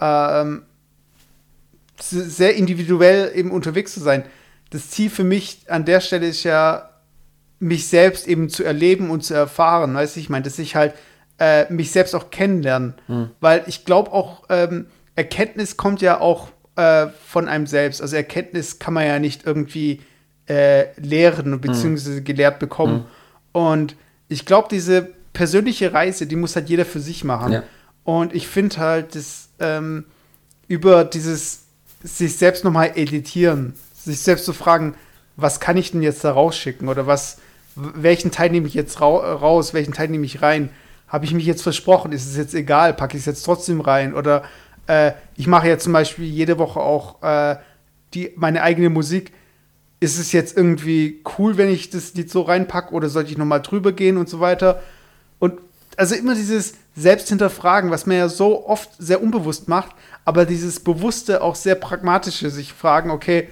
[0.00, 0.62] ähm,
[2.00, 4.24] se- sehr individuell eben unterwegs zu sein.
[4.70, 6.88] Das Ziel für mich an der Stelle ist ja,
[7.58, 9.94] mich selbst eben zu erleben und zu erfahren.
[9.94, 10.94] Weißt du, ich meine, dass ich halt
[11.38, 12.94] äh, mich selbst auch kennenlernen.
[13.40, 18.02] Weil ich glaube auch, ähm, Erkenntnis kommt ja auch äh, von einem selbst.
[18.02, 20.00] Also Erkenntnis kann man ja nicht irgendwie
[20.48, 23.06] äh, lehren beziehungsweise gelehrt bekommen.
[23.52, 23.96] Und
[24.28, 27.52] ich glaube, diese persönliche Reise, die muss halt jeder für sich machen.
[27.52, 27.62] Ja.
[28.04, 30.04] Und ich finde halt, dass ähm,
[30.68, 31.62] über dieses
[32.02, 34.94] sich selbst nochmal editieren, sich selbst zu fragen,
[35.36, 37.38] was kann ich denn jetzt da rausschicken oder was,
[37.74, 40.70] welchen Teil nehme ich jetzt rau raus, welchen Teil nehme ich rein?
[41.08, 42.12] Habe ich mich jetzt versprochen?
[42.12, 42.94] Ist es jetzt egal?
[42.94, 44.14] Packe ich es jetzt trotzdem rein?
[44.14, 44.42] Oder
[44.86, 47.56] äh, ich mache ja zum Beispiel jede Woche auch äh,
[48.14, 49.32] die, meine eigene Musik.
[50.02, 53.62] Ist es jetzt irgendwie cool, wenn ich das Lied so reinpacke oder sollte ich nochmal
[53.62, 54.82] drüber gehen und so weiter?
[55.38, 55.60] Und
[55.96, 59.94] also immer dieses Selbsthinterfragen, was man ja so oft sehr unbewusst macht,
[60.24, 63.48] aber dieses bewusste, auch sehr pragmatische, sich fragen, okay,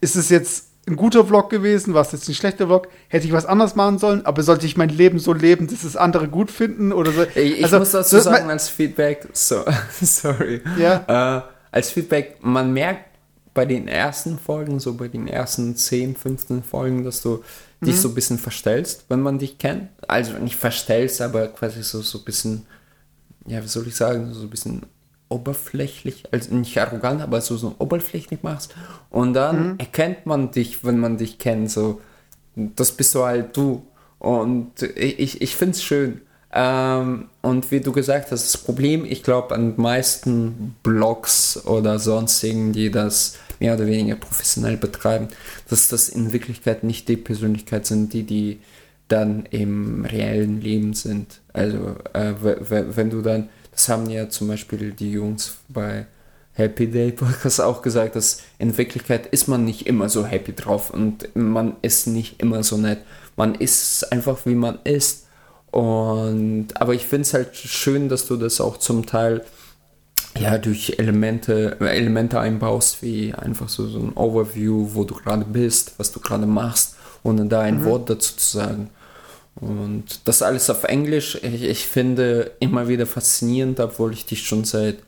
[0.00, 3.32] ist es jetzt ein guter Vlog gewesen, war es jetzt ein schlechter Vlog, hätte ich
[3.32, 6.50] was anderes machen sollen, aber sollte ich mein Leben so leben, dass es andere gut
[6.50, 7.22] finden oder so?
[7.36, 9.64] Ich, Also, muss dazu so- sagen, als Feedback, so,
[10.02, 10.60] sorry.
[10.78, 11.38] Ja.
[11.38, 13.04] Äh, als Feedback, man merkt
[13.54, 17.42] bei den ersten Folgen, so bei den ersten 10, 15 Folgen, dass du
[17.80, 17.86] Mhm.
[17.86, 19.88] dich so ein bisschen verstellst, wenn man dich kennt.
[20.08, 22.66] Also nicht verstellst, aber quasi so, so ein bisschen,
[23.46, 24.82] ja, wie soll ich sagen, so ein bisschen
[25.28, 28.74] oberflächlich, also nicht arrogant, aber so, so oberflächlich machst.
[29.10, 29.74] Und dann Mhm.
[29.78, 32.00] erkennt man dich, wenn man dich kennt, so,
[32.56, 33.82] das bist du halt du.
[34.18, 36.20] Und ich, ich, ich finde es schön.
[36.56, 42.72] Ähm, und wie du gesagt hast, das Problem, ich glaube, an meisten Blogs oder sonstigen,
[42.72, 45.28] die das mehr oder weniger professionell betreiben,
[45.70, 48.60] dass das in Wirklichkeit nicht die Persönlichkeit sind, die die
[49.08, 51.40] dann im reellen Leben sind.
[51.54, 56.06] Also äh, wenn du dann, das haben ja zum Beispiel die Jungs bei
[56.52, 60.90] Happy Day Podcast auch gesagt, dass in Wirklichkeit ist man nicht immer so happy drauf
[60.90, 62.98] und man ist nicht immer so nett.
[63.34, 65.26] Man ist einfach wie man ist.
[65.70, 69.42] Und aber ich finde es halt schön, dass du das auch zum Teil
[70.38, 75.94] ja durch Elemente, Elemente einbaust, wie einfach so, so ein Overview, wo du gerade bist,
[75.98, 78.90] was du gerade machst, ohne da ein Wort dazu zu sagen.
[79.56, 84.64] Und das alles auf Englisch, ich, ich finde immer wieder faszinierend, obwohl ich dich schon
[84.64, 84.98] seit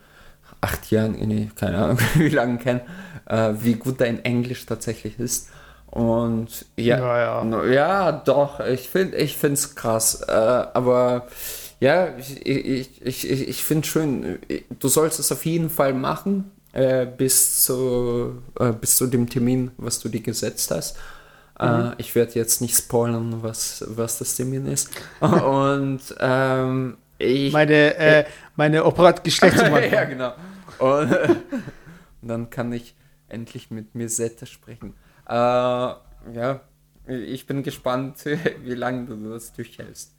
[0.60, 2.82] acht Jahren, nee, keine Ahnung, wie lange kenne,
[3.26, 5.48] äh, wie gut dein Englisch tatsächlich ist.
[5.86, 10.20] Und ja, Ja, ja, ja doch, ich finde ich finde es krass.
[10.28, 11.26] Äh, aber
[11.80, 14.38] ja, ich, ich, ich, ich, finde schön,
[14.78, 19.70] du sollst es auf jeden Fall machen, äh, bis, zu, äh, bis zu dem Termin,
[19.76, 20.96] was du dir gesetzt hast.
[21.58, 24.90] Äh, ich werde jetzt nicht spoilern, was, was das Termin ist.
[25.20, 27.52] Und ähm, ich.
[27.52, 28.24] Meine, äh,
[28.56, 29.92] meine Operat Geschlechtsumwandlung.
[29.92, 30.34] ja, genau.
[30.78, 31.28] Und, äh,
[32.22, 32.94] und dann kann ich
[33.28, 34.94] endlich mit mir Sette sprechen.
[35.28, 36.60] Äh, ja,
[37.06, 40.14] ich bin gespannt, wie lange du das durchhältst.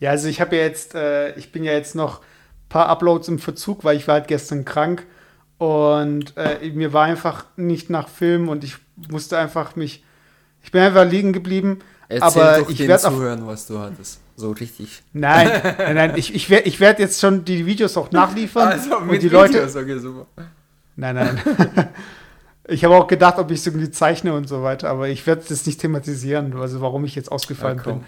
[0.00, 3.28] Ja, also ich habe ja jetzt, äh, ich bin ja jetzt noch ein paar Uploads
[3.28, 5.06] im Verzug, weil ich war halt gestern krank
[5.58, 8.76] und äh, mir war einfach nicht nach Film und ich
[9.10, 10.04] musste einfach mich,
[10.62, 11.78] ich bin einfach liegen geblieben.
[12.08, 14.20] Erzähl aber doch ich werde zuhören, was du hattest.
[14.36, 15.02] So richtig.
[15.14, 18.98] nein, nein, nein, ich, ich werde ich werd jetzt schon die Videos auch nachliefern Also
[18.98, 20.26] und die Leute, okay, super.
[20.96, 21.40] nein, nein.
[22.68, 25.44] Ich habe auch gedacht, ob ich es irgendwie zeichne und so weiter, aber ich werde
[25.48, 28.04] das nicht thematisieren, also warum ich jetzt ausgefallen Ja, bin.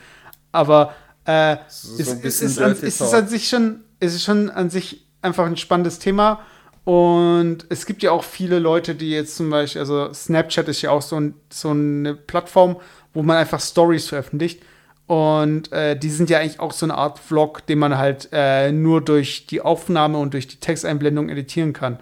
[0.50, 0.94] Aber
[1.28, 5.06] äh, So ist, ist, an, ist es an sich schon, ist es schon an sich
[5.20, 6.40] einfach ein spannendes Thema.
[6.84, 10.90] Und es gibt ja auch viele Leute, die jetzt zum Beispiel, also Snapchat ist ja
[10.90, 12.76] auch so, ein, so eine Plattform,
[13.12, 14.62] wo man einfach Stories veröffentlicht.
[15.06, 18.72] Und äh, die sind ja eigentlich auch so eine Art Vlog, den man halt äh,
[18.72, 21.98] nur durch die Aufnahme und durch die Texteinblendung editieren kann.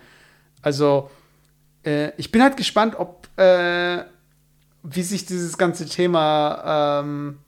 [0.62, 1.10] Also
[1.84, 4.04] äh, ich bin halt gespannt, ob äh,
[4.84, 7.38] wie sich dieses ganze Thema ähm,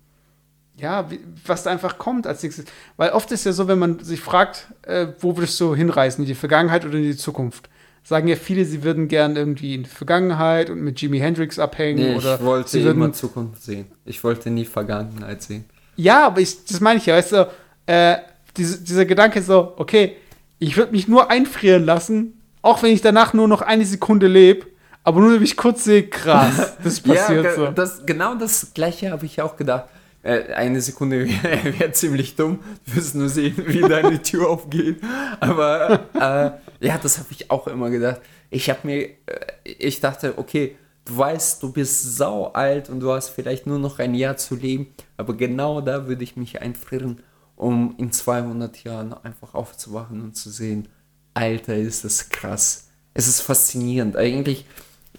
[0.78, 1.08] ja,
[1.46, 2.66] was da einfach kommt als nächstes.
[2.96, 6.28] Weil oft ist ja so, wenn man sich fragt, äh, wo würdest du hinreisen, in
[6.28, 7.68] die Vergangenheit oder in die Zukunft?
[8.04, 12.12] Sagen ja viele, sie würden gern irgendwie in die Vergangenheit und mit Jimi Hendrix abhängen.
[12.12, 13.86] Nee, oder ich wollte sie würden, immer Zukunft sehen.
[14.04, 15.64] Ich wollte nie Vergangenheit sehen.
[15.96, 17.48] Ja, aber ich, das meine ich ja, weißt du,
[17.86, 18.16] äh,
[18.56, 20.16] diese, dieser Gedanke so, okay,
[20.58, 24.66] ich würde mich nur einfrieren lassen, auch wenn ich danach nur noch eine Sekunde lebe,
[25.04, 27.66] aber nur, wenn ich kurz sehe, krass, das passiert ja, so.
[27.68, 29.88] Das, genau das gleiche habe ich auch gedacht.
[30.28, 32.58] Äh, eine Sekunde wäre wär ziemlich dumm.
[32.84, 35.00] Du wirst nur sehen, wie deine Tür aufgeht.
[35.40, 38.20] Aber äh, ja, das habe ich auch immer gedacht.
[38.50, 39.16] Ich habe mir, äh,
[39.64, 40.76] ich dachte, okay,
[41.06, 44.54] du weißt, du bist sau alt und du hast vielleicht nur noch ein Jahr zu
[44.54, 44.88] leben.
[45.16, 47.22] Aber genau da würde ich mich einfrieren,
[47.56, 50.88] um in 200 Jahren einfach aufzuwachen und zu sehen,
[51.32, 52.90] Alter, ist das krass.
[53.14, 54.16] Es ist faszinierend.
[54.16, 54.66] Eigentlich,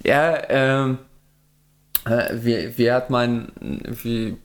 [0.05, 0.99] ja, ähm,
[2.05, 3.51] äh, wie, wie hat man,
[4.03, 4.37] wie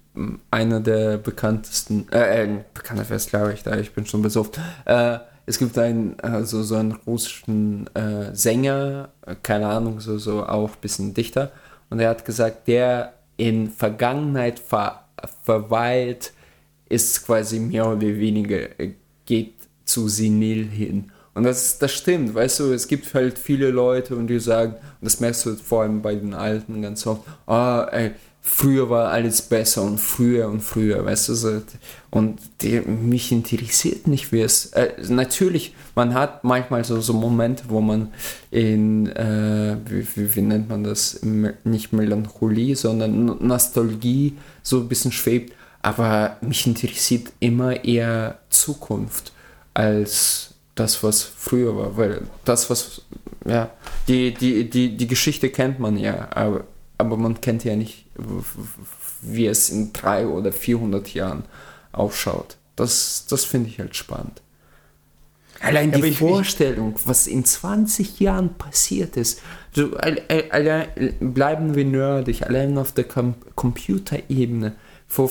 [0.51, 4.63] einer der bekanntesten, äh, äh bekannter Fest, glaube ich, da ich bin schon besoffen.
[4.85, 9.11] Äh, es gibt einen, also so einen russischen äh, Sänger,
[9.43, 11.53] keine Ahnung, so, so auch ein bisschen Dichter,
[11.91, 15.01] und er hat gesagt, der in Vergangenheit ver
[15.45, 16.33] verweilt,
[16.89, 18.95] ist quasi mehr oder weniger, äh,
[19.27, 19.55] geht
[19.85, 21.13] zu senil hin.
[21.35, 25.05] Und das, das stimmt, weißt du, es gibt halt viele Leute und die sagen, und
[25.05, 28.13] das merkst du vor allem bei den Alten ganz oft, ah, ey,
[28.47, 31.63] früher war alles besser und früher und früher, weißt du, so.
[32.11, 37.65] und die, mich interessiert nicht, wie es, äh, natürlich, man hat manchmal so, so Momente,
[37.69, 38.13] wo man
[38.51, 45.11] in, äh, wie, wie, wie, nennt man das, nicht Melancholie, sondern Nostalgie so ein bisschen
[45.11, 49.33] schwebt, aber mich interessiert immer eher Zukunft
[49.73, 53.01] als das, was früher war, weil das, was,
[53.47, 53.71] ja,
[54.07, 56.65] die, die, die, die Geschichte kennt man ja, aber,
[56.99, 58.04] aber man kennt ja nicht,
[59.23, 61.45] wie es in drei oder 400 Jahren
[61.93, 62.57] ausschaut.
[62.77, 64.43] Das, das finde ich halt spannend.
[65.61, 69.41] Allein die ich, Vorstellung, was in 20 Jahren passiert ist.
[69.73, 70.89] So, allein,
[71.21, 74.75] bleiben wir nerdig, allein auf der Com Computerebene
[75.07, 75.31] vor,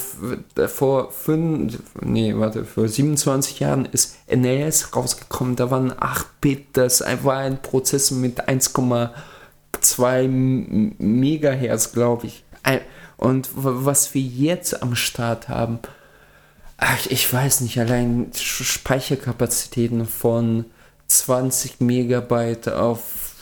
[0.67, 7.39] vor fünf, nee, warte, vor 27 Jahren ist NES rausgekommen, da waren 8-Bit, das war
[7.39, 10.27] ein Prozess mit 1,2
[10.99, 12.42] Megahertz, glaube ich.
[13.17, 15.79] Und was wir jetzt am Start haben,
[16.77, 20.65] ach, ich weiß nicht, allein Speicherkapazitäten von
[21.07, 23.35] 20 Megabyte auf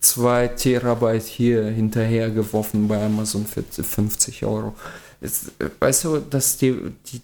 [0.00, 4.74] 2 Terabyte hier hinterhergeworfen bei Amazon für 50 Euro.
[5.20, 7.20] Ist, weißt du, dass die, die,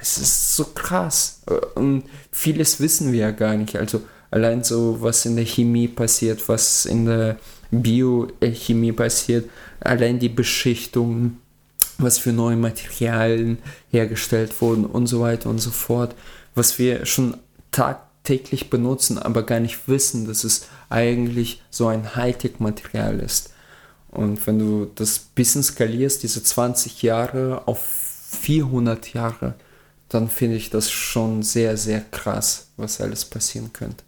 [0.00, 1.42] es ist so krass.
[1.74, 3.76] Und vieles wissen wir ja gar nicht.
[3.76, 7.36] Also allein so, was in der Chemie passiert, was in der
[7.70, 9.50] Biochemie passiert,
[9.80, 11.38] allein die Beschichtung,
[11.98, 13.58] was für neue Materialien
[13.90, 16.14] hergestellt wurden und so weiter und so fort,
[16.54, 17.36] was wir schon
[17.70, 23.52] tagtäglich benutzen, aber gar nicht wissen, dass es eigentlich so ein Hightech-Material ist.
[24.08, 27.80] Und wenn du das bisschen skalierst, diese 20 Jahre auf
[28.30, 29.54] 400 Jahre,
[30.08, 34.04] dann finde ich das schon sehr, sehr krass, was alles passieren könnte.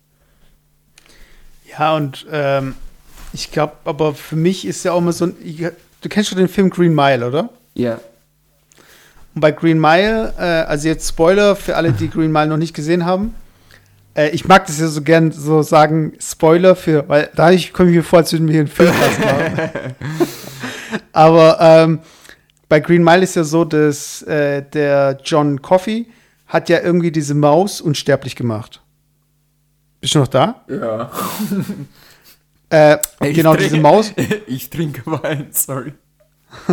[1.78, 2.74] Ja, und ähm,
[3.32, 5.36] ich glaube, aber für mich ist ja auch immer so ein.
[5.44, 7.50] Ich, du kennst schon den Film Green Mile, oder?
[7.74, 8.00] Ja.
[9.34, 12.74] Und bei Green Mile, äh, also jetzt Spoiler für alle, die Green Mile noch nicht
[12.74, 13.34] gesehen haben,
[14.14, 17.96] äh, ich mag das ja so gern so sagen, Spoiler für, weil da komme ich
[17.96, 19.70] mir vor, als würden wir hier einen Film machen.
[21.12, 22.00] Aber ähm,
[22.68, 26.08] bei Green Mile ist ja so, dass äh, der John Coffey
[26.46, 28.80] hat ja irgendwie diese Maus unsterblich gemacht.
[30.00, 30.64] Bist du noch da?
[30.68, 31.10] Ja.
[32.70, 34.12] Äh, genau, trinke, diese Maus.
[34.46, 35.92] Ich trinke Wein, sorry.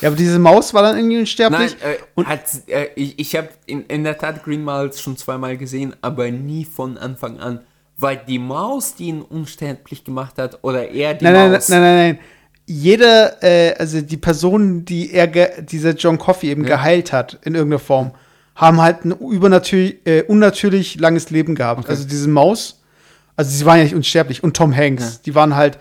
[0.00, 1.76] ja, aber diese Maus war dann irgendwie unsterblich.
[1.80, 5.16] Nein, äh, und hat, äh, ich ich habe in, in der Tat Green Miles schon
[5.16, 7.60] zweimal gesehen, aber nie von Anfang an.
[7.96, 11.68] Weil die Maus, die ihn unsterblich gemacht hat, oder er die nein, Maus.
[11.68, 12.18] Nein, nein, nein, nein.
[12.66, 16.76] Jeder, äh, also die Personen, die er, dieser John Coffey eben ja.
[16.76, 18.12] geheilt hat, in irgendeiner Form,
[18.54, 21.80] haben halt ein übernatürlich, äh, unnatürlich langes Leben gehabt.
[21.80, 21.90] Okay.
[21.90, 22.79] Also diese Maus,
[23.40, 24.44] also sie waren ja nicht unsterblich.
[24.44, 25.20] Und Tom Hanks, ja.
[25.24, 25.78] die waren halt,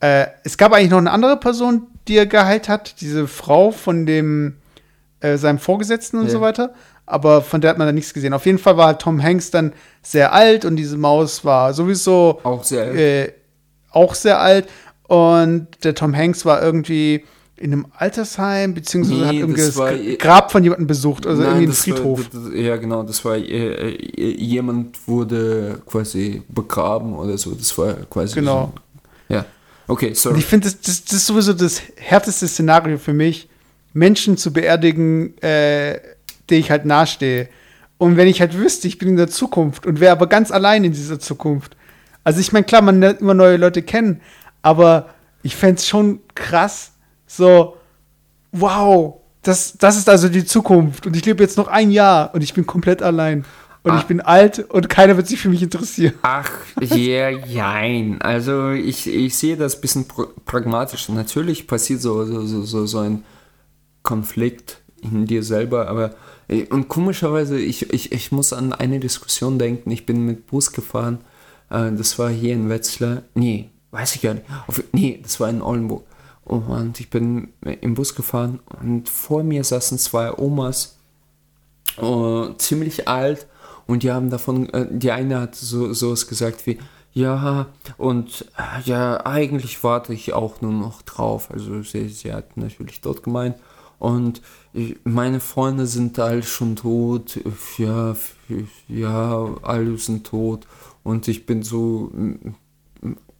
[0.00, 4.06] äh, es gab eigentlich noch eine andere Person, die er geheilt hat, diese Frau von
[4.06, 4.56] dem
[5.20, 6.30] äh, seinem Vorgesetzten und ja.
[6.30, 6.72] so weiter.
[7.04, 8.32] Aber von der hat man dann nichts gesehen.
[8.32, 12.40] Auf jeden Fall war halt Tom Hanks dann sehr alt und diese Maus war sowieso
[12.42, 12.96] auch sehr alt.
[12.96, 13.32] Äh,
[13.90, 14.66] auch sehr alt.
[15.06, 17.26] Und der Tom Hanks war irgendwie
[17.56, 21.62] in einem Altersheim, beziehungsweise nee, hat irgendwie das, das Grab von jemandem besucht, also nein,
[21.62, 22.34] irgendwie ein Friedhof.
[22.34, 27.76] War, das, ja, genau, das war, äh, äh, jemand wurde quasi begraben oder so, das
[27.78, 28.72] war quasi Genau.
[29.28, 29.44] So, ja.
[29.86, 30.34] Okay, sorry.
[30.34, 33.48] Und ich finde, das, das, das, ist sowieso das härteste Szenario für mich,
[33.92, 36.00] Menschen zu beerdigen, äh,
[36.50, 37.48] die ich halt nahestehe.
[37.98, 40.82] Und wenn ich halt wüsste, ich bin in der Zukunft und wäre aber ganz allein
[40.82, 41.76] in dieser Zukunft.
[42.24, 44.20] Also ich meine, klar, man lernt immer neue Leute kennen,
[44.62, 45.10] aber
[45.42, 46.93] ich fände es schon krass,
[47.26, 47.76] so,
[48.52, 52.42] wow, das, das ist also die Zukunft und ich lebe jetzt noch ein Jahr und
[52.42, 53.44] ich bin komplett allein.
[53.82, 53.98] Und ah.
[53.98, 56.14] ich bin alt und keiner wird sich für mich interessieren.
[56.22, 56.50] Ach,
[56.80, 58.22] yeah, jein.
[58.22, 60.06] Also ich, ich sehe das ein bisschen
[60.46, 61.10] pragmatisch.
[61.10, 63.24] Natürlich passiert so, so, so, so ein
[64.02, 66.14] Konflikt in dir selber, aber
[66.48, 69.90] äh, und komischerweise, ich, ich, ich muss an eine Diskussion denken.
[69.90, 71.18] Ich bin mit Bus gefahren.
[71.70, 73.22] Äh, das war hier in Wetzlar.
[73.34, 74.46] Nee, weiß ich gar nicht.
[74.66, 76.04] Auf, nee, das war in Oldenburg.
[76.44, 80.98] Und ich bin im Bus gefahren und vor mir saßen zwei Omas,
[82.00, 83.46] uh, ziemlich alt,
[83.86, 86.78] und die haben davon, äh, die eine hat so sowas gesagt wie,
[87.12, 87.66] ja,
[87.96, 91.50] und äh, ja, eigentlich warte ich auch nur noch drauf.
[91.50, 93.56] Also sie, sie hat natürlich dort gemeint.
[94.00, 94.42] Und
[94.72, 97.38] ich, meine Freunde sind alle schon tot.
[97.78, 98.16] Ja,
[98.88, 100.66] ja, alle sind tot.
[101.04, 102.10] Und ich bin so,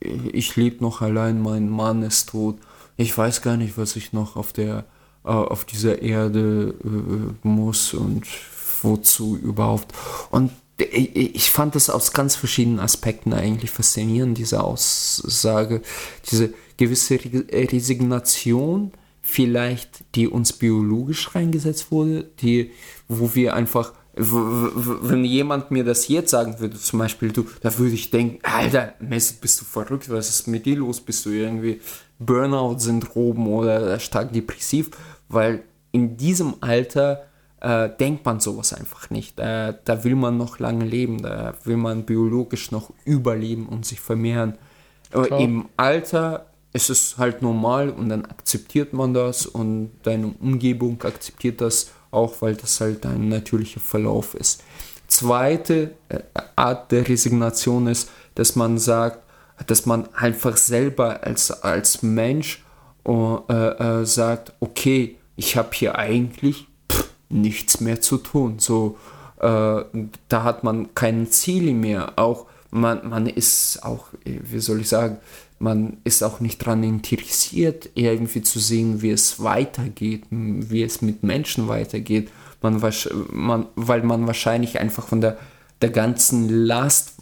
[0.01, 2.59] ich lebe noch allein, mein Mann ist tot.
[2.97, 4.85] Ich weiß gar nicht, was ich noch auf der,
[5.25, 8.27] äh, auf dieser Erde äh, muss und
[8.83, 9.93] wozu überhaupt.
[10.31, 15.83] Und ich fand das aus ganz verschiedenen Aspekten eigentlich faszinierend, diese Aussage,
[16.31, 18.93] diese gewisse Resignation,
[19.23, 22.73] vielleicht, die uns biologisch reingesetzt wurde, die,
[23.09, 27.95] wo wir einfach, wenn jemand mir das jetzt sagen würde, zum Beispiel du, da würde
[27.95, 31.01] ich denken, Alter, Messi, bist du verrückt, was ist mit dir los?
[31.01, 31.81] Bist du irgendwie
[32.19, 34.91] Burnout-Syndrom oder stark depressiv?
[35.29, 37.25] Weil in diesem Alter
[37.61, 39.41] äh, denkt man sowas einfach nicht.
[39.41, 44.01] Äh, da will man noch lange leben, da will man biologisch noch überleben und sich
[44.01, 44.59] vermehren.
[45.13, 51.01] Aber Im Alter ist es halt normal und dann akzeptiert man das und deine Umgebung
[51.03, 54.63] akzeptiert das auch, weil das halt ein natürlicher Verlauf ist.
[55.07, 56.21] Zweite äh,
[56.57, 59.21] Art der Resignation ist, dass man sagt,
[59.67, 62.65] dass man einfach selber als, als Mensch
[63.07, 66.67] äh, äh, sagt, okay, ich habe hier eigentlich
[67.29, 68.59] nichts mehr zu tun.
[68.59, 68.97] So,
[69.41, 69.85] äh,
[70.29, 72.15] da hat man kein Ziel mehr.
[72.17, 75.19] Auch man, man ist auch, wie soll ich sagen,
[75.65, 81.23] man ist auch nicht daran interessiert, irgendwie zu sehen, wie es weitergeht, wie es mit
[81.23, 82.31] Menschen weitergeht.
[82.61, 82.83] Man,
[83.33, 85.39] man, weil man wahrscheinlich einfach von der,
[85.81, 87.15] der ganzen Last,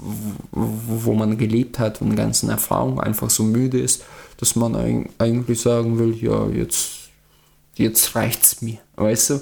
[0.51, 4.05] wo man gelebt hat und ganzen Erfahrungen einfach so müde ist,
[4.38, 6.99] dass man eigentlich sagen will, ja, jetzt
[7.74, 9.40] jetzt reicht's mir, weißt du?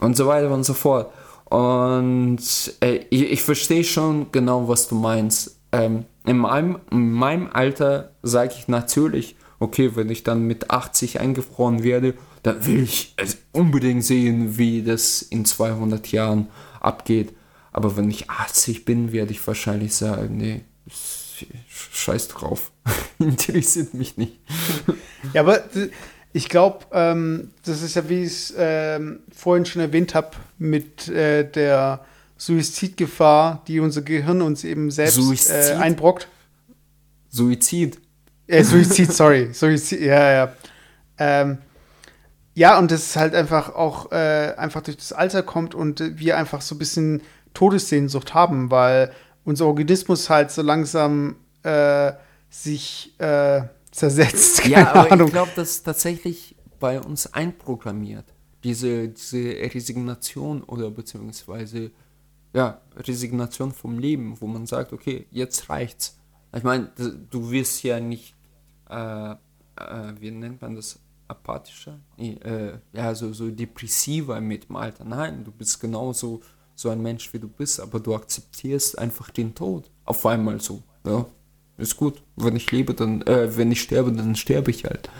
[0.00, 1.12] Und so weiter und so fort.
[1.44, 2.40] Und
[2.80, 5.56] äh, ich, ich verstehe schon genau, was du meinst.
[5.70, 11.20] Ähm, in, meinem, in meinem Alter sage ich natürlich, okay, wenn ich dann mit 80
[11.20, 13.14] eingefroren werde, dann will ich
[13.52, 16.48] unbedingt sehen, wie das in 200 Jahren
[16.80, 17.32] abgeht.
[17.72, 20.62] Aber wenn ich 80 bin, werde ich wahrscheinlich sagen, nee,
[21.68, 22.72] scheiß drauf.
[23.18, 24.38] Interessiert mich nicht.
[25.32, 25.62] Ja, aber
[26.32, 31.08] ich glaube, ähm, das ist ja, wie ich es ähm, vorhin schon erwähnt habe, mit
[31.08, 32.04] äh, der
[32.42, 36.26] Suizidgefahr, die unser Gehirn uns eben selbst äh, einbrockt.
[37.28, 38.00] Suizid.
[38.48, 39.50] Äh, Suizid, sorry.
[39.52, 40.52] Suizid, ja, ja.
[41.18, 41.58] Ähm,
[42.54, 46.36] ja, und das ist halt einfach auch äh, einfach durch das Alter kommt und wir
[46.36, 47.22] einfach so ein bisschen
[47.54, 49.12] Todessehnsucht haben, weil
[49.44, 52.12] unser Organismus halt so langsam äh,
[52.50, 53.62] sich äh,
[53.92, 54.64] zersetzt.
[54.66, 55.28] ja, aber Ahnung.
[55.28, 58.24] ich glaube, das ist tatsächlich bei uns einprogrammiert.
[58.64, 61.92] Diese, diese Resignation oder beziehungsweise
[62.52, 66.18] ja, Resignation vom Leben, wo man sagt, okay, jetzt reicht's.
[66.54, 66.90] Ich meine,
[67.30, 68.34] du wirst ja nicht,
[68.90, 69.36] äh, äh,
[70.20, 70.98] wie nennt man das,
[71.28, 71.98] apathischer?
[72.18, 75.04] Nee, äh, ja, so, so depressiver mit dem Alter.
[75.04, 76.42] Nein, du bist genauso
[76.74, 79.90] so ein Mensch, wie du bist, aber du akzeptierst einfach den Tod.
[80.04, 81.24] Auf einmal so, ja
[81.82, 82.22] ist gut.
[82.36, 85.10] Wenn ich lebe, dann, äh, wenn ich sterbe, dann sterbe ich halt.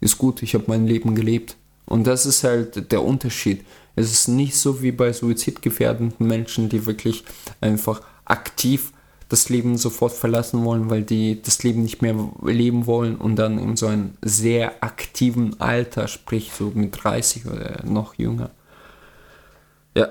[0.00, 1.56] Ist gut, ich habe mein Leben gelebt.
[1.86, 3.64] Und das ist halt der Unterschied.
[4.00, 7.24] Es ist nicht so wie bei suizidgefährdenden Menschen, die wirklich
[7.60, 8.92] einfach aktiv
[9.28, 13.58] das Leben sofort verlassen wollen, weil die das Leben nicht mehr leben wollen und dann
[13.58, 18.50] in so einem sehr aktiven Alter, sprich so mit 30 oder noch jünger.
[19.94, 20.08] Ja.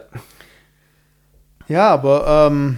[1.67, 2.77] Ja, aber ähm,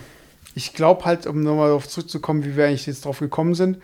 [0.55, 3.78] ich glaube halt, um nochmal darauf zurückzukommen, wie wir eigentlich jetzt drauf gekommen sind,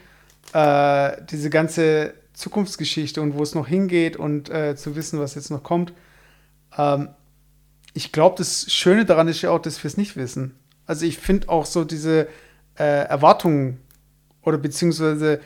[0.54, 5.52] äh, diese ganze Zukunftsgeschichte und wo es noch hingeht und äh, zu wissen, was jetzt
[5.52, 5.94] noch kommt.
[6.78, 7.10] Ähm,
[7.98, 10.54] ich glaube, das Schöne daran ist ja auch, dass wir es nicht wissen.
[10.86, 12.28] Also ich finde auch so diese
[12.78, 13.80] äh, Erwartungen
[14.44, 15.42] oder beziehungsweise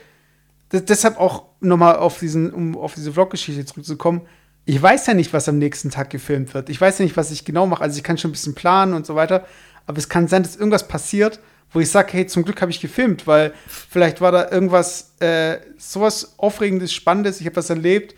[0.70, 4.24] deshalb auch nochmal auf diesen, um auf diese Vlog-Geschichte zurückzukommen,
[4.66, 6.70] ich weiß ja nicht, was am nächsten Tag gefilmt wird.
[6.70, 7.84] Ich weiß ja nicht, was ich genau mache.
[7.84, 9.48] Also ich kann schon ein bisschen planen und so weiter.
[9.88, 11.40] Aber es kann sein, dass irgendwas passiert,
[11.72, 15.60] wo ich sage, hey, zum Glück habe ich gefilmt, weil vielleicht war da irgendwas, äh,
[15.78, 18.14] sowas Aufregendes, Spannendes, ich habe was erlebt,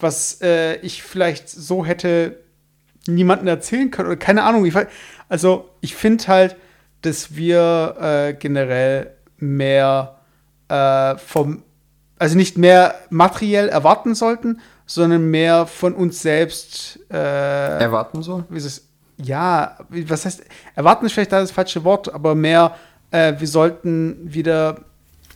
[0.00, 2.38] was äh, ich vielleicht so hätte
[3.08, 4.64] niemandem erzählen können oder keine Ahnung.
[4.64, 4.74] Ich,
[5.28, 6.56] also ich finde halt,
[7.02, 10.16] dass wir äh, generell mehr
[10.68, 11.62] äh, vom,
[12.18, 18.44] also nicht mehr materiell erwarten sollten, sondern mehr von uns selbst äh, erwarten sollen.
[18.48, 18.84] Wie ist es?
[19.20, 20.44] Ja, was heißt,
[20.76, 22.76] erwarten ist vielleicht das falsche Wort, aber mehr,
[23.10, 24.80] äh, wir sollten wieder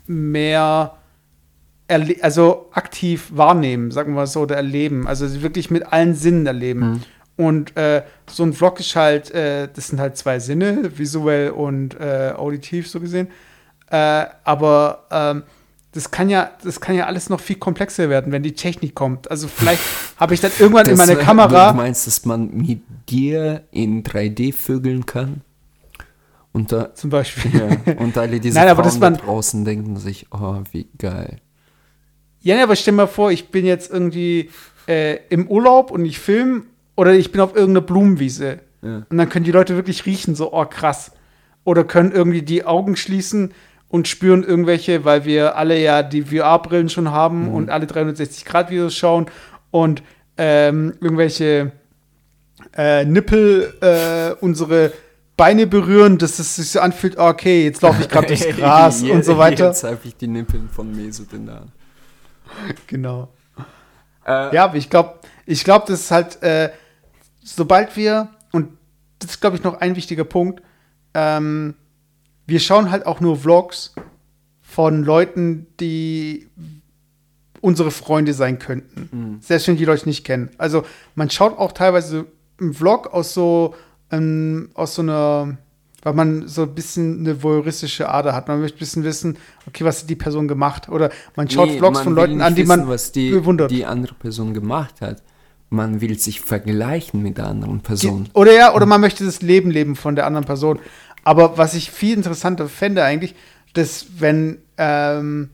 [0.07, 0.97] mehr
[2.21, 5.07] also aktiv wahrnehmen, sagen wir mal so, oder erleben.
[5.07, 6.81] Also wirklich mit allen Sinnen erleben.
[6.81, 7.03] Mhm.
[7.45, 11.99] Und äh, so ein Vlog ist halt, äh, das sind halt zwei Sinne, visuell und
[11.99, 13.29] äh, auditiv so gesehen.
[13.91, 15.43] Äh, aber ähm,
[15.93, 19.31] das kann ja, das kann ja alles noch viel komplexer werden, wenn die Technik kommt.
[19.31, 19.83] Also vielleicht
[20.17, 21.73] habe ich dann irgendwann das, in meiner Kamera.
[21.73, 25.43] Du meinst, dass man mit dir in 3D vögeln kann?
[26.53, 27.51] Und da, Zum Beispiel.
[27.87, 31.39] Ja, und alle diese Nein, Frauen man, da draußen denken sich, oh, wie geil.
[32.41, 34.51] Ja, aber stell dir mal vor, ich bin jetzt irgendwie
[34.89, 36.65] äh, im Urlaub und ich filme
[37.03, 38.61] oder ich bin auf irgendeiner Blumenwiese.
[38.81, 39.03] Ja.
[39.09, 41.11] Und dann können die Leute wirklich riechen, so, oh krass.
[41.65, 43.55] Oder können irgendwie die Augen schließen
[43.89, 47.55] und spüren irgendwelche, weil wir alle ja die VR-Brillen schon haben mhm.
[47.55, 49.27] und alle 360-Grad-Videos schauen
[49.73, 50.05] und
[50.39, 51.73] ähm, irgendwelche
[52.77, 54.93] äh, Nippel äh, unsere
[55.37, 59.25] Beine berühren, dass es sich so anfühlt, okay, jetzt laufe ich gerade durchs Gras und
[59.25, 59.67] so weiter.
[59.67, 61.73] Jetzt habe ich die Nippel von Hand.
[62.87, 63.29] Genau.
[64.25, 65.15] Äh, ja, aber ich glaube,
[65.47, 66.71] ich glaube, das ist halt, äh,
[67.43, 68.69] sobald wir, und
[69.19, 70.63] das ist, glaube ich, noch ein wichtiger Punkt,
[71.15, 71.75] ähm,
[72.47, 73.95] wir schauen halt auch nur Vlogs
[74.63, 76.49] von Leuten, die
[77.61, 79.09] unsere Freunde sein könnten.
[79.13, 79.39] Mhm.
[79.41, 80.51] Selbst wenn die Leute nicht kennen.
[80.59, 80.85] Also
[81.15, 82.27] man schaut auch teilweise
[82.61, 83.75] einen Vlog aus so,
[84.11, 85.57] ähm, aus so einer,
[86.03, 88.49] weil man so ein bisschen eine voyeuristische Ader hat.
[88.49, 90.89] Man möchte ein bisschen wissen, okay, was hat die Person gemacht?
[90.89, 93.71] Oder man schaut nee, Vlogs man von Leuten an, die wissen, man was die, bewundert.
[93.71, 95.23] die andere Person gemacht hat.
[95.73, 98.29] Man will sich vergleichen mit der anderen Person.
[98.35, 100.79] Oder ja, oder man möchte das Leben leben von der anderen Person.
[101.25, 103.35] Aber was ich viel interessanter fände eigentlich,
[103.73, 105.49] dass wenn ähm,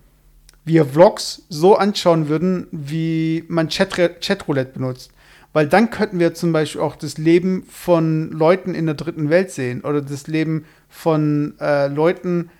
[0.64, 5.12] wir Vlogs so anschauen würden, wie man Chatroulette benutzt.
[5.52, 9.50] Weil dann könnten wir zum Beispiel auch das Leben von Leuten in der dritten Welt
[9.50, 12.50] sehen oder das Leben von äh, Leuten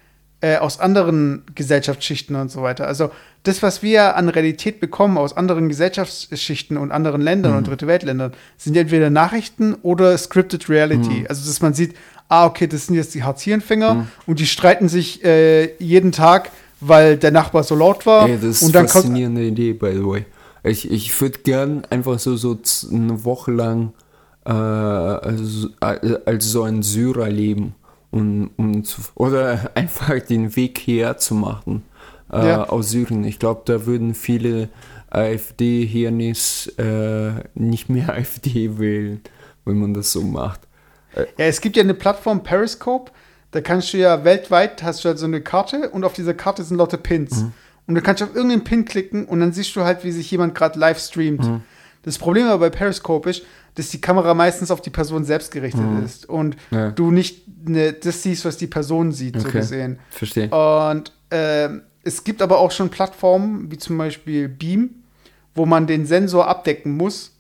[0.41, 2.87] äh, aus anderen Gesellschaftsschichten und so weiter.
[2.87, 3.11] Also
[3.43, 7.59] das, was wir an Realität bekommen aus anderen Gesellschaftsschichten und anderen Ländern mhm.
[7.59, 11.21] und dritte Weltländern, sind entweder Nachrichten oder scripted Reality.
[11.21, 11.27] Mhm.
[11.29, 11.95] Also dass man sieht,
[12.29, 14.09] ah, okay, das sind jetzt die Hartz-IV-Empfänger mhm.
[14.27, 18.29] und die streiten sich äh, jeden Tag, weil der Nachbar so laut war.
[18.29, 20.25] Ey, das ist und dann eine faszinierende Idee, by the way.
[20.63, 22.59] Ich, ich würde gern einfach so, so
[22.93, 23.93] eine Woche lang
[24.45, 27.75] äh, als, als so ein Syrer leben
[28.11, 31.83] und, und oder einfach den Weg hierher zu machen
[32.33, 32.69] äh, ja.
[32.69, 33.25] aus Syrien.
[33.25, 34.69] Ich glaube, da würden viele
[35.11, 39.21] AfD hier nicht, äh, nicht mehr AfD wählen,
[39.65, 40.61] wenn man das so macht.
[41.17, 43.11] Ja, es gibt ja eine Plattform Periscope,
[43.51, 46.63] da kannst du ja weltweit, hast du halt so eine Karte und auf dieser Karte
[46.63, 47.43] sind lauter Pins.
[47.43, 47.53] Mhm.
[47.87, 50.55] Und du kannst auf irgendeinen Pin klicken und dann siehst du halt, wie sich jemand
[50.55, 51.45] gerade live streamt.
[51.45, 51.63] Mhm.
[52.03, 53.43] Das Problem aber bei Periscope ist,
[53.75, 56.05] dass die Kamera meistens auf die Person selbst gerichtet mhm.
[56.05, 56.91] ist und ja.
[56.91, 59.47] du nicht ne, das siehst, was die Person sieht, okay.
[59.47, 59.99] so gesehen.
[60.11, 60.49] Verstehe.
[60.51, 61.69] Und äh,
[62.03, 65.03] es gibt aber auch schon Plattformen, wie zum Beispiel Beam,
[65.55, 67.37] wo man den Sensor abdecken muss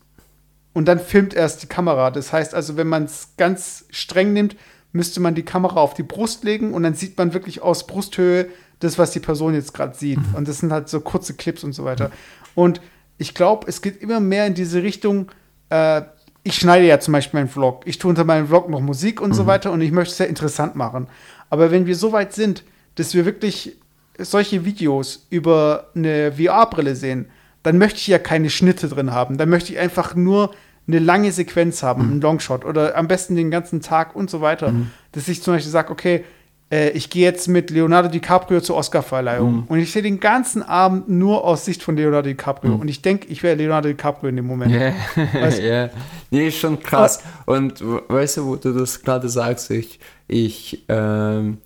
[0.73, 2.11] und dann filmt erst die Kamera.
[2.11, 4.57] Das heißt also, wenn man es ganz streng nimmt,
[4.93, 8.49] müsste man die Kamera auf die Brust legen und dann sieht man wirklich aus Brusthöhe
[8.81, 10.19] das, was die Person jetzt gerade sieht.
[10.19, 10.35] Mhm.
[10.35, 12.11] Und das sind halt so kurze Clips und so weiter.
[12.55, 12.81] Und
[13.19, 15.31] ich glaube, es geht immer mehr in diese Richtung.
[15.69, 16.03] Äh,
[16.43, 17.83] ich schneide ja zum Beispiel meinen Vlog.
[17.87, 19.35] Ich tue unter meinem Vlog noch Musik und mhm.
[19.35, 21.09] so weiter und ich möchte es ja interessant machen.
[21.51, 23.77] Aber wenn wir so weit sind, dass wir wirklich
[24.19, 27.27] solche Videos über eine VR-Brille sehen,
[27.63, 29.39] dann möchte ich ja keine Schnitte drin haben.
[29.39, 30.55] Dann möchte ich einfach nur
[30.87, 32.13] eine lange Sequenz haben, mhm.
[32.13, 34.73] einen Longshot oder am besten den ganzen Tag und so weiter.
[34.73, 34.91] Mhm.
[35.13, 36.25] Dass ich zum Beispiel sage, okay,
[36.71, 39.65] äh, ich gehe jetzt mit Leonardo DiCaprio zur Oscarverleihung mhm.
[39.69, 42.81] und ich sehe den ganzen Abend nur aus Sicht von Leonardo DiCaprio mhm.
[42.81, 44.73] und ich denke, ich wäre Leonardo DiCaprio in dem Moment.
[44.73, 44.93] Ja,
[45.33, 45.91] weißt yeah.
[46.31, 47.23] nee, schon krass.
[47.47, 51.59] Und weißt du, wo du das gerade sagst, ich, ich ähm,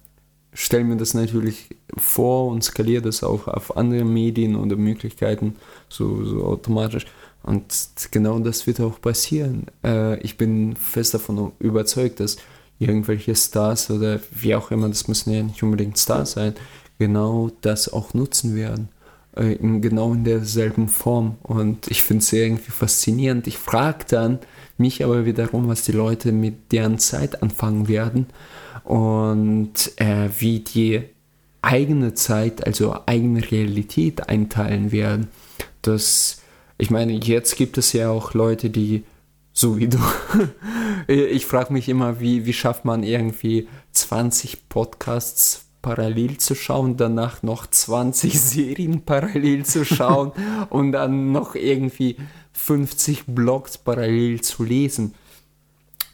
[0.53, 5.57] stelle mir das natürlich vor und skaliere das auch auf andere Medien oder Möglichkeiten
[5.89, 7.07] so, so automatisch.
[7.43, 7.75] Und
[8.11, 9.67] genau das wird auch passieren.
[9.85, 12.37] Äh, ich bin fest davon überzeugt, dass
[12.83, 16.55] irgendwelche Stars oder wie auch immer, das müssen ja nicht unbedingt Stars sein,
[16.99, 18.89] genau das auch nutzen werden.
[19.37, 21.37] äh, in genau in derselben Form.
[21.43, 23.47] Und ich finde es irgendwie faszinierend.
[23.47, 24.39] Ich frage dann
[24.79, 28.27] mich aber wiederum, was die Leute mit deren Zeit anfangen werden
[28.85, 31.03] und äh, wie die
[31.63, 35.29] eigene Zeit, also eigene Realität einteilen werden.
[35.83, 36.41] Das,
[36.79, 39.05] ich meine, jetzt gibt es ja auch Leute, die
[39.53, 39.99] so wie du.
[41.07, 47.43] ich frage mich immer, wie, wie schafft man irgendwie 20 Podcasts parallel zu schauen, danach
[47.43, 50.33] noch 20 Serien parallel zu schauen
[50.71, 52.17] und dann noch irgendwie
[52.53, 55.15] 50 Blogs parallel zu lesen.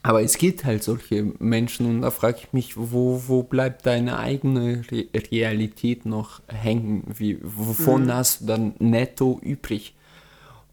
[0.03, 4.19] Aber es gibt halt solche Menschen und da frage ich mich, wo, wo bleibt deine
[4.19, 7.03] eigene Re Realität noch hängen?
[7.15, 8.13] Wie, wovon mhm.
[8.13, 9.95] hast du dann netto übrig?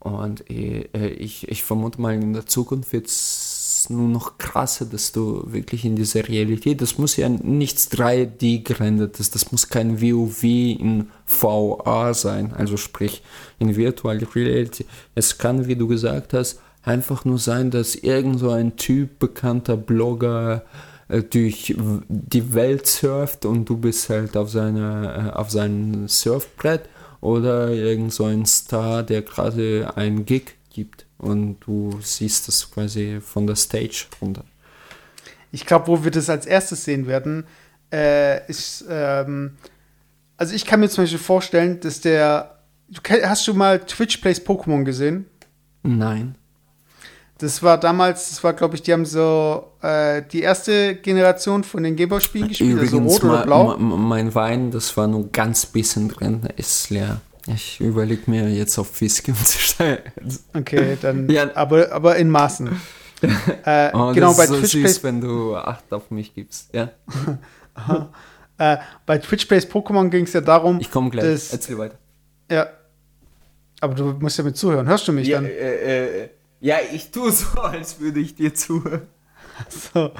[0.05, 4.85] Und äh, äh ich, ich vermute mal, in der Zukunft wird es nur noch krasser,
[4.85, 10.01] dass du wirklich in dieser Realität, das muss ja nichts 3D gerendertes, das muss kein
[10.01, 13.23] WoW in VA sein, also sprich
[13.59, 14.85] in Virtual Reality.
[15.15, 19.75] Es kann, wie du gesagt hast, einfach nur sein, dass irgend so ein Typ, bekannter
[19.75, 20.63] Blogger,
[21.07, 21.75] äh, durch
[22.07, 26.89] die Welt surft und du bist halt auf seiner äh, auf seinem Surfbrett
[27.25, 33.19] oder irgend so ein Star, der gerade einen Gig gibt und du siehst das quasi
[33.19, 34.45] von der Stage runter.
[35.51, 37.45] Ich glaube, wo wir das als erstes sehen werden,
[37.91, 39.57] äh, ist, ähm,
[40.37, 44.45] also ich kann mir zum Beispiel vorstellen, dass der, du, hast du mal Twitch Plays
[44.45, 45.25] Pokémon gesehen?
[45.81, 46.35] Nein.
[47.37, 51.83] Das war damals, das war, glaube ich, die haben so äh, die erste Generation von
[51.83, 53.77] den Gameboy-Spielen gespielt, Übrigens, also rot oder blau.
[53.77, 57.19] mein Wein, das war nur ganz bisschen drin, ist leer.
[57.47, 59.99] Ich überlege mir jetzt auf Whisky umzustellen.
[60.53, 61.53] Okay, dann, ja.
[61.55, 62.69] aber, aber in Maßen.
[63.65, 66.91] äh, oh, genau, bei so Twitch süß, wenn du Acht auf mich gibst, ja.
[68.57, 70.79] äh, bei Twitch Plays Pokémon ging es ja darum.
[70.79, 71.97] Ich komme gleich, dass, erzähl weiter.
[72.49, 72.67] Ja.
[73.81, 74.87] Aber du musst ja mit zuhören.
[74.87, 75.49] Hörst du mich ja, dann?
[75.49, 76.29] Äh, äh
[76.65, 79.07] ja, ich tue so, als würde ich dir zuhören.
[79.69, 80.11] So.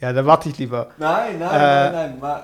[0.00, 0.90] Ja, da warte ich lieber.
[0.96, 2.18] Nein, nein, äh, nein, nein.
[2.20, 2.42] Ma,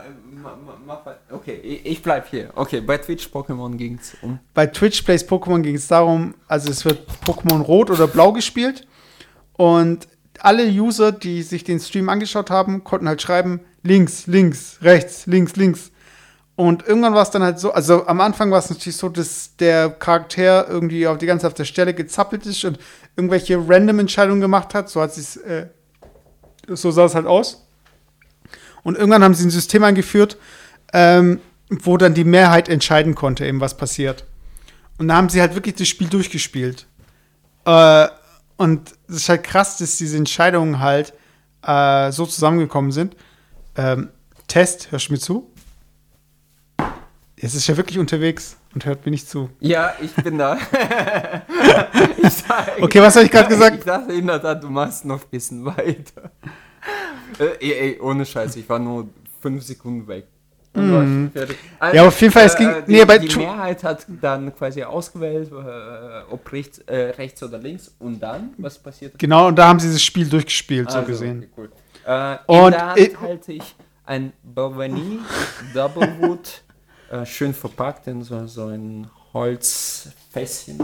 [0.54, 2.50] ma, ma, okay, ich, ich bleib hier.
[2.54, 4.38] Okay, bei Twitch Pokémon ging es um.
[4.54, 8.86] Bei Twitch Plays Pokémon ging es darum, also es wird Pokémon Rot oder Blau gespielt.
[9.54, 10.06] Und
[10.40, 15.56] alle User, die sich den Stream angeschaut haben, konnten halt schreiben, links, links, rechts, links,
[15.56, 15.90] links.
[16.58, 19.54] Und irgendwann war es dann halt so, also am Anfang war es natürlich so, dass
[19.58, 22.80] der Charakter irgendwie auf die ganze auf der Stelle gezappelt ist und
[23.14, 24.88] irgendwelche random Entscheidungen gemacht hat.
[24.90, 25.66] So hat sie äh,
[26.66, 27.64] so sah es halt aus.
[28.82, 30.36] Und irgendwann haben sie ein System eingeführt,
[30.92, 31.38] ähm,
[31.70, 34.24] wo dann die Mehrheit entscheiden konnte, eben was passiert.
[34.98, 36.88] Und da haben sie halt wirklich das Spiel durchgespielt.
[37.66, 38.08] Äh,
[38.56, 41.12] und es ist halt krass, dass diese Entscheidungen halt
[41.62, 43.14] äh, so zusammengekommen sind.
[43.76, 44.08] Ähm,
[44.48, 45.52] Test, hörst du mir zu?
[47.40, 49.48] Jetzt ist ja wirklich unterwegs und hört mir nicht zu.
[49.60, 50.58] Ja, ich bin da.
[52.16, 53.78] ich sag, okay, was habe ich gerade gesagt?
[53.78, 56.32] Ich dachte in der Tat, du machst noch ein bisschen weiter.
[57.38, 59.08] Äh, ey, ey, ohne Scheiß, ich war nur
[59.40, 60.26] fünf Sekunden weg.
[60.74, 61.28] Mm.
[61.78, 62.68] Also, ja, auf jeden Fall, es ging.
[62.68, 67.58] Äh, nee, die, die Mehrheit hat dann quasi ausgewählt, äh, ob rechts, äh, rechts oder
[67.58, 67.94] links.
[67.98, 69.18] Und dann, was passiert?
[69.18, 71.38] Genau, und da haben sie das Spiel durchgespielt, also, so gesehen.
[71.38, 71.70] Okay, cool.
[72.04, 75.20] Äh, und in der Hand halte ich ein Balvenie
[75.74, 76.62] Doublewood
[77.10, 80.80] äh, schön verpackt in so, so ein Holzfässchen.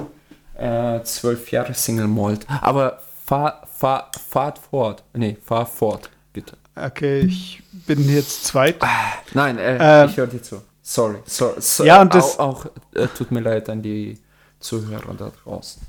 [0.57, 2.47] Äh, zwölf Jahre Single Malt.
[2.61, 5.03] Aber fahr, fahr, fahrt fort.
[5.13, 6.57] Nee, fahr fort, bitte.
[6.77, 8.77] Okay, ich bin jetzt zweit.
[8.81, 10.63] Ah, nein, äh, äh, ich höre dir zu.
[10.83, 11.19] Sorry.
[11.25, 14.19] So, so, ja, und das auch, auch äh, tut mir leid an die
[14.61, 15.83] Zuhörer da draußen.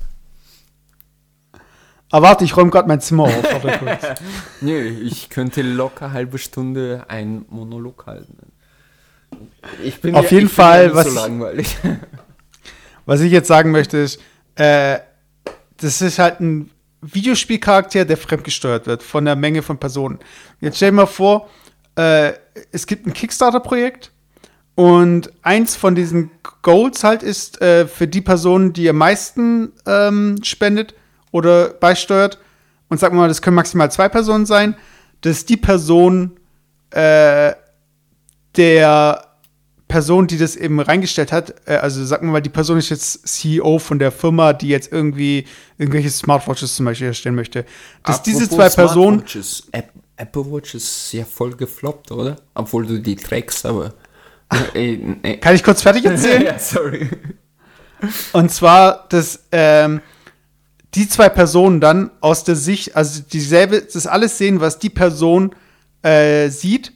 [2.10, 3.42] Aber warte, ich räume gerade mein Zimmer auf.
[4.60, 8.52] Nö, ich könnte locker halbe Stunde ein Monolog halten.
[9.82, 11.76] Ich bin Auf ja, jeden Fall, was, so ich,
[13.06, 14.20] was ich jetzt sagen möchte, ist,
[14.54, 14.98] äh,
[15.78, 16.70] das ist halt ein
[17.02, 20.18] Videospielcharakter, der fremdgesteuert wird von der Menge von Personen.
[20.60, 21.48] Jetzt stell dir mal vor,
[21.96, 22.32] äh,
[22.72, 24.12] es gibt ein Kickstarter-Projekt
[24.74, 26.30] und eins von diesen
[26.62, 30.94] Goals halt ist äh, für die Person, die am meisten ähm, spendet
[31.30, 32.38] oder beisteuert,
[32.88, 34.76] und sagen wir mal, das können maximal zwei Personen sein,
[35.22, 36.38] dass die Person
[36.90, 37.52] äh,
[38.56, 39.26] der
[39.88, 43.26] Person, die das eben reingestellt hat, äh, also sagen wir mal, die Person ist jetzt
[43.26, 45.46] CEO von der Firma, die jetzt irgendwie
[45.78, 47.64] irgendwelche Smartwatches zum Beispiel herstellen möchte.
[48.02, 49.22] Dass Apropos diese zwei Personen.
[50.18, 52.36] Apple Watch ist ja voll gefloppt, oder?
[52.54, 53.92] Obwohl du die trägst, aber.
[54.74, 55.38] Ey, ey.
[55.38, 56.42] Kann ich kurz fertig erzählen?
[56.46, 57.10] ja, sorry.
[58.32, 60.00] Und zwar, dass ähm,
[60.94, 65.54] die zwei Personen dann aus der Sicht, also dieselbe, das alles sehen, was die Person
[66.02, 66.92] äh, sieht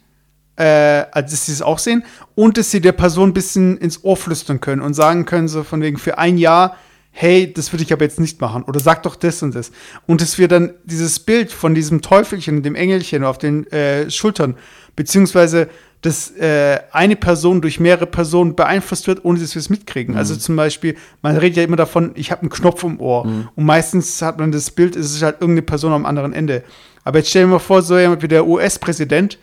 [0.61, 2.05] äh, also dass sie es auch sehen
[2.35, 5.65] und dass sie der Person ein bisschen ins Ohr flüstern können und sagen können, so
[5.65, 6.77] von wegen für ein Jahr,
[7.12, 9.73] hey, das würde ich aber jetzt nicht machen oder sag doch das und das.
[10.07, 14.57] Und dass wir dann dieses Bild von diesem Teufelchen, dem Engelchen auf den äh, Schultern,
[14.97, 15.69] beziehungsweise
[16.03, 20.16] dass äh, eine Person durch mehrere Personen beeinflusst wird, ohne dass wir es mitkriegen.
[20.16, 23.27] Also zum Beispiel, man redet ja immer davon, ich habe einen Knopf im Ohr.
[23.55, 26.65] Und meistens hat man das Bild, es ist halt irgendeine Person am anderen Ende.
[27.05, 29.39] Aber jetzt stell dir mal vor, so jemand wie der US-Präsident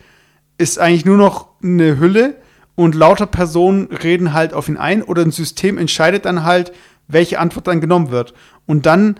[0.58, 2.36] ist eigentlich nur noch eine Hülle
[2.74, 6.72] und lauter Personen reden halt auf ihn ein oder ein System entscheidet dann halt,
[7.08, 8.34] welche Antwort dann genommen wird.
[8.66, 9.18] Und dann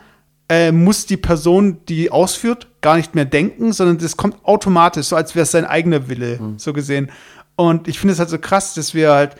[0.49, 5.17] äh, muss die Person, die ausführt, gar nicht mehr denken, sondern das kommt automatisch, so
[5.17, 7.11] als wäre es sein eigener Wille, so gesehen.
[7.57, 9.37] Und ich finde es halt so krass, dass wir halt,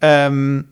[0.00, 0.68] ähm,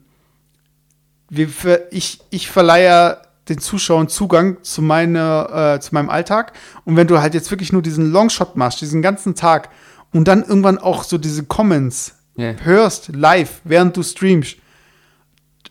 [1.29, 1.47] wir,
[1.91, 6.53] ich, ich verleihe den Zuschauern Zugang zu, meiner, äh, zu meinem Alltag.
[6.85, 9.69] Und wenn du halt jetzt wirklich nur diesen Longshot machst, diesen ganzen Tag,
[10.13, 12.53] und dann irgendwann auch so diese Comments Ja.
[12.63, 14.57] hörst, live, während du streamst,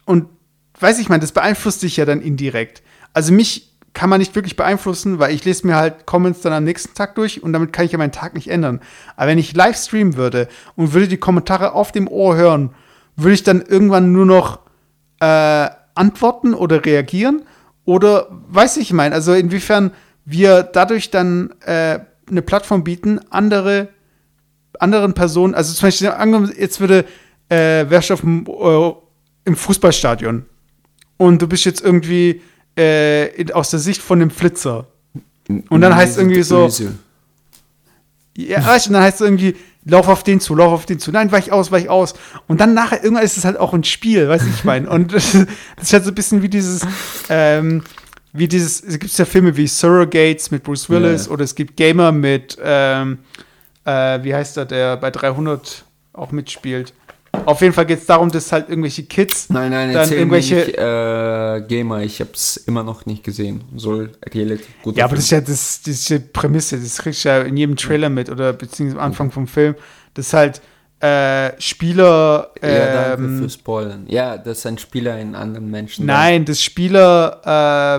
[0.04, 0.26] und
[0.80, 2.82] weiß ich mal, das beeinflusst dich ja dann indirekt.
[3.12, 6.64] Also mich kann man nicht wirklich beeinflussen, weil ich lese mir halt Comments dann am
[6.64, 8.80] nächsten Tag durch und damit kann ich ja meinen Tag nicht ändern.
[9.16, 10.46] Aber wenn ich live streamen würde
[10.76, 12.70] und würde die Kommentare auf dem Ohr hören,
[13.16, 14.60] würde ich dann irgendwann nur noch
[15.20, 17.42] äh, antworten oder reagieren?
[17.84, 19.90] Oder weiß ich mein, also inwiefern
[20.24, 21.98] wir dadurch dann äh,
[22.30, 23.88] eine Plattform bieten, andere
[24.80, 27.04] anderen Personen, also zum Beispiel, angenommen, jetzt würde,
[27.48, 28.92] äh, wärst du auf dem, äh,
[29.44, 30.44] im Fußballstadion
[31.16, 32.42] und du bist jetzt irgendwie
[32.76, 34.86] äh, aus der Sicht von dem Flitzer.
[35.68, 36.68] Und dann heißt irgendwie so-.
[38.36, 41.00] Ja, weißt du, und dann heißt es irgendwie, lauf auf den zu, lauf auf den
[41.00, 41.10] zu.
[41.10, 42.14] Nein, weich aus, weich aus.
[42.46, 44.86] Und dann nachher, irgendwann ist es halt auch ein Spiel, weiß ich mein.
[44.86, 46.86] Und das ist halt so ein bisschen wie dieses,
[47.28, 47.82] ähm,
[48.32, 51.32] wie dieses, es gibt ja Filme wie Surrogates mit Bruce Willis Ja.
[51.32, 53.18] oder es gibt Gamer mit, ähm,
[53.88, 56.92] äh, wie heißt er, der bei 300 auch mitspielt.
[57.44, 60.56] Auf jeden Fall geht es darum, dass halt irgendwelche Kids Nein, nein, dann irgendwelche.
[60.56, 63.64] nicht, äh, Gamer, ich hab's immer noch nicht gesehen.
[63.76, 67.42] Soll relativ gut Ja, aber das ist ja das, diese Prämisse, das kriegst du ja
[67.42, 69.74] in jedem Trailer mit oder beziehungsweise am Anfang vom Film,
[70.14, 70.60] dass halt
[71.00, 72.50] äh, Spieler.
[72.60, 74.06] Ja, danke ähm, für Spoilern.
[74.08, 76.06] Ja, das sind Spieler in anderen Menschen.
[76.06, 77.42] nein, dass Spieler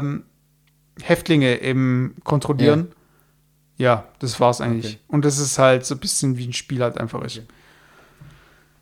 [0.01, 0.23] ähm,
[1.01, 2.87] Häftlinge eben kontrollieren.
[2.89, 2.98] Ja,
[4.19, 4.95] das war's eigentlich.
[4.95, 4.99] Okay.
[5.07, 7.41] Und das ist halt so ein bisschen wie ein Spiel halt einfach ist.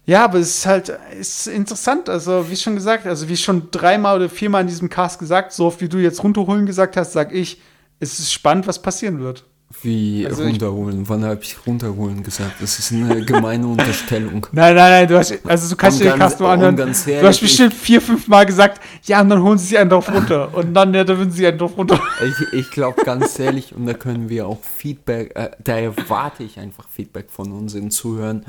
[0.08, 2.10] Ja, aber es ist halt ist interessant.
[2.10, 5.66] Also, wie schon gesagt, also wie schon dreimal oder viermal in diesem Cast gesagt, so
[5.68, 7.62] oft wie du jetzt runterholen gesagt hast, sag ich,
[8.00, 9.44] es ist spannend, was passieren wird.
[9.82, 11.10] Wie Also runterholen?
[11.10, 12.62] Wann habe ich runterholen gesagt?
[12.62, 14.48] Das ist eine gemeine Unterstellung.
[14.54, 16.76] Nein, nein, nein, du hast, also du kannst dir den Cast nur anhören.
[16.78, 20.12] du hast bestimmt vier, fünf Mal gesagt, ja, und dann holen sie sich einen drauf
[20.12, 20.54] runter.
[20.56, 22.00] Und dann, ja, dann würden sie einen drauf runter.
[22.20, 26.60] Ich, ich glaube ganz ehrlich, und da können wir auch Feedback, äh, da erwarte ich
[26.60, 28.46] einfach Feedback von unseren Zuhörern,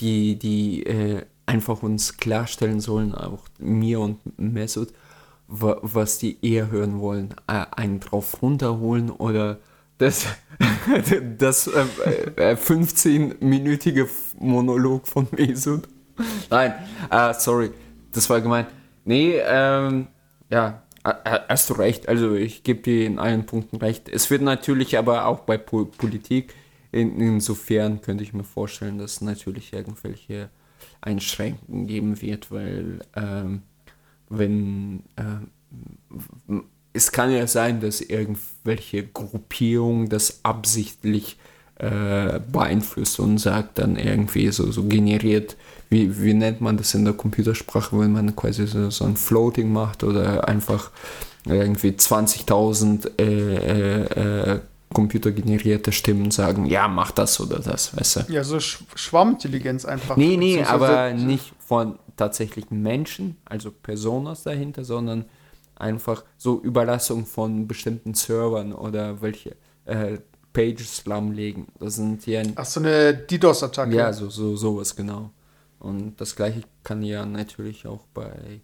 [0.00, 4.88] die, die äh, einfach uns klarstellen sollen, auch mir und Mesut,
[5.46, 7.34] wa, was die eher hören wollen.
[7.46, 9.58] Äh, einen drauf runterholen oder
[10.02, 10.26] das,
[11.38, 11.84] das äh,
[12.36, 14.08] äh, 15-minütige
[14.38, 15.88] Monolog von Mesut.
[16.50, 16.74] Nein,
[17.10, 17.70] äh, sorry,
[18.12, 18.68] das war gemeint.
[19.04, 20.08] Nee, ähm,
[20.50, 22.08] ja, äh, äh, hast du recht.
[22.08, 24.08] Also ich gebe dir in allen Punkten recht.
[24.08, 26.54] Es wird natürlich aber auch bei po Politik,
[26.92, 30.50] in, insofern könnte ich mir vorstellen, dass es natürlich irgendwelche
[31.00, 33.62] Einschränkungen geben wird, weil ähm,
[34.28, 35.48] wenn ähm,
[36.46, 36.60] w-
[36.92, 41.38] es kann ja sein, dass irgendwelche Gruppierung das absichtlich
[41.76, 45.56] äh, beeinflusst und sagt dann irgendwie so, so generiert,
[45.88, 49.72] wie, wie nennt man das in der Computersprache, wenn man quasi so, so ein Floating
[49.72, 50.90] macht oder einfach
[51.44, 54.60] irgendwie 20.000 äh, äh, äh,
[54.92, 58.32] computergenerierte Stimmen sagen, ja, mach das oder das, weißt du?
[58.32, 60.16] Ja, so Sch Schwarmintelligenz einfach.
[60.16, 65.24] Nee, nee, aber nicht von tatsächlichen Menschen, also Personas dahinter, sondern
[65.82, 70.18] einfach so Überlassung von bestimmten Servern oder welche äh,
[70.52, 71.66] Pages lahmlegen.
[71.78, 73.94] Das sind ja, Ach, so eine DDoS-Attacke.
[73.94, 75.30] ja so, so sowas genau.
[75.78, 78.60] Und das gleiche kann ja natürlich auch bei,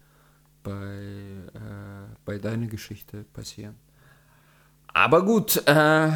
[0.63, 3.75] bei, äh, bei deiner Geschichte passieren.
[4.95, 6.11] Aber gut, äh,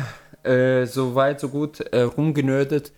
[0.45, 2.93] äh, so weit, so gut äh, rumgenördet.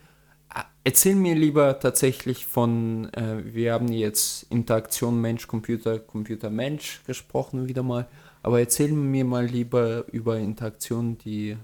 [0.84, 7.82] Äh, Erzähl mir lieber tatsächlich von, äh, wir haben jetzt Interaktion Mensch-Computer, Computer-Mensch gesprochen wieder
[7.82, 8.06] mal,
[8.42, 11.56] aber erzähl mir mal lieber über Interaktionen, die,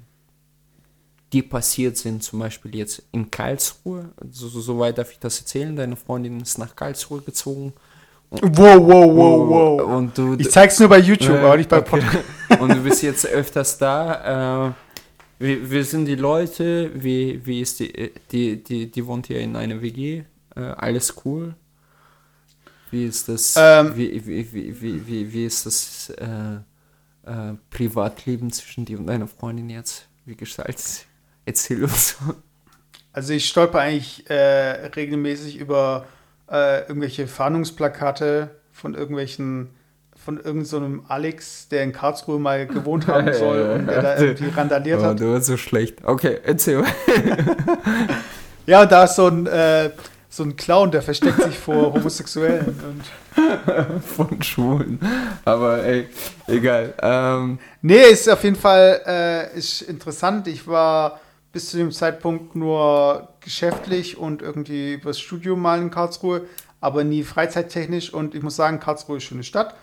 [1.33, 4.11] die passiert sind, zum Beispiel jetzt in Karlsruhe.
[4.31, 5.77] So, so, so weit darf ich das erzählen.
[5.77, 7.75] Deine Freundin ist nach Karlsruhe gezogen.
[8.31, 9.97] Wow, wow, wow, wow.
[9.97, 12.01] Und du, Ich zeig's nur bei YouTube, äh, aber nicht bei okay.
[12.01, 12.25] Podcast.
[12.61, 14.69] Und du bist jetzt öfters da.
[14.69, 14.73] Äh,
[15.41, 16.91] wie, wie sind die Leute?
[16.95, 20.23] Wie, wie ist die, äh, die, die, die wohnt hier in einer WG?
[20.55, 21.55] Äh, alles cool?
[22.91, 23.97] Wie ist das, Ähm.
[23.97, 26.57] wie, wie, wie, wie, wie, wie ist das äh,
[27.25, 30.09] äh, Privatleben zwischen dir und deiner Freundin jetzt?
[30.27, 31.07] Wie gestaltet sich?
[31.47, 32.17] Erzähl uns.
[33.13, 36.07] Also ich stolper eigentlich äh, regelmäßig über
[36.49, 39.71] äh, irgendwelche Fahndungsplakate von irgendwelchen,
[40.25, 44.19] von irgendeinem so einem Alex, der in Karlsruhe mal gewohnt haben soll und der da
[44.19, 45.21] irgendwie randaliert Oh, hat.
[45.21, 46.05] du warst so schlecht.
[46.05, 46.85] Okay, erzähl.
[48.67, 49.91] Ja, da ist so ein, äh,
[50.29, 52.67] so ein Clown, der versteckt sich vor Homosexuellen.
[53.37, 55.01] Und Von Schwulen.
[55.45, 56.07] Aber ey,
[56.47, 56.95] egal.
[57.03, 60.47] Ähm, nee, ist auf jeden Fall äh, ist interessant.
[60.47, 61.19] Ich war
[61.53, 66.43] bis zu dem Zeitpunkt nur geschäftlich und irgendwie übers Studium mal in Karlsruhe,
[66.81, 68.15] aber nie freizeittechnisch.
[68.15, 69.75] Und ich muss sagen, Karlsruhe ist eine schöne Stadt.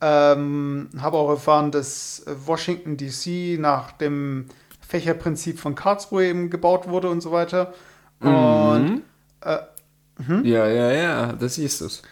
[0.00, 4.46] Ähm, habe auch erfahren, dass Washington DC nach dem
[4.86, 7.74] Fächerprinzip von Karlsruhe eben gebaut wurde und so weiter.
[8.20, 8.30] Und,
[8.84, 9.02] mhm.
[9.40, 9.58] äh,
[10.48, 12.02] Ja, ja, ja, das ist es.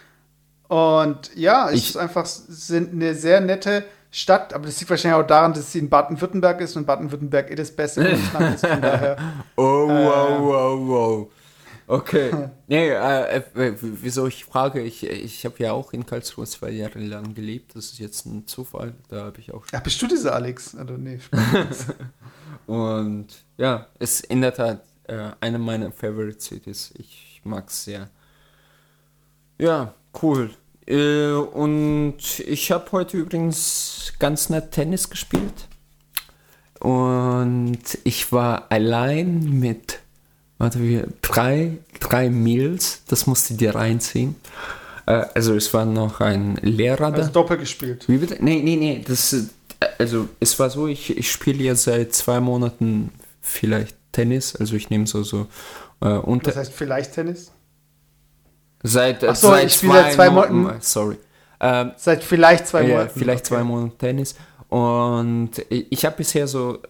[0.69, 5.21] und ja, es Ich- ist einfach sind eine sehr nette Stadt, aber das liegt wahrscheinlich
[5.23, 8.67] auch daran, dass sie in Baden-Württemberg ist und Baden-Württemberg eh das beste Bundesland ist.
[8.67, 9.17] Von daher.
[9.57, 10.43] Oh, wow, Äh.
[10.43, 11.29] wow, wow.
[11.87, 12.51] Okay.
[12.69, 16.99] Nee, äh, äh, wieso ich frage, ich, ich habe ja auch in Karlsruhe zwei Jahre
[16.99, 17.77] lang gelebt.
[17.77, 18.95] Das ist jetzt ein Zufall.
[19.09, 20.75] Da habe ich auch Ja, bist du dieser Alex?
[20.75, 21.21] Also, nee.
[22.67, 26.93] Und ja, ist in der Tat äh, eine meiner Favorite Cities.
[26.99, 28.11] Ich mag es sehr.
[29.59, 30.51] Ja, cool.
[30.87, 35.69] Äh, und ich habe heute übrigens ganz nett Tennis gespielt.
[36.81, 40.01] Und ich war allein mit,
[40.59, 43.03] warte, wie, drei, drei Meals.
[43.09, 44.37] Das musste dir reinziehen.
[45.07, 47.19] Äh, also es war noch ein Lehrer da.
[47.19, 48.05] Also doppelt gespielt.
[48.09, 48.37] Wie bitte?
[48.41, 49.05] Nee, nee, nee.
[49.07, 49.45] Das, äh,
[49.99, 54.57] also, es war so, ich, ich spiele jetzt seit zwei Monaten vielleicht Tennis.
[54.57, 55.47] Also, ich nehme so, so
[56.01, 56.51] äh, unter.
[56.51, 57.53] Das heißt vielleicht Tennis?
[58.83, 60.81] Seit, äh, so, ich spiele seit zwei Monaten.
[60.81, 61.17] Sorry.
[61.59, 63.19] Ähm, Seit vielleicht zwei ja, Monaten.
[63.19, 63.65] vielleicht zwei Okay.
[63.65, 64.37] Monate Tennis.
[64.69, 66.81] Und ich habe bisher so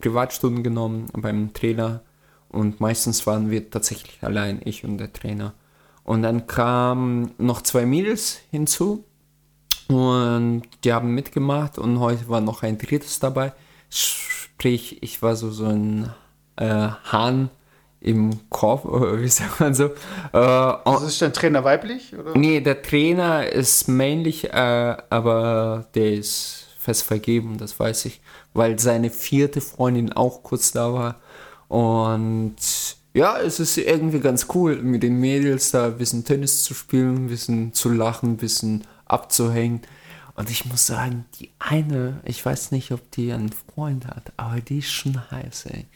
[0.00, 2.00] Privatstunden genommen beim Trainer
[2.48, 5.54] und meistens waren wir tatsächlich allein, ich und der Trainer.
[6.04, 9.04] Und dann kamen noch zwei Mädels hinzu
[9.88, 13.52] und die haben mitgemacht und heute war noch ein drittes dabei.
[13.90, 16.10] Sprich, ich war so, so ein
[16.56, 17.50] äh, Hahn
[18.00, 19.86] im Korb, oder wie sagt man so.
[20.32, 22.16] Äh, Also ist dein Trainer weiblich?
[22.16, 22.36] Oder?
[22.36, 28.20] Nee, der Trainer ist männlich, äh, aber der ist fest vergeben, das weiß ich,
[28.54, 31.16] weil seine vierte Freundin auch kurz da war.
[31.68, 32.56] Und
[33.14, 37.16] ja, es ist irgendwie ganz cool, mit den Mädels da ein bisschen Tennis zu spielen,
[37.16, 39.82] ein bisschen zu lachen, ein bisschen abzuhängen.
[40.34, 44.60] Und ich muss sagen, die eine, ich weiß nicht, ob die einen Freund hat, aber
[44.60, 45.86] die ist schon heiß, ey.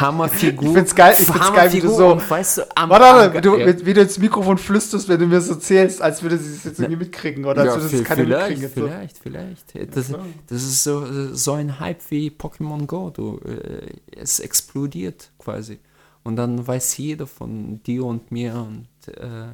[0.00, 0.68] Hammerfigur.
[0.68, 3.24] Ich find's geil- ich find's geil, wie du so- und weißt du, am Warte, warte,
[3.30, 3.66] Anker- du, ja.
[3.66, 6.64] wie, wie du ins Mikrofon flüsterst, wenn du mir so erzählst, als würde sie es
[6.64, 8.62] jetzt irgendwie mitkriegen oder als würde es keine vielleicht, mitkriegen.
[8.62, 8.86] Jetzt so.
[8.86, 9.18] vielleicht,
[9.68, 9.96] vielleicht.
[9.96, 10.08] Das,
[10.48, 13.10] das ist so, so ein Hype wie Pokémon Go.
[13.10, 13.86] Du, äh,
[14.16, 15.78] es explodiert quasi.
[16.24, 18.86] Und dann weiß jeder von dir und mir und
[19.16, 19.48] äh,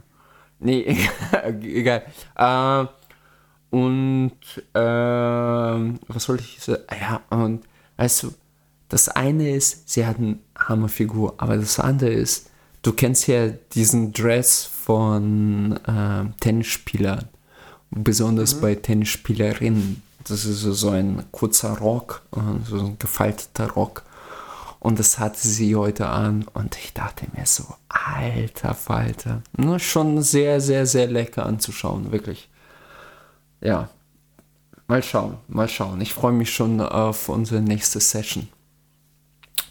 [0.60, 0.96] nee,
[1.62, 2.02] egal.
[2.36, 2.86] Äh,
[3.70, 4.32] und
[4.74, 6.82] äh, was wollte ich sagen?
[7.00, 7.64] Ja, und
[7.96, 8.32] weißt du,
[8.88, 12.48] das eine ist, sie hat eine Hammerfigur, aber das andere ist,
[12.82, 17.24] du kennst ja diesen Dress von äh, Tennisspielern,
[17.90, 20.02] besonders bei Tennisspielerinnen.
[20.24, 24.02] Das ist so- so ein kurzer Rock, äh, so ein gefalteter Rock.
[24.80, 29.42] Und das hatte sie heute an und ich dachte mir so, alter Falter.
[29.56, 32.48] Nur schon sehr, sehr, sehr lecker anzuschauen, wirklich.
[33.60, 33.88] Ja,
[34.86, 36.00] mal schauen, mal schauen.
[36.00, 38.48] Ich freue mich schon auf unsere nächste Session.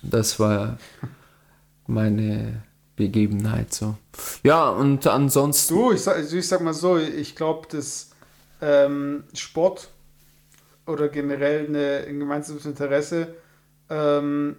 [0.01, 0.77] Das war
[1.87, 2.63] meine
[2.95, 3.95] Begebenheit so.
[4.43, 5.73] Ja, und ansonsten.
[5.73, 8.11] Du, ich sag, also ich sag mal so, ich glaube, dass
[8.61, 9.89] ähm, Sport
[10.85, 13.35] oder generell eine, ein gemeinsames Interesse,
[13.89, 14.55] ähm,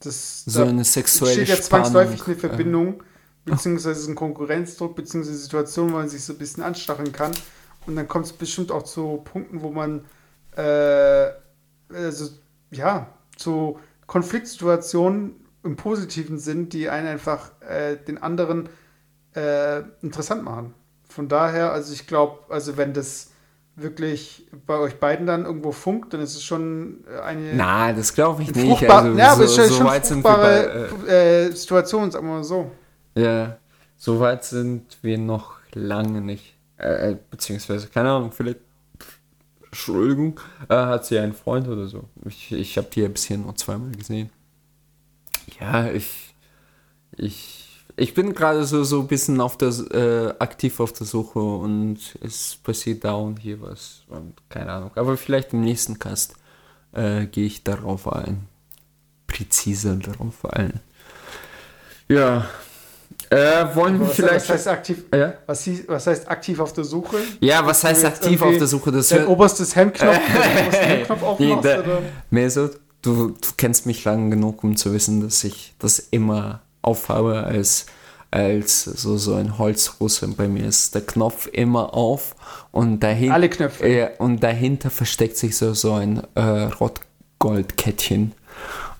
[0.00, 2.38] das So da eine sexuelle steht ja Spannung, zwangsläufig eine äh.
[2.38, 3.02] Verbindung,
[3.44, 7.32] beziehungsweise ein Konkurrenzdruck, beziehungsweise Situation, wo man sich so ein bisschen anstacheln kann.
[7.86, 10.04] Und dann kommt es bestimmt auch zu Punkten, wo man
[10.56, 11.30] äh,
[11.94, 12.30] also,
[12.70, 13.78] ja, zu
[14.12, 18.68] Konfliktsituationen im positiven Sinn, die einen einfach äh, den anderen
[19.34, 20.74] äh, interessant machen.
[21.08, 23.30] Von daher, also ich glaube, also wenn das
[23.74, 28.42] wirklich bei euch beiden dann irgendwo funkt, dann ist es schon eine Na, das glaube
[28.42, 28.90] ich nicht.
[28.90, 30.88] Also, ja, aber es so, ist so schon weit sind wir bei.
[30.88, 32.70] fruchtbare äh, Situation, sagen wir mal so.
[33.14, 33.56] Äh, ja,
[33.96, 36.54] so weit sind wir noch lange nicht.
[36.76, 38.60] Äh, beziehungsweise, keine Ahnung, vielleicht.
[39.72, 40.38] Entschuldigung,
[40.68, 42.04] äh, hat sie einen Freund oder so?
[42.26, 44.28] Ich, ich habe die ja bisher nur zweimal gesehen.
[45.58, 46.34] Ja, ich.
[47.16, 47.58] Ich.
[47.96, 51.98] Ich bin gerade so, so ein bisschen auf der, äh, aktiv auf der Suche und
[52.22, 54.04] es passiert da und hier was.
[54.08, 54.92] Und keine Ahnung.
[54.94, 56.34] Aber vielleicht im nächsten Cast
[56.92, 58.48] äh, gehe ich darauf ein.
[59.26, 60.80] Präziser darauf ein.
[62.08, 62.48] Ja.
[63.32, 64.34] Äh, wollen wir Was, vielleicht.
[64.34, 65.04] was heißt aktiv?
[65.14, 65.34] ja?
[65.46, 67.16] Was, hieß- was heißt aktiv auf der Suche?
[67.40, 68.92] ja, was heißt aktiv auf der Suche?
[68.92, 70.18] Das Dein oberstes Hemdknopf,
[70.72, 71.58] Hemdknopf aufmachst?
[71.64, 72.02] oder?
[72.30, 77.44] Mesut, du, du kennst mich lang genug, um zu wissen, dass ich das immer aufhabe
[77.44, 77.86] als,
[78.30, 80.28] als so, so ein Holzrusse.
[80.28, 82.34] Bei mir ist der Knopf immer auf
[82.70, 83.88] und dahinter, Alle Knöpfe.
[83.88, 86.40] ja, und dahinter versteckt sich so, so ein äh,
[87.40, 88.32] Rotgoldkettchen.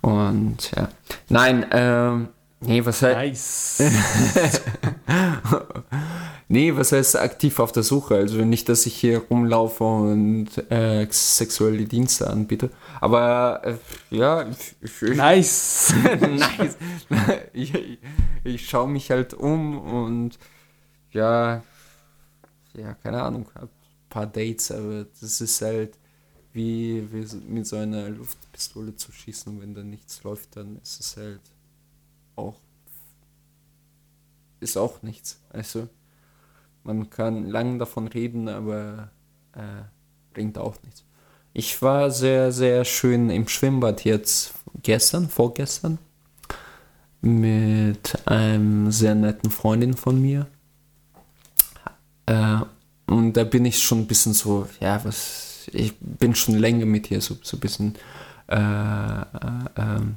[0.01, 0.89] Und ja.
[1.29, 2.29] Nein, ähm,
[2.63, 3.81] nee, was heißt.
[3.81, 4.63] Nice.
[6.53, 8.17] Nee, was heißt aktiv auf der Suche?
[8.17, 12.69] Also nicht, dass ich hier rumlaufe und äh, sexuelle Dienste anbiete.
[13.01, 13.77] Aber äh,
[14.15, 15.95] ja, ich, ich, nice.
[16.21, 16.77] nice.
[17.55, 17.99] ich, ich,
[18.45, 20.39] ich schaue mich halt um und
[21.13, 21.63] ja,
[22.75, 25.97] ja, keine Ahnung, hab ein paar Dates, aber das ist halt
[26.53, 31.01] wie, wie mit so einer Luftpistole zu schießen und wenn da nichts läuft, dann ist
[31.01, 31.41] es halt
[32.37, 32.57] auch
[34.63, 35.41] ist auch nichts.
[35.51, 35.89] Also
[36.85, 39.11] man kann lang davon reden, aber
[39.55, 39.83] äh,
[40.33, 41.05] bringt auch nichts.
[41.53, 45.99] Ich war sehr, sehr schön im Schwimmbad jetzt gestern, vorgestern,
[47.21, 50.47] mit einem sehr netten Freundin von mir.
[52.27, 52.61] Äh,
[53.07, 57.11] und da bin ich schon ein bisschen so, ja, was, ich bin schon länger mit
[57.11, 57.95] ihr so, so ein bisschen,
[58.49, 59.25] äh, äh,
[59.77, 60.17] ähm,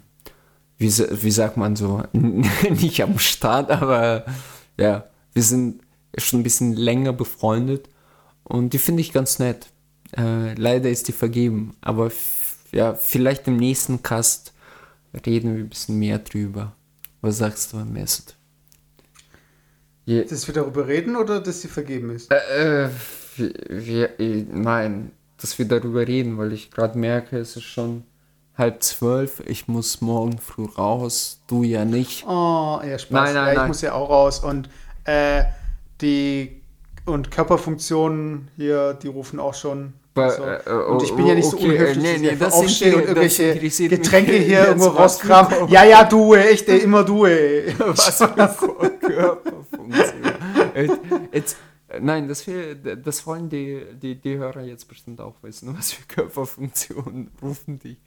[0.78, 4.26] wie, wie sagt man so, nicht am Start, aber
[4.78, 5.82] ja, wir sind
[6.18, 7.90] schon ein bisschen länger befreundet
[8.44, 9.68] und die finde ich ganz nett.
[10.18, 12.12] Äh, leider ist die vergeben, aber
[12.72, 14.54] ja, vielleicht im nächsten Cast
[15.26, 16.74] reden wir ein bisschen mehr drüber.
[17.22, 18.36] Was sagst du, Mesut?
[20.06, 22.32] Je, Dass wir darüber reden oder dass sie vergeben ist?
[22.32, 22.90] äh, äh,
[23.38, 28.04] wir, wir, äh, nein, dass wir darüber reden, weil ich gerade merke, es ist schon
[28.58, 32.26] halb zwölf, ich muss morgen früh raus, du ja nicht.
[32.28, 33.10] Oh, ja, Spaß.
[33.12, 33.68] Nein, nein, ja, ich nein.
[33.68, 34.40] muss ja auch raus.
[34.40, 34.70] Und
[35.06, 35.44] äh,
[36.02, 36.62] die
[37.06, 39.94] und Körperfunktionen hier, die rufen auch schon.
[40.14, 40.44] Ba- So.
[40.44, 42.96] äh, Und ich bin ja nicht so okay, äh, unhöflich, nee, dass nee, das aufstehe
[42.96, 43.40] und interessiert- das
[43.80, 45.68] irgendwelche Getränke hier irgendwo rauskramen.
[45.68, 47.76] Ja, ja, du, echt, ey, immer du, ey.
[47.80, 48.48] Was für eine
[49.02, 50.24] Körperfunktion.
[50.74, 50.88] Äh,
[51.34, 51.58] jetzt,
[52.00, 55.76] nein, das, will, das wollen die, die, die Hörer jetzt bestimmt auch wissen.
[55.78, 57.98] Was für Körperfunktionen rufen die?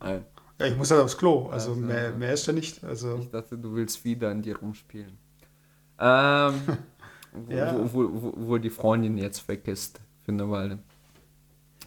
[0.00, 0.24] Nein,
[0.60, 1.48] Ja, ich muss halt aufs Klo.
[1.48, 2.82] Also Also, mehr, mehr ist ja nicht.
[2.84, 5.18] Also ich dachte, du willst wieder an dir rumspielen.
[6.00, 6.54] Ähm,
[7.32, 7.74] wo, Ja.
[7.74, 10.78] wo, wo, wo, wo die Freundin jetzt weg ist für eine Weile.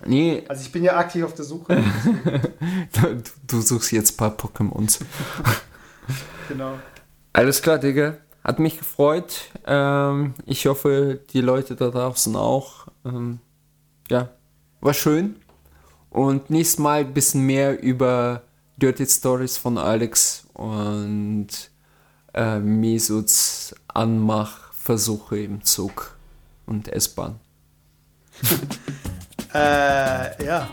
[0.06, 1.76] Nee, Also ich bin ja aktiv auf der Suche.
[3.02, 5.00] du, du suchst jetzt ein paar Pokémons.
[6.48, 6.80] genau.
[7.34, 8.18] Alles klar, Digga.
[8.44, 9.52] Hat mich gefreut.
[9.66, 12.88] Ähm, ich hoffe, die Leute da draußen auch.
[13.06, 13.40] Ähm,
[14.10, 14.30] ja,
[14.82, 15.36] war schön.
[16.10, 18.44] Und nächstes Mal ein bisschen mehr über
[18.78, 21.50] Dirty Stories von Alex und
[22.34, 26.18] äh, Mesuts Anmachversuche im Zug
[26.66, 27.40] und S-Bahn.
[29.54, 30.70] Äh, ja.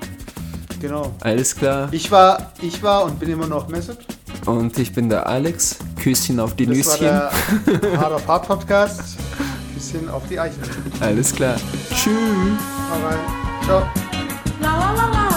[0.80, 1.12] Genau.
[1.20, 1.88] Alles klar.
[1.92, 3.98] Ich war, ich war und bin immer noch Mesut.
[4.46, 5.76] Und ich bin der Alex.
[6.00, 7.80] Küsschen auf die Das war Nüsschen.
[7.82, 9.00] der Hard of Hard Podcast.
[9.74, 10.60] Bisschen auf die Eichen.
[11.00, 11.56] Alles klar.
[11.90, 12.12] Tschüss.
[13.64, 13.82] Ciao.
[14.60, 15.27] La la la la